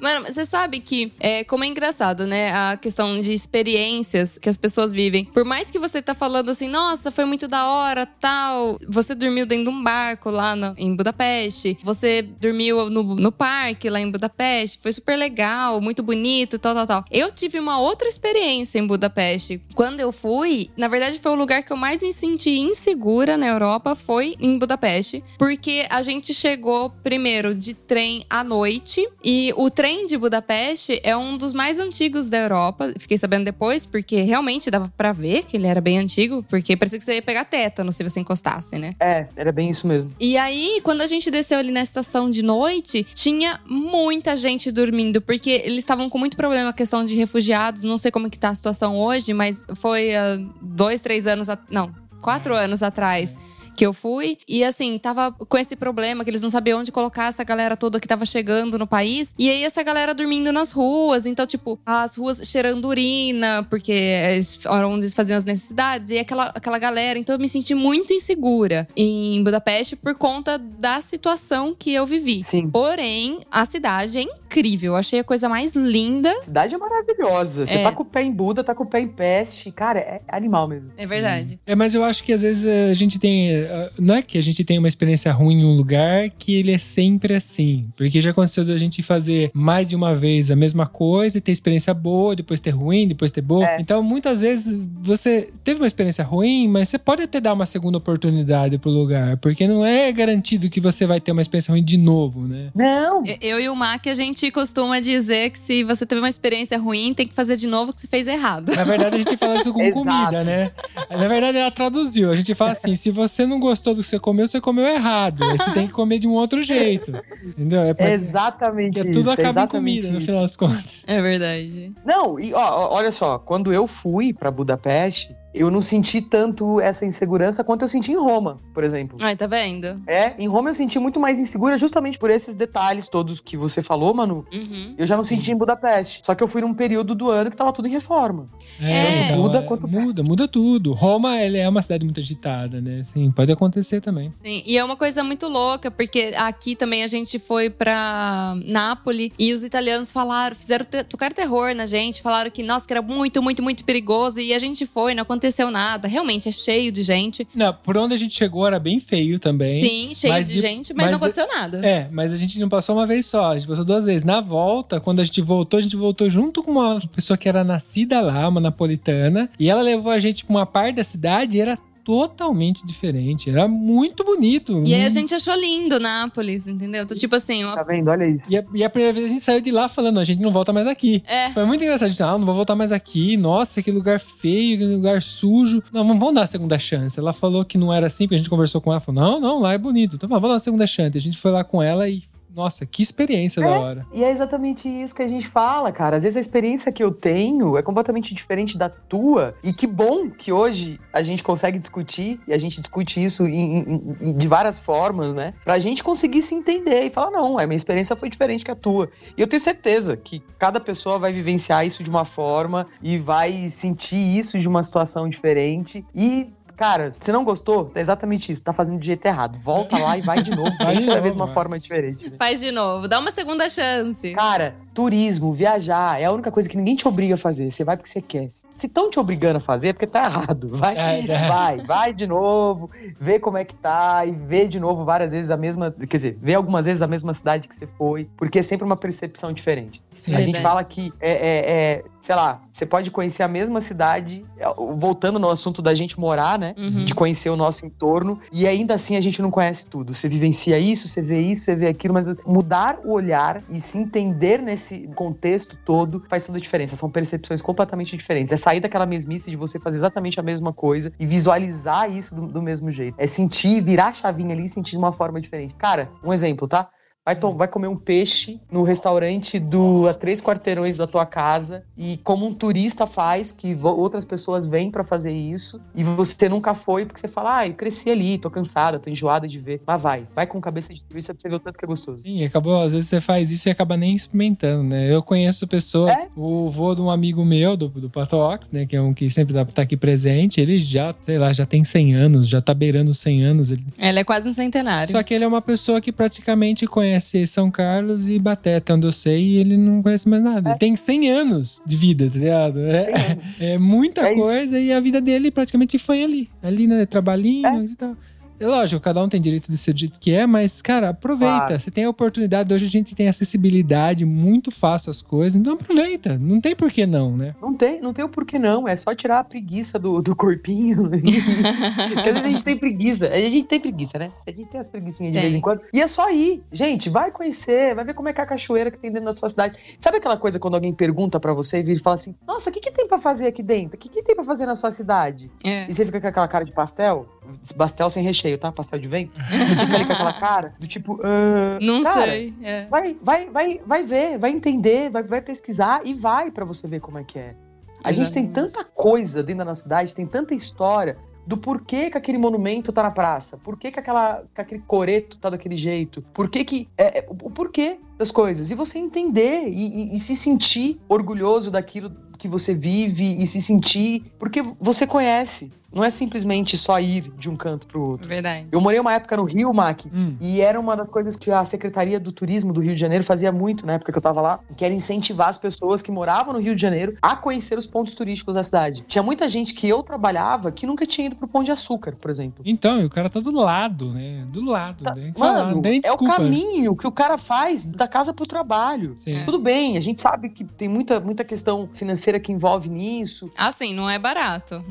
Mano, 0.00 0.26
você 0.26 0.44
sabe 0.44 0.80
que, 0.80 1.12
é, 1.20 1.44
como 1.44 1.64
é 1.64 1.66
engraçado, 1.66 2.26
né? 2.26 2.52
A 2.52 2.76
questão 2.76 3.18
de 3.20 3.32
experiências 3.32 4.36
que 4.38 4.48
as 4.48 4.56
pessoas 4.56 4.92
vivem. 4.92 5.24
Por 5.24 5.44
mais 5.44 5.70
que 5.70 5.78
você 5.78 6.02
tá 6.02 6.14
falando 6.14 6.50
assim, 6.50 6.68
nossa, 6.68 7.10
foi 7.10 7.24
muito 7.24 7.46
da 7.48 7.66
hora, 7.66 8.04
tal. 8.04 8.78
Você 8.88 9.14
dormiu 9.14 9.46
dentro 9.46 9.64
de 9.64 9.70
um 9.70 9.82
barco 9.82 10.30
lá 10.30 10.54
no- 10.56 10.74
em 10.76 10.94
Budapeste. 10.94 11.78
Você 11.82 12.22
dormiu 12.22 12.90
no, 12.90 13.02
no 13.14 13.32
parque 13.32 13.88
lá 13.88 14.00
em 14.00 14.10
Budapeste. 14.10 14.78
Foi 14.82 14.92
super 14.92 15.16
legal, 15.16 15.80
muito 15.80 16.02
bonito, 16.02 16.58
tal, 16.58 16.74
tal, 16.74 16.86
tal. 16.86 17.04
Eu 17.10 17.30
tive 17.32 17.58
uma 17.58 17.78
outra 17.80 18.08
experiência 18.08 18.78
em 18.78 18.86
Budapeste. 18.86 19.62
Quando 19.74 20.00
eu 20.00 20.10
fui, 20.12 20.70
na 20.76 20.88
verdade, 20.88 21.20
foi 21.20 21.32
o 21.32 21.36
lugar 21.36 21.62
que 21.62 21.72
eu 21.72 21.76
mais 21.76 22.02
me 22.02 22.12
senti 22.12 22.58
insegura 22.58 23.36
na 23.36 23.46
Europa, 23.46 23.94
foi 23.94 24.34
em 24.40 24.58
Budapeste. 24.58 25.22
Porque 25.38 25.86
a 25.88 26.02
gente 26.02 26.34
chegou 26.34 26.90
primeiro 27.02 27.54
de 27.54 27.74
trem 27.74 28.24
à 28.28 28.42
noite. 28.44 29.08
E 29.22 29.52
o 29.56 29.70
trem 29.70 29.83
de 30.06 30.16
Budapeste 30.16 30.98
é 31.04 31.14
um 31.14 31.36
dos 31.36 31.52
mais 31.52 31.78
antigos 31.78 32.30
da 32.30 32.38
Europa. 32.38 32.92
Fiquei 32.98 33.18
sabendo 33.18 33.44
depois, 33.44 33.84
porque 33.84 34.22
realmente 34.22 34.70
dava 34.70 34.90
pra 34.96 35.12
ver 35.12 35.44
que 35.44 35.56
ele 35.58 35.66
era 35.66 35.80
bem 35.80 35.98
antigo, 35.98 36.42
porque 36.48 36.74
parecia 36.74 36.98
que 36.98 37.04
você 37.04 37.16
ia 37.16 37.22
pegar 37.22 37.44
tétano 37.44 37.92
se 37.92 38.02
você 38.02 38.18
encostasse, 38.20 38.78
né? 38.78 38.94
É, 38.98 39.26
era 39.36 39.52
bem 39.52 39.68
isso 39.68 39.86
mesmo. 39.86 40.10
E 40.18 40.38
aí, 40.38 40.80
quando 40.82 41.02
a 41.02 41.06
gente 41.06 41.30
desceu 41.30 41.58
ali 41.58 41.70
na 41.70 41.82
estação 41.82 42.30
de 42.30 42.42
noite, 42.42 43.06
tinha 43.14 43.60
muita 43.68 44.34
gente 44.36 44.72
dormindo, 44.72 45.20
porque 45.20 45.50
eles 45.64 45.80
estavam 45.80 46.08
com 46.08 46.16
muito 46.18 46.36
problema 46.36 46.64
com 46.64 46.70
a 46.70 46.72
questão 46.72 47.04
de 47.04 47.14
refugiados. 47.14 47.84
Não 47.84 47.98
sei 47.98 48.10
como 48.10 48.30
que 48.30 48.38
tá 48.38 48.48
a 48.48 48.54
situação 48.54 48.96
hoje, 48.96 49.34
mas 49.34 49.64
foi 49.74 50.16
há 50.16 50.40
dois, 50.62 51.02
três 51.02 51.26
anos. 51.26 51.50
a- 51.50 51.58
Não, 51.70 51.92
quatro 52.22 52.54
anos 52.54 52.82
atrás. 52.82 53.36
Que 53.74 53.84
eu 53.84 53.92
fui. 53.92 54.38
E 54.48 54.64
assim, 54.64 54.98
tava 54.98 55.32
com 55.32 55.58
esse 55.58 55.76
problema 55.76 56.24
que 56.24 56.30
eles 56.30 56.42
não 56.42 56.50
sabiam 56.50 56.80
onde 56.80 56.92
colocar 56.92 57.26
essa 57.26 57.44
galera 57.44 57.76
toda 57.76 58.00
que 58.00 58.08
tava 58.08 58.24
chegando 58.24 58.78
no 58.78 58.86
país. 58.86 59.34
E 59.38 59.48
aí 59.50 59.64
essa 59.64 59.82
galera 59.82 60.14
dormindo 60.14 60.52
nas 60.52 60.72
ruas. 60.72 61.26
Então, 61.26 61.46
tipo, 61.46 61.78
as 61.84 62.16
ruas 62.16 62.40
cheirando 62.44 62.86
urina, 62.86 63.66
porque 63.68 63.92
eram 63.92 64.92
onde 64.92 65.04
eles 65.04 65.14
faziam 65.14 65.36
as 65.36 65.44
necessidades. 65.44 66.10
E 66.10 66.18
aquela, 66.18 66.46
aquela 66.46 66.78
galera. 66.78 67.18
Então 67.18 67.34
eu 67.34 67.40
me 67.40 67.48
senti 67.48 67.74
muito 67.74 68.12
insegura 68.12 68.88
em 68.96 69.42
Budapeste 69.42 69.96
por 69.96 70.14
conta 70.14 70.58
da 70.58 71.00
situação 71.00 71.74
que 71.78 71.92
eu 71.92 72.06
vivi. 72.06 72.42
Sim. 72.42 72.70
Porém, 72.70 73.40
a 73.50 73.64
cidade 73.64 74.18
é 74.18 74.22
incrível. 74.58 74.92
Eu 74.92 74.96
achei 74.96 75.18
a 75.20 75.24
coisa 75.24 75.48
mais 75.48 75.74
linda. 75.74 76.30
A 76.30 76.42
cidade 76.42 76.74
é 76.74 76.78
maravilhosa. 76.78 77.66
Você 77.66 77.74
É. 77.74 77.82
tá 77.82 77.92
com 77.92 78.02
o 78.02 78.06
pé 78.06 78.22
em 78.22 78.32
Buda, 78.32 78.62
tá 78.62 78.74
com 78.74 78.84
o 78.84 78.86
pé 78.86 79.00
em 79.00 79.08
Peste. 79.08 79.70
Cara, 79.72 79.98
é 79.98 80.20
animal 80.28 80.68
mesmo. 80.68 80.90
É 80.96 81.06
verdade. 81.06 81.58
É, 81.66 81.74
mas 81.74 81.94
eu 81.94 82.04
acho 82.04 82.22
que 82.22 82.32
às 82.32 82.42
vezes 82.42 82.64
a 82.64 82.94
gente 82.94 83.18
tem. 83.18 83.50
eh, 83.50 83.90
Não 83.98 84.14
é 84.16 84.22
que 84.22 84.38
a 84.38 84.42
gente 84.42 84.64
tem 84.64 84.78
uma 84.78 84.88
experiência 84.88 85.32
ruim 85.32 85.60
em 85.62 85.64
um 85.66 85.74
lugar 85.76 86.30
que 86.38 86.54
ele 86.54 86.72
é 86.72 86.78
sempre 86.78 87.34
assim. 87.34 87.86
Porque 87.96 88.20
já 88.20 88.30
aconteceu 88.30 88.64
da 88.64 88.76
gente 88.78 89.02
fazer 89.02 89.50
mais 89.54 89.86
de 89.86 89.96
uma 89.96 90.14
vez 90.14 90.50
a 90.50 90.56
mesma 90.56 90.86
coisa 90.86 91.38
e 91.38 91.40
ter 91.40 91.52
experiência 91.52 91.92
boa, 91.94 92.34
depois 92.36 92.60
ter 92.60 92.70
ruim, 92.70 93.06
depois 93.08 93.30
ter 93.30 93.40
boa. 93.42 93.66
É. 93.66 93.80
Então 93.80 94.02
muitas 94.02 94.40
vezes 94.40 94.76
você 95.00 95.50
teve 95.62 95.80
uma 95.80 95.86
experiência 95.86 96.24
ruim, 96.24 96.68
mas 96.68 96.88
você 96.88 96.98
pode 96.98 97.22
até 97.22 97.40
dar 97.40 97.52
uma 97.52 97.66
segunda 97.66 97.98
oportunidade 97.98 98.78
pro 98.78 98.90
lugar. 98.90 99.36
Porque 99.38 99.66
não 99.66 99.84
é 99.84 100.10
garantido 100.12 100.68
que 100.70 100.80
você 100.80 101.06
vai 101.06 101.20
ter 101.20 101.32
uma 101.32 101.42
experiência 101.42 101.72
ruim 101.72 101.82
de 101.84 101.96
novo, 101.96 102.42
né? 102.46 102.70
Não, 102.74 103.22
Eu 103.40 103.60
e 103.60 103.68
o 103.68 103.74
Mac, 103.74 104.06
a 104.06 104.14
gente 104.14 104.43
costuma 104.50 105.00
dizer 105.00 105.50
que 105.50 105.58
se 105.58 105.82
você 105.84 106.04
teve 106.06 106.20
uma 106.20 106.28
experiência 106.28 106.78
ruim, 106.78 107.12
tem 107.14 107.26
que 107.26 107.34
fazer 107.34 107.56
de 107.56 107.66
novo 107.66 107.90
o 107.90 107.94
que 107.94 108.00
você 108.00 108.06
fez 108.06 108.26
errado. 108.26 108.74
Na 108.74 108.84
verdade, 108.84 109.16
a 109.16 109.18
gente 109.18 109.36
fala 109.36 109.56
isso 109.56 109.72
com 109.72 109.90
comida, 109.92 110.42
né? 110.44 110.70
Na 111.10 111.28
verdade, 111.28 111.58
ela 111.58 111.70
traduziu. 111.70 112.30
A 112.30 112.36
gente 112.36 112.54
fala 112.54 112.72
assim: 112.72 112.94
se 112.94 113.10
você 113.10 113.46
não 113.46 113.58
gostou 113.60 113.94
do 113.94 114.00
que 114.02 114.06
você 114.08 114.18
comeu, 114.18 114.46
você 114.48 114.60
comeu 114.60 114.86
errado. 114.86 115.42
Aí 115.44 115.58
você 115.58 115.70
tem 115.72 115.86
que 115.86 115.92
comer 115.92 116.18
de 116.18 116.26
um 116.28 116.32
outro 116.32 116.62
jeito. 116.62 117.12
Entendeu? 117.44 117.82
É 117.82 117.94
pra- 117.94 118.10
exatamente 118.10 118.94
Porque 118.98 119.10
isso. 119.10 119.20
tudo 119.20 119.30
acaba 119.30 119.62
em 119.62 119.66
comida, 119.68 120.08
no 120.08 120.18
isso. 120.18 120.26
final 120.26 120.42
das 120.42 120.56
contas. 120.56 121.02
É 121.06 121.20
verdade. 121.22 121.92
Não, 122.04 122.38
e 122.40 122.52
ó, 122.54 122.88
olha 122.94 123.10
só, 123.12 123.38
quando 123.38 123.72
eu 123.72 123.86
fui 123.86 124.32
pra 124.32 124.50
Budapeste, 124.50 125.34
eu 125.54 125.70
não 125.70 125.80
senti 125.80 126.20
tanto 126.20 126.80
essa 126.80 127.06
insegurança 127.06 127.62
quanto 127.62 127.82
eu 127.82 127.88
senti 127.88 128.10
em 128.10 128.16
Roma, 128.16 128.60
por 128.74 128.82
exemplo. 128.82 129.16
Ai, 129.20 129.36
tá 129.36 129.46
vendo? 129.46 130.02
É, 130.04 130.34
em 130.36 130.48
Roma 130.48 130.70
eu 130.70 130.74
senti 130.74 130.98
muito 130.98 131.20
mais 131.20 131.38
insegura 131.38 131.78
justamente 131.78 132.18
por 132.18 132.28
esses 132.28 132.56
detalhes 132.56 133.06
todos 133.08 133.40
que 133.40 133.56
você 133.56 133.80
falou, 133.80 134.12
Manu. 134.12 134.44
Uhum. 134.52 134.94
Eu 134.98 135.06
já 135.06 135.16
não 135.16 135.22
senti 135.22 135.52
em 135.52 135.56
Budapeste. 135.56 136.22
Só 136.24 136.34
que 136.34 136.42
eu 136.42 136.48
fui 136.48 136.60
num 136.60 136.74
período 136.74 137.14
do 137.14 137.30
ano 137.30 137.50
que 137.50 137.56
tava 137.56 137.72
tudo 137.72 137.86
em 137.86 137.92
reforma. 137.92 138.48
É. 138.80 139.26
então, 139.26 139.42
Muda 139.42 139.58
é, 139.58 139.62
quanto 139.62 139.86
muda, 139.86 140.22
muda 140.24 140.48
tudo. 140.48 140.92
Roma, 140.92 141.40
ele 141.40 141.58
é 141.58 141.68
uma 141.68 141.82
cidade 141.82 142.04
muito 142.04 142.18
agitada, 142.18 142.80
né? 142.80 143.02
Sim, 143.04 143.30
pode 143.30 143.52
acontecer 143.52 144.00
também. 144.00 144.32
Sim, 144.32 144.62
e 144.66 144.76
é 144.76 144.82
uma 144.82 144.96
coisa 144.96 145.22
muito 145.22 145.46
louca, 145.46 145.88
porque 145.88 146.32
aqui 146.36 146.74
também 146.74 147.04
a 147.04 147.06
gente 147.06 147.38
foi 147.38 147.70
pra 147.70 148.56
Nápoles 148.64 149.30
e 149.38 149.52
os 149.52 149.62
italianos 149.62 150.10
falaram, 150.10 150.56
fizeram 150.56 150.84
tocar 151.08 151.32
terror 151.32 151.74
na 151.74 151.86
gente, 151.86 152.22
falaram 152.22 152.50
que, 152.50 152.62
nossa, 152.62 152.86
que 152.86 152.92
era 152.92 153.02
muito, 153.02 153.40
muito, 153.40 153.62
muito 153.62 153.84
perigoso. 153.84 154.40
E 154.40 154.52
a 154.52 154.58
gente 154.58 154.84
foi, 154.84 155.14
não 155.14 155.22
aconteceu 155.22 155.43
nada. 155.70 156.06
Realmente 156.08 156.48
é 156.48 156.52
cheio 156.52 156.90
de 156.92 157.02
gente. 157.02 157.46
Não, 157.54 157.72
por 157.72 157.96
onde 157.96 158.14
a 158.14 158.16
gente 158.16 158.34
chegou 158.34 158.66
era 158.66 158.78
bem 158.78 159.00
feio 159.00 159.38
também. 159.38 159.80
Sim, 159.80 160.14
cheio 160.14 160.44
de 160.44 160.52
de- 160.52 160.60
gente, 160.60 160.94
mas, 160.94 161.06
não 161.06 161.12
mas- 161.18 161.22
aconteceu 161.22 161.48
nada. 161.48 161.84
É, 161.86 162.08
mas 162.10 162.32
a 162.32 162.36
gente 162.36 162.58
não 162.60 162.68
passou 162.68 162.96
uma 162.96 163.06
vez 163.06 163.26
só, 163.26 163.52
a 163.52 163.58
gente 163.58 163.68
passou 163.68 163.84
duas 163.84 164.06
vezes. 164.06 164.24
Na 164.24 164.40
volta, 164.40 165.00
quando 165.00 165.20
a 165.20 165.24
gente 165.24 165.40
voltou, 165.40 165.78
a 165.78 165.82
gente 165.82 165.96
voltou 165.96 166.28
junto 166.30 166.62
com 166.62 166.72
uma 166.72 167.00
pessoa 167.12 167.36
que 167.36 167.48
era 167.48 167.62
nascida 167.64 168.20
lá, 168.20 168.48
uma 168.48 168.60
napolitana, 168.60 169.48
e 169.58 169.68
ela 169.68 169.82
levou 169.82 170.12
a 170.12 170.18
gente 170.18 170.44
pra 170.44 170.54
uma 170.54 170.66
parte 170.66 170.96
da 170.96 171.04
cidade 171.04 171.56
e 171.56 171.60
era 171.60 171.78
totalmente 172.04 172.84
diferente. 172.86 173.50
Era 173.50 173.66
muito 173.66 174.22
bonito. 174.24 174.82
E 174.84 174.94
aí 174.94 175.04
a 175.04 175.08
gente 175.08 175.34
achou 175.34 175.54
lindo 175.58 175.98
Nápoles, 175.98 176.66
entendeu? 176.68 177.02
Então, 177.04 177.16
tipo 177.16 177.34
assim, 177.34 177.64
uma- 177.64 177.74
Tá 177.74 177.82
vendo? 177.82 178.08
Olha 178.08 178.26
isso. 178.26 178.50
E 178.52 178.56
a, 178.56 178.64
e 178.74 178.84
a 178.84 178.90
primeira 178.90 179.12
vez 179.12 179.26
a 179.26 179.28
gente 179.28 179.42
saiu 179.42 179.60
de 179.60 179.70
lá 179.70 179.88
falando, 179.88 180.20
a 180.20 180.24
gente 180.24 180.40
não 180.40 180.50
volta 180.50 180.72
mais 180.72 180.86
aqui. 180.86 181.22
é. 181.26 181.50
Foi 181.50 181.64
muito 181.64 181.82
engraçado. 181.82 182.06
A 182.06 182.10
gente, 182.10 182.22
ah, 182.22 182.38
não 182.38 182.44
vou 182.46 182.54
voltar 182.54 182.74
mais 182.74 182.92
aqui. 182.92 183.36
Nossa, 183.36 183.82
que 183.82 183.90
lugar 183.90 184.20
feio, 184.20 184.78
que 184.78 184.84
lugar 184.84 185.22
sujo. 185.22 185.82
Não, 185.92 186.06
vamos 186.06 186.34
dar 186.34 186.42
a 186.42 186.46
segunda 186.46 186.78
chance. 186.78 187.18
Ela 187.18 187.32
falou 187.32 187.64
que 187.64 187.78
não 187.78 187.92
era 187.92 188.06
assim, 188.06 188.24
porque 188.24 188.34
a 188.34 188.38
gente 188.38 188.50
conversou 188.50 188.80
com 188.80 188.90
ela. 188.90 189.00
Falou, 189.00 189.20
não, 189.22 189.40
não, 189.40 189.60
lá 189.60 189.72
é 189.72 189.78
bonito. 189.78 190.16
Então 190.16 190.28
vamos 190.28 190.42
dar 190.42 190.48
uma 190.54 190.58
segunda 190.58 190.86
chance. 190.86 191.16
A 191.16 191.20
gente 191.20 191.38
foi 191.38 191.50
lá 191.50 191.64
com 191.64 191.82
ela 191.82 192.08
e, 192.08 192.22
nossa, 192.54 192.86
que 192.86 193.02
experiência 193.02 193.60
da 193.60 193.68
hora. 193.68 194.06
E 194.12 194.22
é 194.22 194.30
exatamente 194.30 194.88
isso 194.88 195.14
que 195.14 195.22
a 195.22 195.28
gente 195.28 195.48
fala, 195.48 195.90
cara. 195.90 196.16
Às 196.16 196.22
vezes 196.22 196.36
a 196.36 196.40
experiência 196.40 196.92
que 196.92 197.02
eu 197.02 197.10
tenho 197.10 197.76
é 197.76 197.82
completamente 197.82 198.32
diferente 198.34 198.78
da 198.78 198.88
tua. 198.88 199.54
E 199.62 199.72
que 199.72 199.86
bom 199.86 200.30
que 200.30 200.52
hoje 200.52 201.00
a 201.12 201.22
gente 201.22 201.42
consegue 201.42 201.78
discutir, 201.78 202.40
e 202.46 202.52
a 202.52 202.58
gente 202.58 202.80
discute 202.80 203.22
isso 203.22 203.46
em- 203.46 203.78
em- 203.78 204.16
em- 204.20 204.32
de 204.36 204.46
várias 204.48 204.78
formas, 204.78 205.34
né? 205.34 205.54
Pra 205.64 205.78
gente 205.78 206.02
conseguir 206.04 206.42
se 206.42 206.54
entender 206.54 207.02
e 207.06 207.10
falar, 207.10 207.30
não, 207.30 207.58
a 207.58 207.66
minha 207.66 207.76
experiência 207.76 208.14
foi 208.14 208.28
diferente 208.30 208.64
que 208.64 208.70
a 208.70 208.76
tua. 208.76 209.10
E 209.36 209.40
eu 209.40 209.46
tenho 209.46 209.60
certeza 209.60 210.16
que 210.16 210.40
cada 210.58 210.78
pessoa 210.80 211.18
vai 211.18 211.32
vivenciar 211.32 211.84
isso 211.84 212.02
de 212.04 212.10
uma 212.10 212.24
forma 212.24 212.86
e 213.02 213.18
vai 213.18 213.68
sentir 213.68 214.16
isso 214.38 214.58
de 214.58 214.68
uma 214.68 214.82
situação 214.82 215.28
diferente. 215.28 216.04
E. 216.14 216.48
Cara, 216.76 217.14
se 217.20 217.30
não 217.32 217.44
gostou, 217.44 217.90
é 217.94 218.00
exatamente 218.00 218.50
isso. 218.50 218.62
Tá 218.62 218.72
fazendo 218.72 218.98
de 218.98 219.06
jeito 219.06 219.24
errado. 219.26 219.58
Volta 219.60 219.96
lá 219.98 220.16
e 220.18 220.20
vai 220.22 220.42
de 220.42 220.50
novo. 220.50 220.70
Vai 220.82 220.96
de 220.96 221.06
novo, 221.06 221.28
uma 221.32 221.44
vai. 221.46 221.54
forma 221.54 221.78
diferente. 221.78 222.28
né? 222.30 222.36
Faz 222.38 222.60
de 222.60 222.70
novo, 222.70 223.06
dá 223.08 223.18
uma 223.18 223.30
segunda 223.30 223.68
chance. 223.70 224.32
Cara, 224.34 224.74
turismo, 224.92 225.52
viajar, 225.52 226.20
é 226.20 226.24
a 226.24 226.32
única 226.32 226.50
coisa 226.50 226.68
que 226.68 226.76
ninguém 226.76 226.94
te 226.96 227.06
obriga 227.06 227.34
a 227.34 227.38
fazer. 227.38 227.70
Você 227.70 227.84
vai 227.84 227.96
porque 227.96 228.10
você 228.10 228.20
quer. 228.20 228.48
Se 228.50 228.86
estão 228.86 229.10
te 229.10 229.18
obrigando 229.18 229.58
a 229.58 229.60
fazer, 229.60 229.88
é 229.88 229.92
porque 229.92 230.06
tá 230.06 230.24
errado. 230.24 230.68
Vai, 230.76 230.96
É, 230.96 231.20
é. 231.20 231.48
vai, 231.48 231.76
vai 231.78 232.12
de 232.14 232.26
novo, 232.26 232.90
vê 233.20 233.38
como 233.38 233.56
é 233.56 233.64
que 233.64 233.74
tá 233.74 234.24
e 234.26 234.32
vê 234.32 234.66
de 234.66 234.78
novo 234.80 235.04
várias 235.04 235.30
vezes 235.30 235.50
a 235.50 235.56
mesma. 235.56 235.90
Quer 235.92 236.16
dizer, 236.16 236.38
vê 236.40 236.54
algumas 236.54 236.86
vezes 236.86 237.02
a 237.02 237.06
mesma 237.06 237.32
cidade 237.32 237.68
que 237.68 237.74
você 237.74 237.86
foi, 237.98 238.28
porque 238.36 238.58
é 238.58 238.62
sempre 238.62 238.84
uma 238.84 238.96
percepção 238.96 239.52
diferente. 239.52 240.02
Sim. 240.14 240.34
A 240.34 240.40
gente 240.40 240.60
fala 240.60 240.82
que 240.84 241.12
é, 241.20 241.32
é- 241.32 241.70
é, 241.70 242.04
sei 242.24 242.34
lá, 242.34 242.62
você 242.72 242.86
pode 242.86 243.10
conhecer 243.10 243.42
a 243.42 243.48
mesma 243.48 243.82
cidade, 243.82 244.46
é, 244.56 244.64
voltando 244.96 245.38
no 245.38 245.50
assunto 245.50 245.82
da 245.82 245.92
gente 245.92 246.18
morar, 246.18 246.58
né? 246.58 246.74
Uhum. 246.78 247.04
De 247.04 247.14
conhecer 247.14 247.50
o 247.50 247.56
nosso 247.56 247.84
entorno, 247.84 248.40
e 248.50 248.66
ainda 248.66 248.94
assim 248.94 249.14
a 249.14 249.20
gente 249.20 249.42
não 249.42 249.50
conhece 249.50 249.86
tudo. 249.86 250.14
Você 250.14 250.26
vivencia 250.26 250.78
isso, 250.78 251.06
você 251.06 251.20
vê 251.20 251.42
isso, 251.42 251.64
você 251.64 251.76
vê 251.76 251.86
aquilo, 251.86 252.14
mas 252.14 252.34
mudar 252.46 252.98
o 253.04 253.12
olhar 253.12 253.62
e 253.68 253.78
se 253.78 253.98
entender 253.98 254.62
nesse 254.62 255.06
contexto 255.14 255.76
todo 255.84 256.24
faz 256.26 256.46
toda 256.46 256.56
a 256.56 256.60
diferença. 256.62 256.96
São 256.96 257.10
percepções 257.10 257.60
completamente 257.60 258.16
diferentes. 258.16 258.50
É 258.54 258.56
sair 258.56 258.80
daquela 258.80 259.04
mesmice 259.04 259.50
de 259.50 259.56
você 259.58 259.78
fazer 259.78 259.98
exatamente 259.98 260.40
a 260.40 260.42
mesma 260.42 260.72
coisa 260.72 261.12
e 261.20 261.26
visualizar 261.26 262.10
isso 262.10 262.34
do, 262.34 262.46
do 262.46 262.62
mesmo 262.62 262.90
jeito. 262.90 263.16
É 263.18 263.26
sentir, 263.26 263.82
virar 263.82 264.06
a 264.06 264.12
chavinha 264.14 264.54
ali 264.54 264.64
e 264.64 264.68
sentir 264.70 264.92
de 264.92 264.98
uma 264.98 265.12
forma 265.12 265.38
diferente. 265.42 265.74
Cara, 265.74 266.10
um 266.24 266.32
exemplo, 266.32 266.66
tá? 266.66 266.88
Vai, 267.26 267.34
to- 267.36 267.54
vai 267.56 267.66
comer 267.66 267.88
um 267.88 267.96
peixe 267.96 268.60
no 268.70 268.82
restaurante 268.82 269.58
do 269.58 270.06
a 270.06 270.12
três 270.12 270.42
quarteirões 270.42 270.98
da 270.98 271.06
tua 271.06 271.24
casa 271.24 271.82
e 271.96 272.18
como 272.18 272.46
um 272.46 272.52
turista 272.52 273.06
faz, 273.06 273.50
que 273.50 273.74
vo- 273.74 273.88
outras 273.96 274.26
pessoas 274.26 274.66
vêm 274.66 274.90
pra 274.90 275.02
fazer 275.02 275.32
isso 275.32 275.80
e 275.94 276.04
você 276.04 276.50
nunca 276.50 276.74
foi 276.74 277.06
porque 277.06 277.18
você 277.18 277.26
fala, 277.26 277.60
ah, 277.60 277.66
eu 277.66 277.72
cresci 277.72 278.10
ali, 278.10 278.36
tô 278.36 278.50
cansada, 278.50 278.98
tô 278.98 279.08
enjoada 279.08 279.48
de 279.48 279.58
ver. 279.58 279.80
Mas 279.86 280.02
vai, 280.02 280.26
vai 280.34 280.46
com 280.46 280.60
cabeça 280.60 280.92
de 280.92 281.02
turista 281.02 281.32
pra 281.32 281.40
você 281.40 281.48
ver 281.48 281.54
o 281.54 281.58
tanto 281.58 281.78
que 281.78 281.84
é 281.86 281.88
gostoso. 281.88 282.22
Sim, 282.24 282.44
acabou. 282.44 282.82
Às 282.82 282.92
vezes 282.92 283.08
você 283.08 283.22
faz 283.22 283.50
isso 283.50 283.70
e 283.70 283.72
acaba 283.72 283.96
nem 283.96 284.14
experimentando, 284.14 284.82
né? 284.82 285.10
Eu 285.10 285.22
conheço 285.22 285.66
pessoas, 285.66 286.12
É? 286.14 286.28
o 286.36 286.68
vô 286.68 286.94
de 286.94 287.00
um 287.00 287.10
amigo 287.10 287.42
meu, 287.42 287.74
do, 287.74 287.88
do 287.88 288.10
Patox, 288.10 288.70
né? 288.70 288.84
Que 288.84 288.96
é 288.96 289.00
um 289.00 289.14
que 289.14 289.30
sempre 289.30 289.54
tá, 289.54 289.80
aqui 289.80 289.96
presente. 289.96 290.60
Ele 290.60 290.78
já, 290.78 291.14
sei 291.22 291.38
lá, 291.38 291.54
já 291.54 291.64
tem 291.64 291.84
100 291.84 292.12
anos, 292.12 292.46
já 292.46 292.60
tá 292.60 292.74
beirando 292.74 293.12
os 293.12 293.18
100 293.18 293.44
anos. 293.44 293.70
Ele- 293.70 293.82
Ela 293.96 294.18
é 294.20 294.24
quase 294.24 294.46
um 294.46 294.52
centenário. 294.52 295.10
Só 295.10 295.22
que 295.22 295.32
ele 295.32 295.44
é 295.44 295.48
uma 295.48 295.62
pessoa 295.62 296.02
que 296.02 296.12
praticamente 296.12 296.86
conhece 296.86 297.13
São 297.46 297.70
Carlos 297.70 298.28
e 298.28 298.38
Baté, 298.38 298.76
até 298.76 298.94
onde 298.94 299.06
eu 299.06 299.12
sei, 299.12 299.42
e 299.42 299.56
ele 299.58 299.76
não 299.76 300.02
conhece 300.02 300.28
mais 300.28 300.42
nada. 300.42 300.70
Ele 300.70 300.78
tem 300.78 300.96
100 300.96 301.30
anos 301.30 301.82
de 301.86 301.96
vida, 301.96 302.30
tá 302.30 302.38
ligado? 302.38 302.80
É, 302.80 303.38
é 303.60 303.78
muita 303.78 304.22
É 304.22 304.34
coisa 304.34 304.78
e 304.78 304.92
a 304.92 305.00
vida 305.00 305.20
dele 305.20 305.50
praticamente 305.50 305.98
foi 305.98 306.22
ali. 306.22 306.48
Ali, 306.62 306.86
né? 306.86 307.06
Trabalhinho 307.06 307.84
e 307.84 307.96
tal. 307.96 308.16
É 308.64 308.66
lógico, 308.66 309.02
cada 309.02 309.22
um 309.22 309.28
tem 309.28 309.42
direito 309.42 309.70
de 309.70 309.76
ser 309.76 309.92
do 309.92 310.00
jeito 310.00 310.18
que 310.18 310.32
é, 310.32 310.46
mas, 310.46 310.80
cara, 310.80 311.10
aproveita. 311.10 311.66
Claro. 311.66 311.80
Você 311.80 311.90
tem 311.90 312.04
a 312.04 312.08
oportunidade. 312.08 312.72
Hoje 312.72 312.86
a 312.86 312.88
gente 312.88 313.14
tem 313.14 313.28
acessibilidade 313.28 314.24
muito 314.24 314.70
fácil 314.70 315.10
às 315.10 315.20
coisas, 315.20 315.60
então 315.60 315.74
aproveita. 315.74 316.38
Não 316.38 316.58
tem 316.62 316.74
por 316.74 316.90
que 316.90 317.04
não, 317.04 317.36
né? 317.36 317.54
Não 317.60 317.74
tem, 317.74 318.00
não 318.00 318.14
tem 318.14 318.24
o 318.24 318.28
porquê 318.28 318.58
não. 318.58 318.88
É 318.88 318.96
só 318.96 319.14
tirar 319.14 319.40
a 319.40 319.44
preguiça 319.44 319.98
do, 319.98 320.22
do 320.22 320.34
corpinho. 320.34 321.10
Porque 321.12 322.30
às 322.30 322.36
vezes 322.36 322.42
a 322.42 322.48
gente 322.48 322.64
tem 322.64 322.78
preguiça. 322.78 323.26
A 323.26 323.36
gente 323.36 323.64
tem 323.64 323.80
preguiça, 323.80 324.18
né? 324.18 324.32
A 324.46 324.50
gente 324.50 324.70
tem 324.70 324.80
as 324.80 324.88
preguiçinhas 324.88 325.34
de 325.34 325.38
Tem. 325.38 325.50
vez 325.50 325.56
em 325.56 325.60
quando. 325.60 325.82
E 325.92 326.00
é 326.00 326.06
só 326.06 326.30
ir. 326.30 326.62
Gente, 326.72 327.10
vai 327.10 327.30
conhecer, 327.30 327.94
vai 327.94 328.02
ver 328.02 328.14
como 328.14 328.30
é 328.30 328.32
que 328.32 328.40
é 328.40 328.44
a 328.44 328.46
cachoeira 328.46 328.90
que 328.90 328.96
tem 328.98 329.12
dentro 329.12 329.26
da 329.26 329.34
sua 329.34 329.50
cidade. 329.50 329.78
Sabe 330.00 330.16
aquela 330.16 330.38
coisa 330.38 330.58
quando 330.58 330.74
alguém 330.74 330.94
pergunta 330.94 331.38
pra 331.38 331.52
você 331.52 331.80
e 331.80 331.82
vira 331.82 331.98
e 331.98 332.02
fala 332.02 332.14
assim: 332.14 332.34
Nossa, 332.46 332.70
o 332.70 332.72
que, 332.72 332.80
que 332.80 332.90
tem 332.90 333.06
pra 333.06 333.18
fazer 333.18 333.46
aqui 333.46 333.62
dentro? 333.62 333.96
O 333.96 333.98
que, 333.98 334.08
que 334.08 334.22
tem 334.22 334.34
pra 334.34 334.44
fazer 334.44 334.64
na 334.64 334.74
sua 334.74 334.90
cidade? 334.90 335.50
É. 335.62 335.84
E 335.86 335.92
você 335.92 336.06
fica 336.06 336.18
com 336.18 336.28
aquela 336.28 336.48
cara 336.48 336.64
de 336.64 336.72
pastel? 336.72 337.28
Pastel 337.76 338.10
sem 338.10 338.22
recheio, 338.24 338.58
tá? 338.58 338.70
Pastel 338.72 338.98
de 338.98 339.08
vento? 339.08 339.32
Você 339.40 339.76
fica 339.76 339.94
ali 339.96 340.04
com 340.06 340.12
aquela 340.12 340.32
cara 340.32 340.74
do 340.78 340.86
tipo. 340.86 341.20
"Ah, 341.24 341.78
Não 341.80 342.02
cara, 342.02 342.22
sei. 342.26 342.54
É. 342.62 342.86
Vai, 342.86 343.16
vai, 343.22 343.50
vai, 343.50 343.80
vai 343.86 344.02
ver, 344.02 344.38
vai 344.38 344.50
entender, 344.50 345.10
vai, 345.10 345.22
vai 345.22 345.40
pesquisar 345.42 346.00
e 346.04 346.14
vai 346.14 346.50
pra 346.50 346.64
você 346.64 346.86
ver 346.88 347.00
como 347.00 347.18
é 347.18 347.24
que 347.24 347.38
é. 347.38 347.54
A 348.02 348.12
gente 348.12 348.32
tem 348.32 348.46
tanta 348.46 348.84
coisa 348.84 349.42
dentro 349.42 349.58
da 349.60 349.64
nossa 349.66 349.82
cidade, 349.82 350.14
tem 350.14 350.26
tanta 350.26 350.54
história. 350.54 351.16
do 351.46 351.58
porquê 351.58 352.08
que 352.10 352.16
aquele 352.16 352.38
monumento 352.38 352.90
tá 352.90 353.02
na 353.02 353.10
praça, 353.10 353.58
por 353.58 353.76
que, 353.78 353.90
que, 353.90 354.00
aquela, 354.00 354.44
que 354.54 354.60
aquele 354.62 354.80
coreto 354.86 355.36
tá 355.38 355.50
daquele 355.50 355.76
jeito, 355.76 356.22
por 356.32 356.48
que 356.48 356.64
que. 356.64 356.88
É, 356.96 357.18
é, 357.18 357.26
o 357.28 357.50
porquê 357.50 357.98
das 358.16 358.30
coisas. 358.30 358.70
E 358.70 358.74
você 358.74 358.98
entender 358.98 359.68
e, 359.68 360.12
e, 360.12 360.14
e 360.14 360.18
se 360.18 360.34
sentir 360.36 361.00
orgulhoso 361.06 361.70
daquilo 361.70 362.10
que 362.38 362.48
você 362.48 362.72
vive 362.74 363.36
e 363.42 363.46
se 363.46 363.60
sentir. 363.60 364.24
Porque 364.38 364.62
você 364.80 365.06
conhece. 365.06 365.70
Não 365.94 366.02
é 366.04 366.10
simplesmente 366.10 366.76
só 366.76 366.98
ir 367.00 367.30
de 367.38 367.48
um 367.48 367.56
canto 367.56 367.86
pro 367.86 368.00
outro. 368.02 368.28
Verdade. 368.28 368.66
Eu 368.72 368.80
morei 368.80 368.98
uma 368.98 369.12
época 369.14 369.36
no 369.36 369.44
Rio, 369.44 369.72
Mac, 369.72 370.02
Hum. 370.12 370.36
e 370.40 370.60
era 370.60 370.78
uma 370.78 370.96
das 370.96 371.08
coisas 371.08 371.36
que 371.36 371.50
a 371.50 371.64
Secretaria 371.64 372.18
do 372.18 372.32
Turismo 372.32 372.72
do 372.72 372.80
Rio 372.80 372.94
de 372.94 373.00
Janeiro 373.00 373.24
fazia 373.24 373.52
muito 373.52 373.86
na 373.86 373.94
época 373.94 374.10
que 374.12 374.18
eu 374.18 374.22
tava 374.22 374.40
lá, 374.40 374.60
que 374.76 374.84
era 374.84 374.92
incentivar 374.92 375.48
as 375.48 375.58
pessoas 375.58 376.02
que 376.02 376.10
moravam 376.10 376.52
no 376.52 376.60
Rio 376.60 376.74
de 376.74 376.82
Janeiro 376.82 377.16
a 377.22 377.36
conhecer 377.36 377.78
os 377.78 377.86
pontos 377.86 378.14
turísticos 378.14 378.54
da 378.56 378.62
cidade. 378.62 379.04
Tinha 379.06 379.22
muita 379.22 379.48
gente 379.48 379.74
que 379.74 379.88
eu 379.88 380.02
trabalhava 380.02 380.70
que 380.72 380.86
nunca 380.86 381.06
tinha 381.06 381.26
ido 381.26 381.36
pro 381.36 381.46
Pão 381.48 381.62
de 381.62 381.70
Açúcar, 381.70 382.16
por 382.20 382.30
exemplo. 382.30 382.62
Então, 382.66 383.00
e 383.00 383.04
o 383.04 383.10
cara 383.10 383.30
tá 383.30 383.40
do 383.40 383.50
lado, 383.52 384.12
né? 384.12 384.44
Do 384.48 384.64
lado. 384.64 385.04
Tá, 385.04 385.14
Mano, 385.38 385.80
tem 385.80 385.92
nem 385.92 386.00
é 386.04 386.12
o 386.12 386.18
caminho 386.18 386.96
que 386.96 387.06
o 387.06 387.12
cara 387.12 387.38
faz 387.38 387.84
da 387.84 388.08
casa 388.08 388.32
pro 388.32 388.46
trabalho. 388.46 389.14
Sim. 389.16 389.42
Tudo 389.44 389.58
bem, 389.58 389.96
a 389.96 390.00
gente 390.00 390.20
sabe 390.20 390.48
que 390.48 390.64
tem 390.64 390.88
muita, 390.88 391.20
muita 391.20 391.44
questão 391.44 391.88
financeira 391.94 392.40
que 392.40 392.52
envolve 392.52 392.90
nisso. 392.90 393.48
Assim, 393.56 393.94
não 393.94 394.08
é 394.08 394.18
barato. 394.18 394.84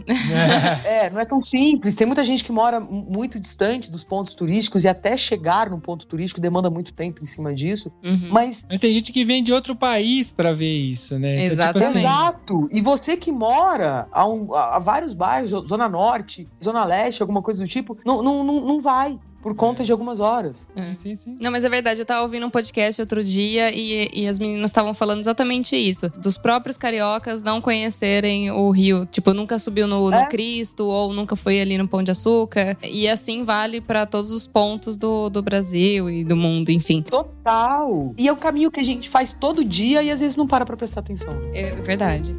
É, 0.86 0.93
não 1.10 1.20
é 1.20 1.26
tão 1.26 1.44
simples. 1.44 1.96
Tem 1.96 2.06
muita 2.08 2.24
gente 2.24 2.44
que 2.44 2.52
mora 2.52 2.80
muito 2.80 3.40
distante 3.40 3.92
dos 3.92 4.04
pontos 4.04 4.34
turísticos 4.34 4.84
e 4.84 4.88
até 4.88 5.16
chegar 5.18 5.70
num 5.70 5.80
ponto 5.80 6.06
turístico 6.08 6.40
demanda 6.42 6.70
muito 6.70 6.94
tempo 6.94 7.22
em 7.22 7.26
cima 7.26 7.54
disso. 7.54 7.92
Uhum. 8.04 8.30
Mas 8.32 8.66
Mas 8.70 8.80
tem 8.80 8.92
gente 8.94 9.12
que 9.12 9.24
vem 9.26 9.44
de 9.44 9.52
outro 9.54 9.76
país 9.76 10.32
pra 10.32 10.52
ver 10.52 10.72
isso, 10.78 11.18
né? 11.20 11.46
Então, 11.46 11.68
tipo 11.68 11.78
assim, 11.80 12.00
Exatamente. 12.00 12.06
Exato. 12.06 12.70
E 12.72 12.82
você 12.82 13.18
que 13.18 13.32
mora 13.32 14.08
a, 14.12 14.28
um- 14.28 14.54
a 14.54 14.80
vários 14.80 15.14
bairros, 15.14 15.52
Zona 15.68 15.88
Norte, 15.90 16.48
Zona 16.64 16.84
Leste, 16.86 17.22
alguma 17.22 17.42
coisa 17.42 17.64
do 17.64 17.68
tipo, 17.68 17.98
não, 18.06 18.22
não, 18.24 18.44
não, 18.44 18.60
não 18.66 18.82
vai. 18.82 19.20
Por 19.44 19.54
conta 19.54 19.84
de 19.84 19.92
algumas 19.92 20.22
horas. 20.22 20.66
sim, 20.76 20.94
sim, 20.94 21.16
sim. 21.16 21.38
Não, 21.42 21.52
mas 21.52 21.66
é 21.66 21.70
verdade, 21.70 22.00
eu 22.00 22.06
tava 22.06 22.22
ouvindo 22.22 22.46
um 22.48 22.50
podcast 22.50 23.00
outro 23.02 23.22
dia 23.22 23.76
e, 23.76 24.08
e 24.14 24.26
as 24.28 24.40
meninas 24.40 24.72
estavam 24.72 24.94
falando 24.94 25.20
exatamente 25.20 25.76
isso. 25.76 26.10
Dos 26.18 26.38
próprios 26.38 26.78
cariocas 26.78 27.44
não 27.44 27.60
conhecerem 27.60 28.50
o 28.52 28.72
Rio. 28.72 29.06
Tipo, 29.06 29.34
nunca 29.34 29.60
subiu 29.60 29.86
no, 29.86 30.10
no 30.10 30.16
É. 30.16 30.28
Cristo 30.28 30.86
ou 30.86 31.14
nunca 31.14 31.36
foi 31.36 31.60
ali 31.60 31.78
no 31.78 31.88
Pão 31.88 32.02
de 32.02 32.12
Açúcar. 32.12 32.78
E 32.82 33.08
assim 33.08 33.44
vale 33.44 33.82
pra 33.82 34.06
todos 34.06 34.32
os 34.32 34.48
pontos 34.48 34.96
do, 34.96 35.30
do 35.30 35.42
Brasil 35.42 36.10
e 36.10 36.24
do 36.24 36.38
mundo, 36.38 36.70
enfim. 36.70 37.02
Total. 37.02 38.14
E 38.18 38.30
é 38.30 38.32
um 38.32 38.38
caminho 38.38 38.72
que 38.72 38.80
a 38.80 38.84
gente 38.84 39.10
faz 39.10 39.34
todo 39.34 39.66
dia 39.66 40.02
e 40.02 40.10
às 40.10 40.22
vezes 40.22 40.38
não 40.38 40.48
para 40.48 40.66
pra 40.66 40.78
prestar 40.78 41.02
atenção. 41.02 41.34
É 41.54 41.72
verdade. 41.72 42.34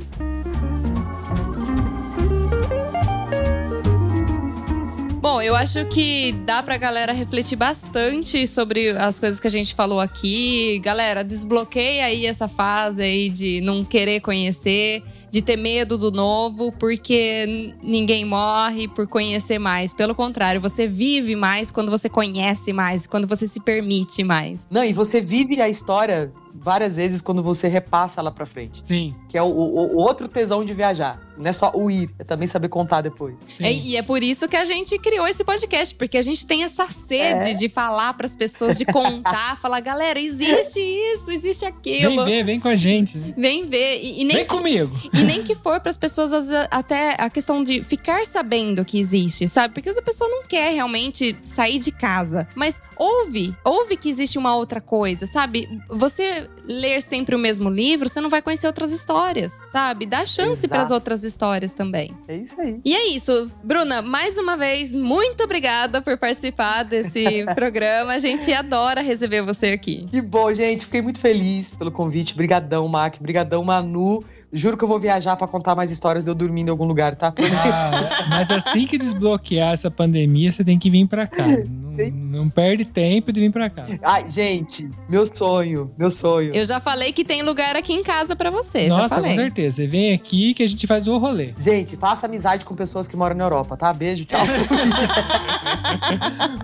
Bom, 5.25 5.41
eu 5.41 5.57
acho 5.57 5.87
que 5.87 6.33
dá 6.45 6.63
pra 6.63 6.77
galera 6.77 7.11
refletir 7.15 7.57
bastante 7.57 8.47
sobre 8.47 8.91
as 8.91 9.19
coisas 9.19 9.41
que 9.41 9.47
a 9.47 9.51
gente 9.51 9.75
falou 9.75 9.99
aqui. 9.99 10.79
Galera, 10.81 11.25
desbloqueia 11.25 12.05
aí 12.05 12.27
essa 12.27 12.47
fase 12.47 13.01
aí 13.01 13.31
de 13.31 13.59
não 13.63 13.83
querer 13.83 14.21
conhecer, 14.21 15.03
de 15.31 15.41
ter 15.41 15.57
medo 15.57 15.97
do 15.97 16.11
novo, 16.11 16.71
porque 16.73 17.75
ninguém 17.83 18.23
morre 18.27 18.87
por 18.87 19.09
conhecer 19.09 19.59
mais. 19.59 19.95
Pelo 19.95 20.15
contrário, 20.15 20.61
você 20.61 20.87
vive 20.87 21.35
mais 21.35 21.71
quando 21.71 21.91
você 21.91 22.11
conhece 22.11 22.71
mais, 22.75 23.07
quando 23.07 23.27
você 23.27 23.49
se 23.49 23.61
permite 23.61 24.23
mais. 24.23 24.69
Não, 24.71 24.85
e 24.85 24.93
você 24.93 25.23
vive 25.23 25.59
a 25.59 25.71
história 25.71 26.31
várias 26.65 26.97
vezes 26.97 27.21
quando 27.21 27.43
você 27.43 27.69
repassa 27.69 28.23
lá 28.23 28.31
pra 28.31 28.47
frente. 28.47 28.81
Sim, 28.85 29.13
Que 29.29 29.37
é 29.37 29.43
o, 29.43 29.47
o- 29.47 29.95
o 29.95 29.97
outro 29.99 30.27
tesão 30.27 30.65
de 30.65 30.73
viajar. 30.73 31.21
Não 31.37 31.47
é 31.49 31.53
só 31.53 31.73
o 31.75 31.91
ir, 31.91 32.15
é 32.19 32.23
também 32.25 32.47
saber 32.47 32.69
contar 32.69 33.01
depois. 33.01 33.35
sim. 33.49 33.65
É, 33.65 33.73
e 33.73 33.97
é 33.97 34.03
por 34.03 34.23
isso 34.23 34.49
que 34.49 34.57
a 34.57 34.65
gente 34.65 34.97
criou 34.99 35.27
esse 35.27 35.43
podcast, 35.45 35.93
porque 35.97 36.17
a 36.17 36.23
gente 36.23 36.47
tem 36.47 36.63
essa 36.63 36.87
sede 36.89 37.51
É. 37.51 37.55
de 37.55 37.69
falar 37.69 38.15
pras 38.15 38.37
pessoas, 38.37 38.79
de 38.79 38.85
contar, 38.85 39.59
falar, 39.61 39.81
galera, 39.81 40.19
existe 40.21 40.79
isso, 40.81 41.31
existe 41.31 41.65
aquilo. 41.67 42.25
Vem 42.25 42.37
ver, 42.37 42.45
vem 42.45 42.61
com 42.61 42.69
a 42.69 42.77
gente. 42.77 43.19
né? 43.19 43.35
Vem 43.37 43.67
ver. 43.67 43.99
E, 44.01 44.21
e 44.23 44.25
nem, 44.25 44.37
Vem 44.37 44.47
comigo. 44.47 44.97
e 45.13 45.23
nem 45.25 45.43
que 45.43 45.57
for 45.57 45.81
pras 45.81 45.97
pessoas 45.99 46.33
às 46.33 46.47
vezes, 46.49 46.69
até 46.71 47.17
a 47.19 47.29
questão 47.29 47.63
de 47.65 47.83
ficar 47.83 48.25
sabendo 48.27 48.85
que 48.85 48.99
existe, 49.01 49.49
sabe? 49.49 49.75
Porque 49.75 49.89
essa 49.89 50.01
pessoa 50.03 50.31
não 50.31 50.45
quer 50.47 50.73
realmente 50.73 51.37
sair 51.45 51.81
de 51.81 51.91
casa. 51.91 52.47
Mas 52.55 52.81
ouve, 52.97 53.53
ouve 53.65 53.97
que 53.97 54.09
existe 54.09 54.39
uma 54.39 54.55
outra 54.55 54.81
coisa, 54.81 55.27
sabe? 55.27 55.69
Você 55.89 56.49
ler 56.67 57.03
sempre 57.03 57.35
o 57.35 57.39
mesmo 57.39 57.69
livro, 57.69 58.09
você 58.09 58.21
não 58.21 58.31
vai 58.31 58.41
conhecer 58.43 58.67
outras 58.67 58.93
histórias, 58.93 59.61
sabe? 59.67 60.07
Dá 60.07 60.25
chance 60.27 60.53
Exato. 60.53 60.69
pras 60.69 60.91
outras 60.91 61.25
histórias 61.25 61.75
também. 61.75 62.11
É 62.27 62.37
isso 62.37 62.61
aí. 62.61 62.81
E 62.85 62.95
é 62.95 63.07
isso. 63.09 63.51
Bruna, 63.63 64.03
mais 64.03 64.39
uma 64.39 64.57
vez, 64.57 64.95
muito 64.95 65.45
obrigada 65.45 66.01
por 66.01 66.17
participar 66.17 66.83
desse 66.85 67.45
programa. 67.55 68.15
A 68.15 68.19
gente 68.19 68.53
adora 68.53 69.01
receber 69.01 69.43
você 69.43 69.69
aqui. 69.69 70.07
Que 70.11 70.21
bom, 70.21 70.53
gente. 70.53 70.85
Fiquei 70.85 71.03
muito 71.03 71.21
feliz 71.21 71.77
pelo 71.77 71.93
convite. 71.93 72.35
Brigadão, 72.35 72.89
Mac. 72.89 73.17
Brigadão, 73.21 73.63
Manu. 73.65 74.23
Juro 74.55 74.77
que 74.77 74.85
eu 74.85 74.89
vou 74.89 75.01
viajar 75.01 75.35
pra 75.35 75.49
contar 75.49 75.75
mais 75.75 75.91
histórias 75.91 76.25
de 76.25 76.31
eu 76.31 76.35
dormindo 76.35 76.69
em 76.69 76.71
algum 76.71 76.87
lugar, 76.87 77.17
tá? 77.17 77.35
Ah, 77.37 78.27
mas 78.31 78.51
assim 78.53 78.87
que 78.87 78.97
desbloquear 78.97 79.73
essa 79.73 79.91
pandemia, 79.91 80.53
você 80.53 80.63
tem 80.63 80.79
que 80.79 80.89
vir 80.89 81.09
pra 81.09 81.27
cá. 81.27 81.45
Não, 81.47 82.45
não 82.45 82.49
perde 82.49 82.85
tempo 82.85 83.33
de 83.33 83.41
vir 83.41 83.51
pra 83.51 83.69
cá. 83.69 83.85
Ai, 84.03 84.31
gente, 84.31 84.89
meu 85.09 85.27
sonho, 85.27 85.91
meu 85.99 86.11
sonho. 86.11 86.55
Eu 86.55 86.65
já 86.65 86.79
falei 86.79 87.13
que 87.13 87.25
tem 87.25 87.43
lugar 87.43 87.75
aqui 87.75 87.93
em 87.93 88.03
casa 88.03 88.37
pra 88.37 88.51
você. 88.51 88.89
já 88.89 88.97
Nossa, 88.97 89.21
com 89.21 89.35
certeza. 89.35 89.77
Você 89.77 89.87
vem 89.89 90.15
aqui 90.15 90.55
que 90.55 90.63
a 90.63 90.69
gente 90.69 90.87
faz 90.87 91.09
o 91.09 91.19
rolê. 91.19 91.53
Gente, 91.59 91.97
faça 91.97 92.27
amizade 92.27 92.65
com 92.65 92.77
pessoas 92.77 93.09
que 93.09 93.17
moram 93.17 93.35
na 93.35 93.45
Europa, 93.45 93.77
tá? 93.77 93.93
Beijo, 93.93 94.25
tchau. 94.25 94.41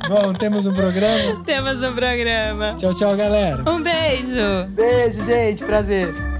Bom, 0.09 0.33
temos 0.33 0.67
um 0.67 0.73
programa. 0.73 1.43
Temos 1.45 1.83
um 1.83 1.93
programa. 1.93 2.77
Tchau, 2.79 2.95
tchau, 2.95 3.17
galera. 3.17 3.69
Um 3.69 3.83
beijo. 3.83 4.69
Beijo, 4.71 5.25
gente. 5.25 5.65
Prazer. 5.65 6.40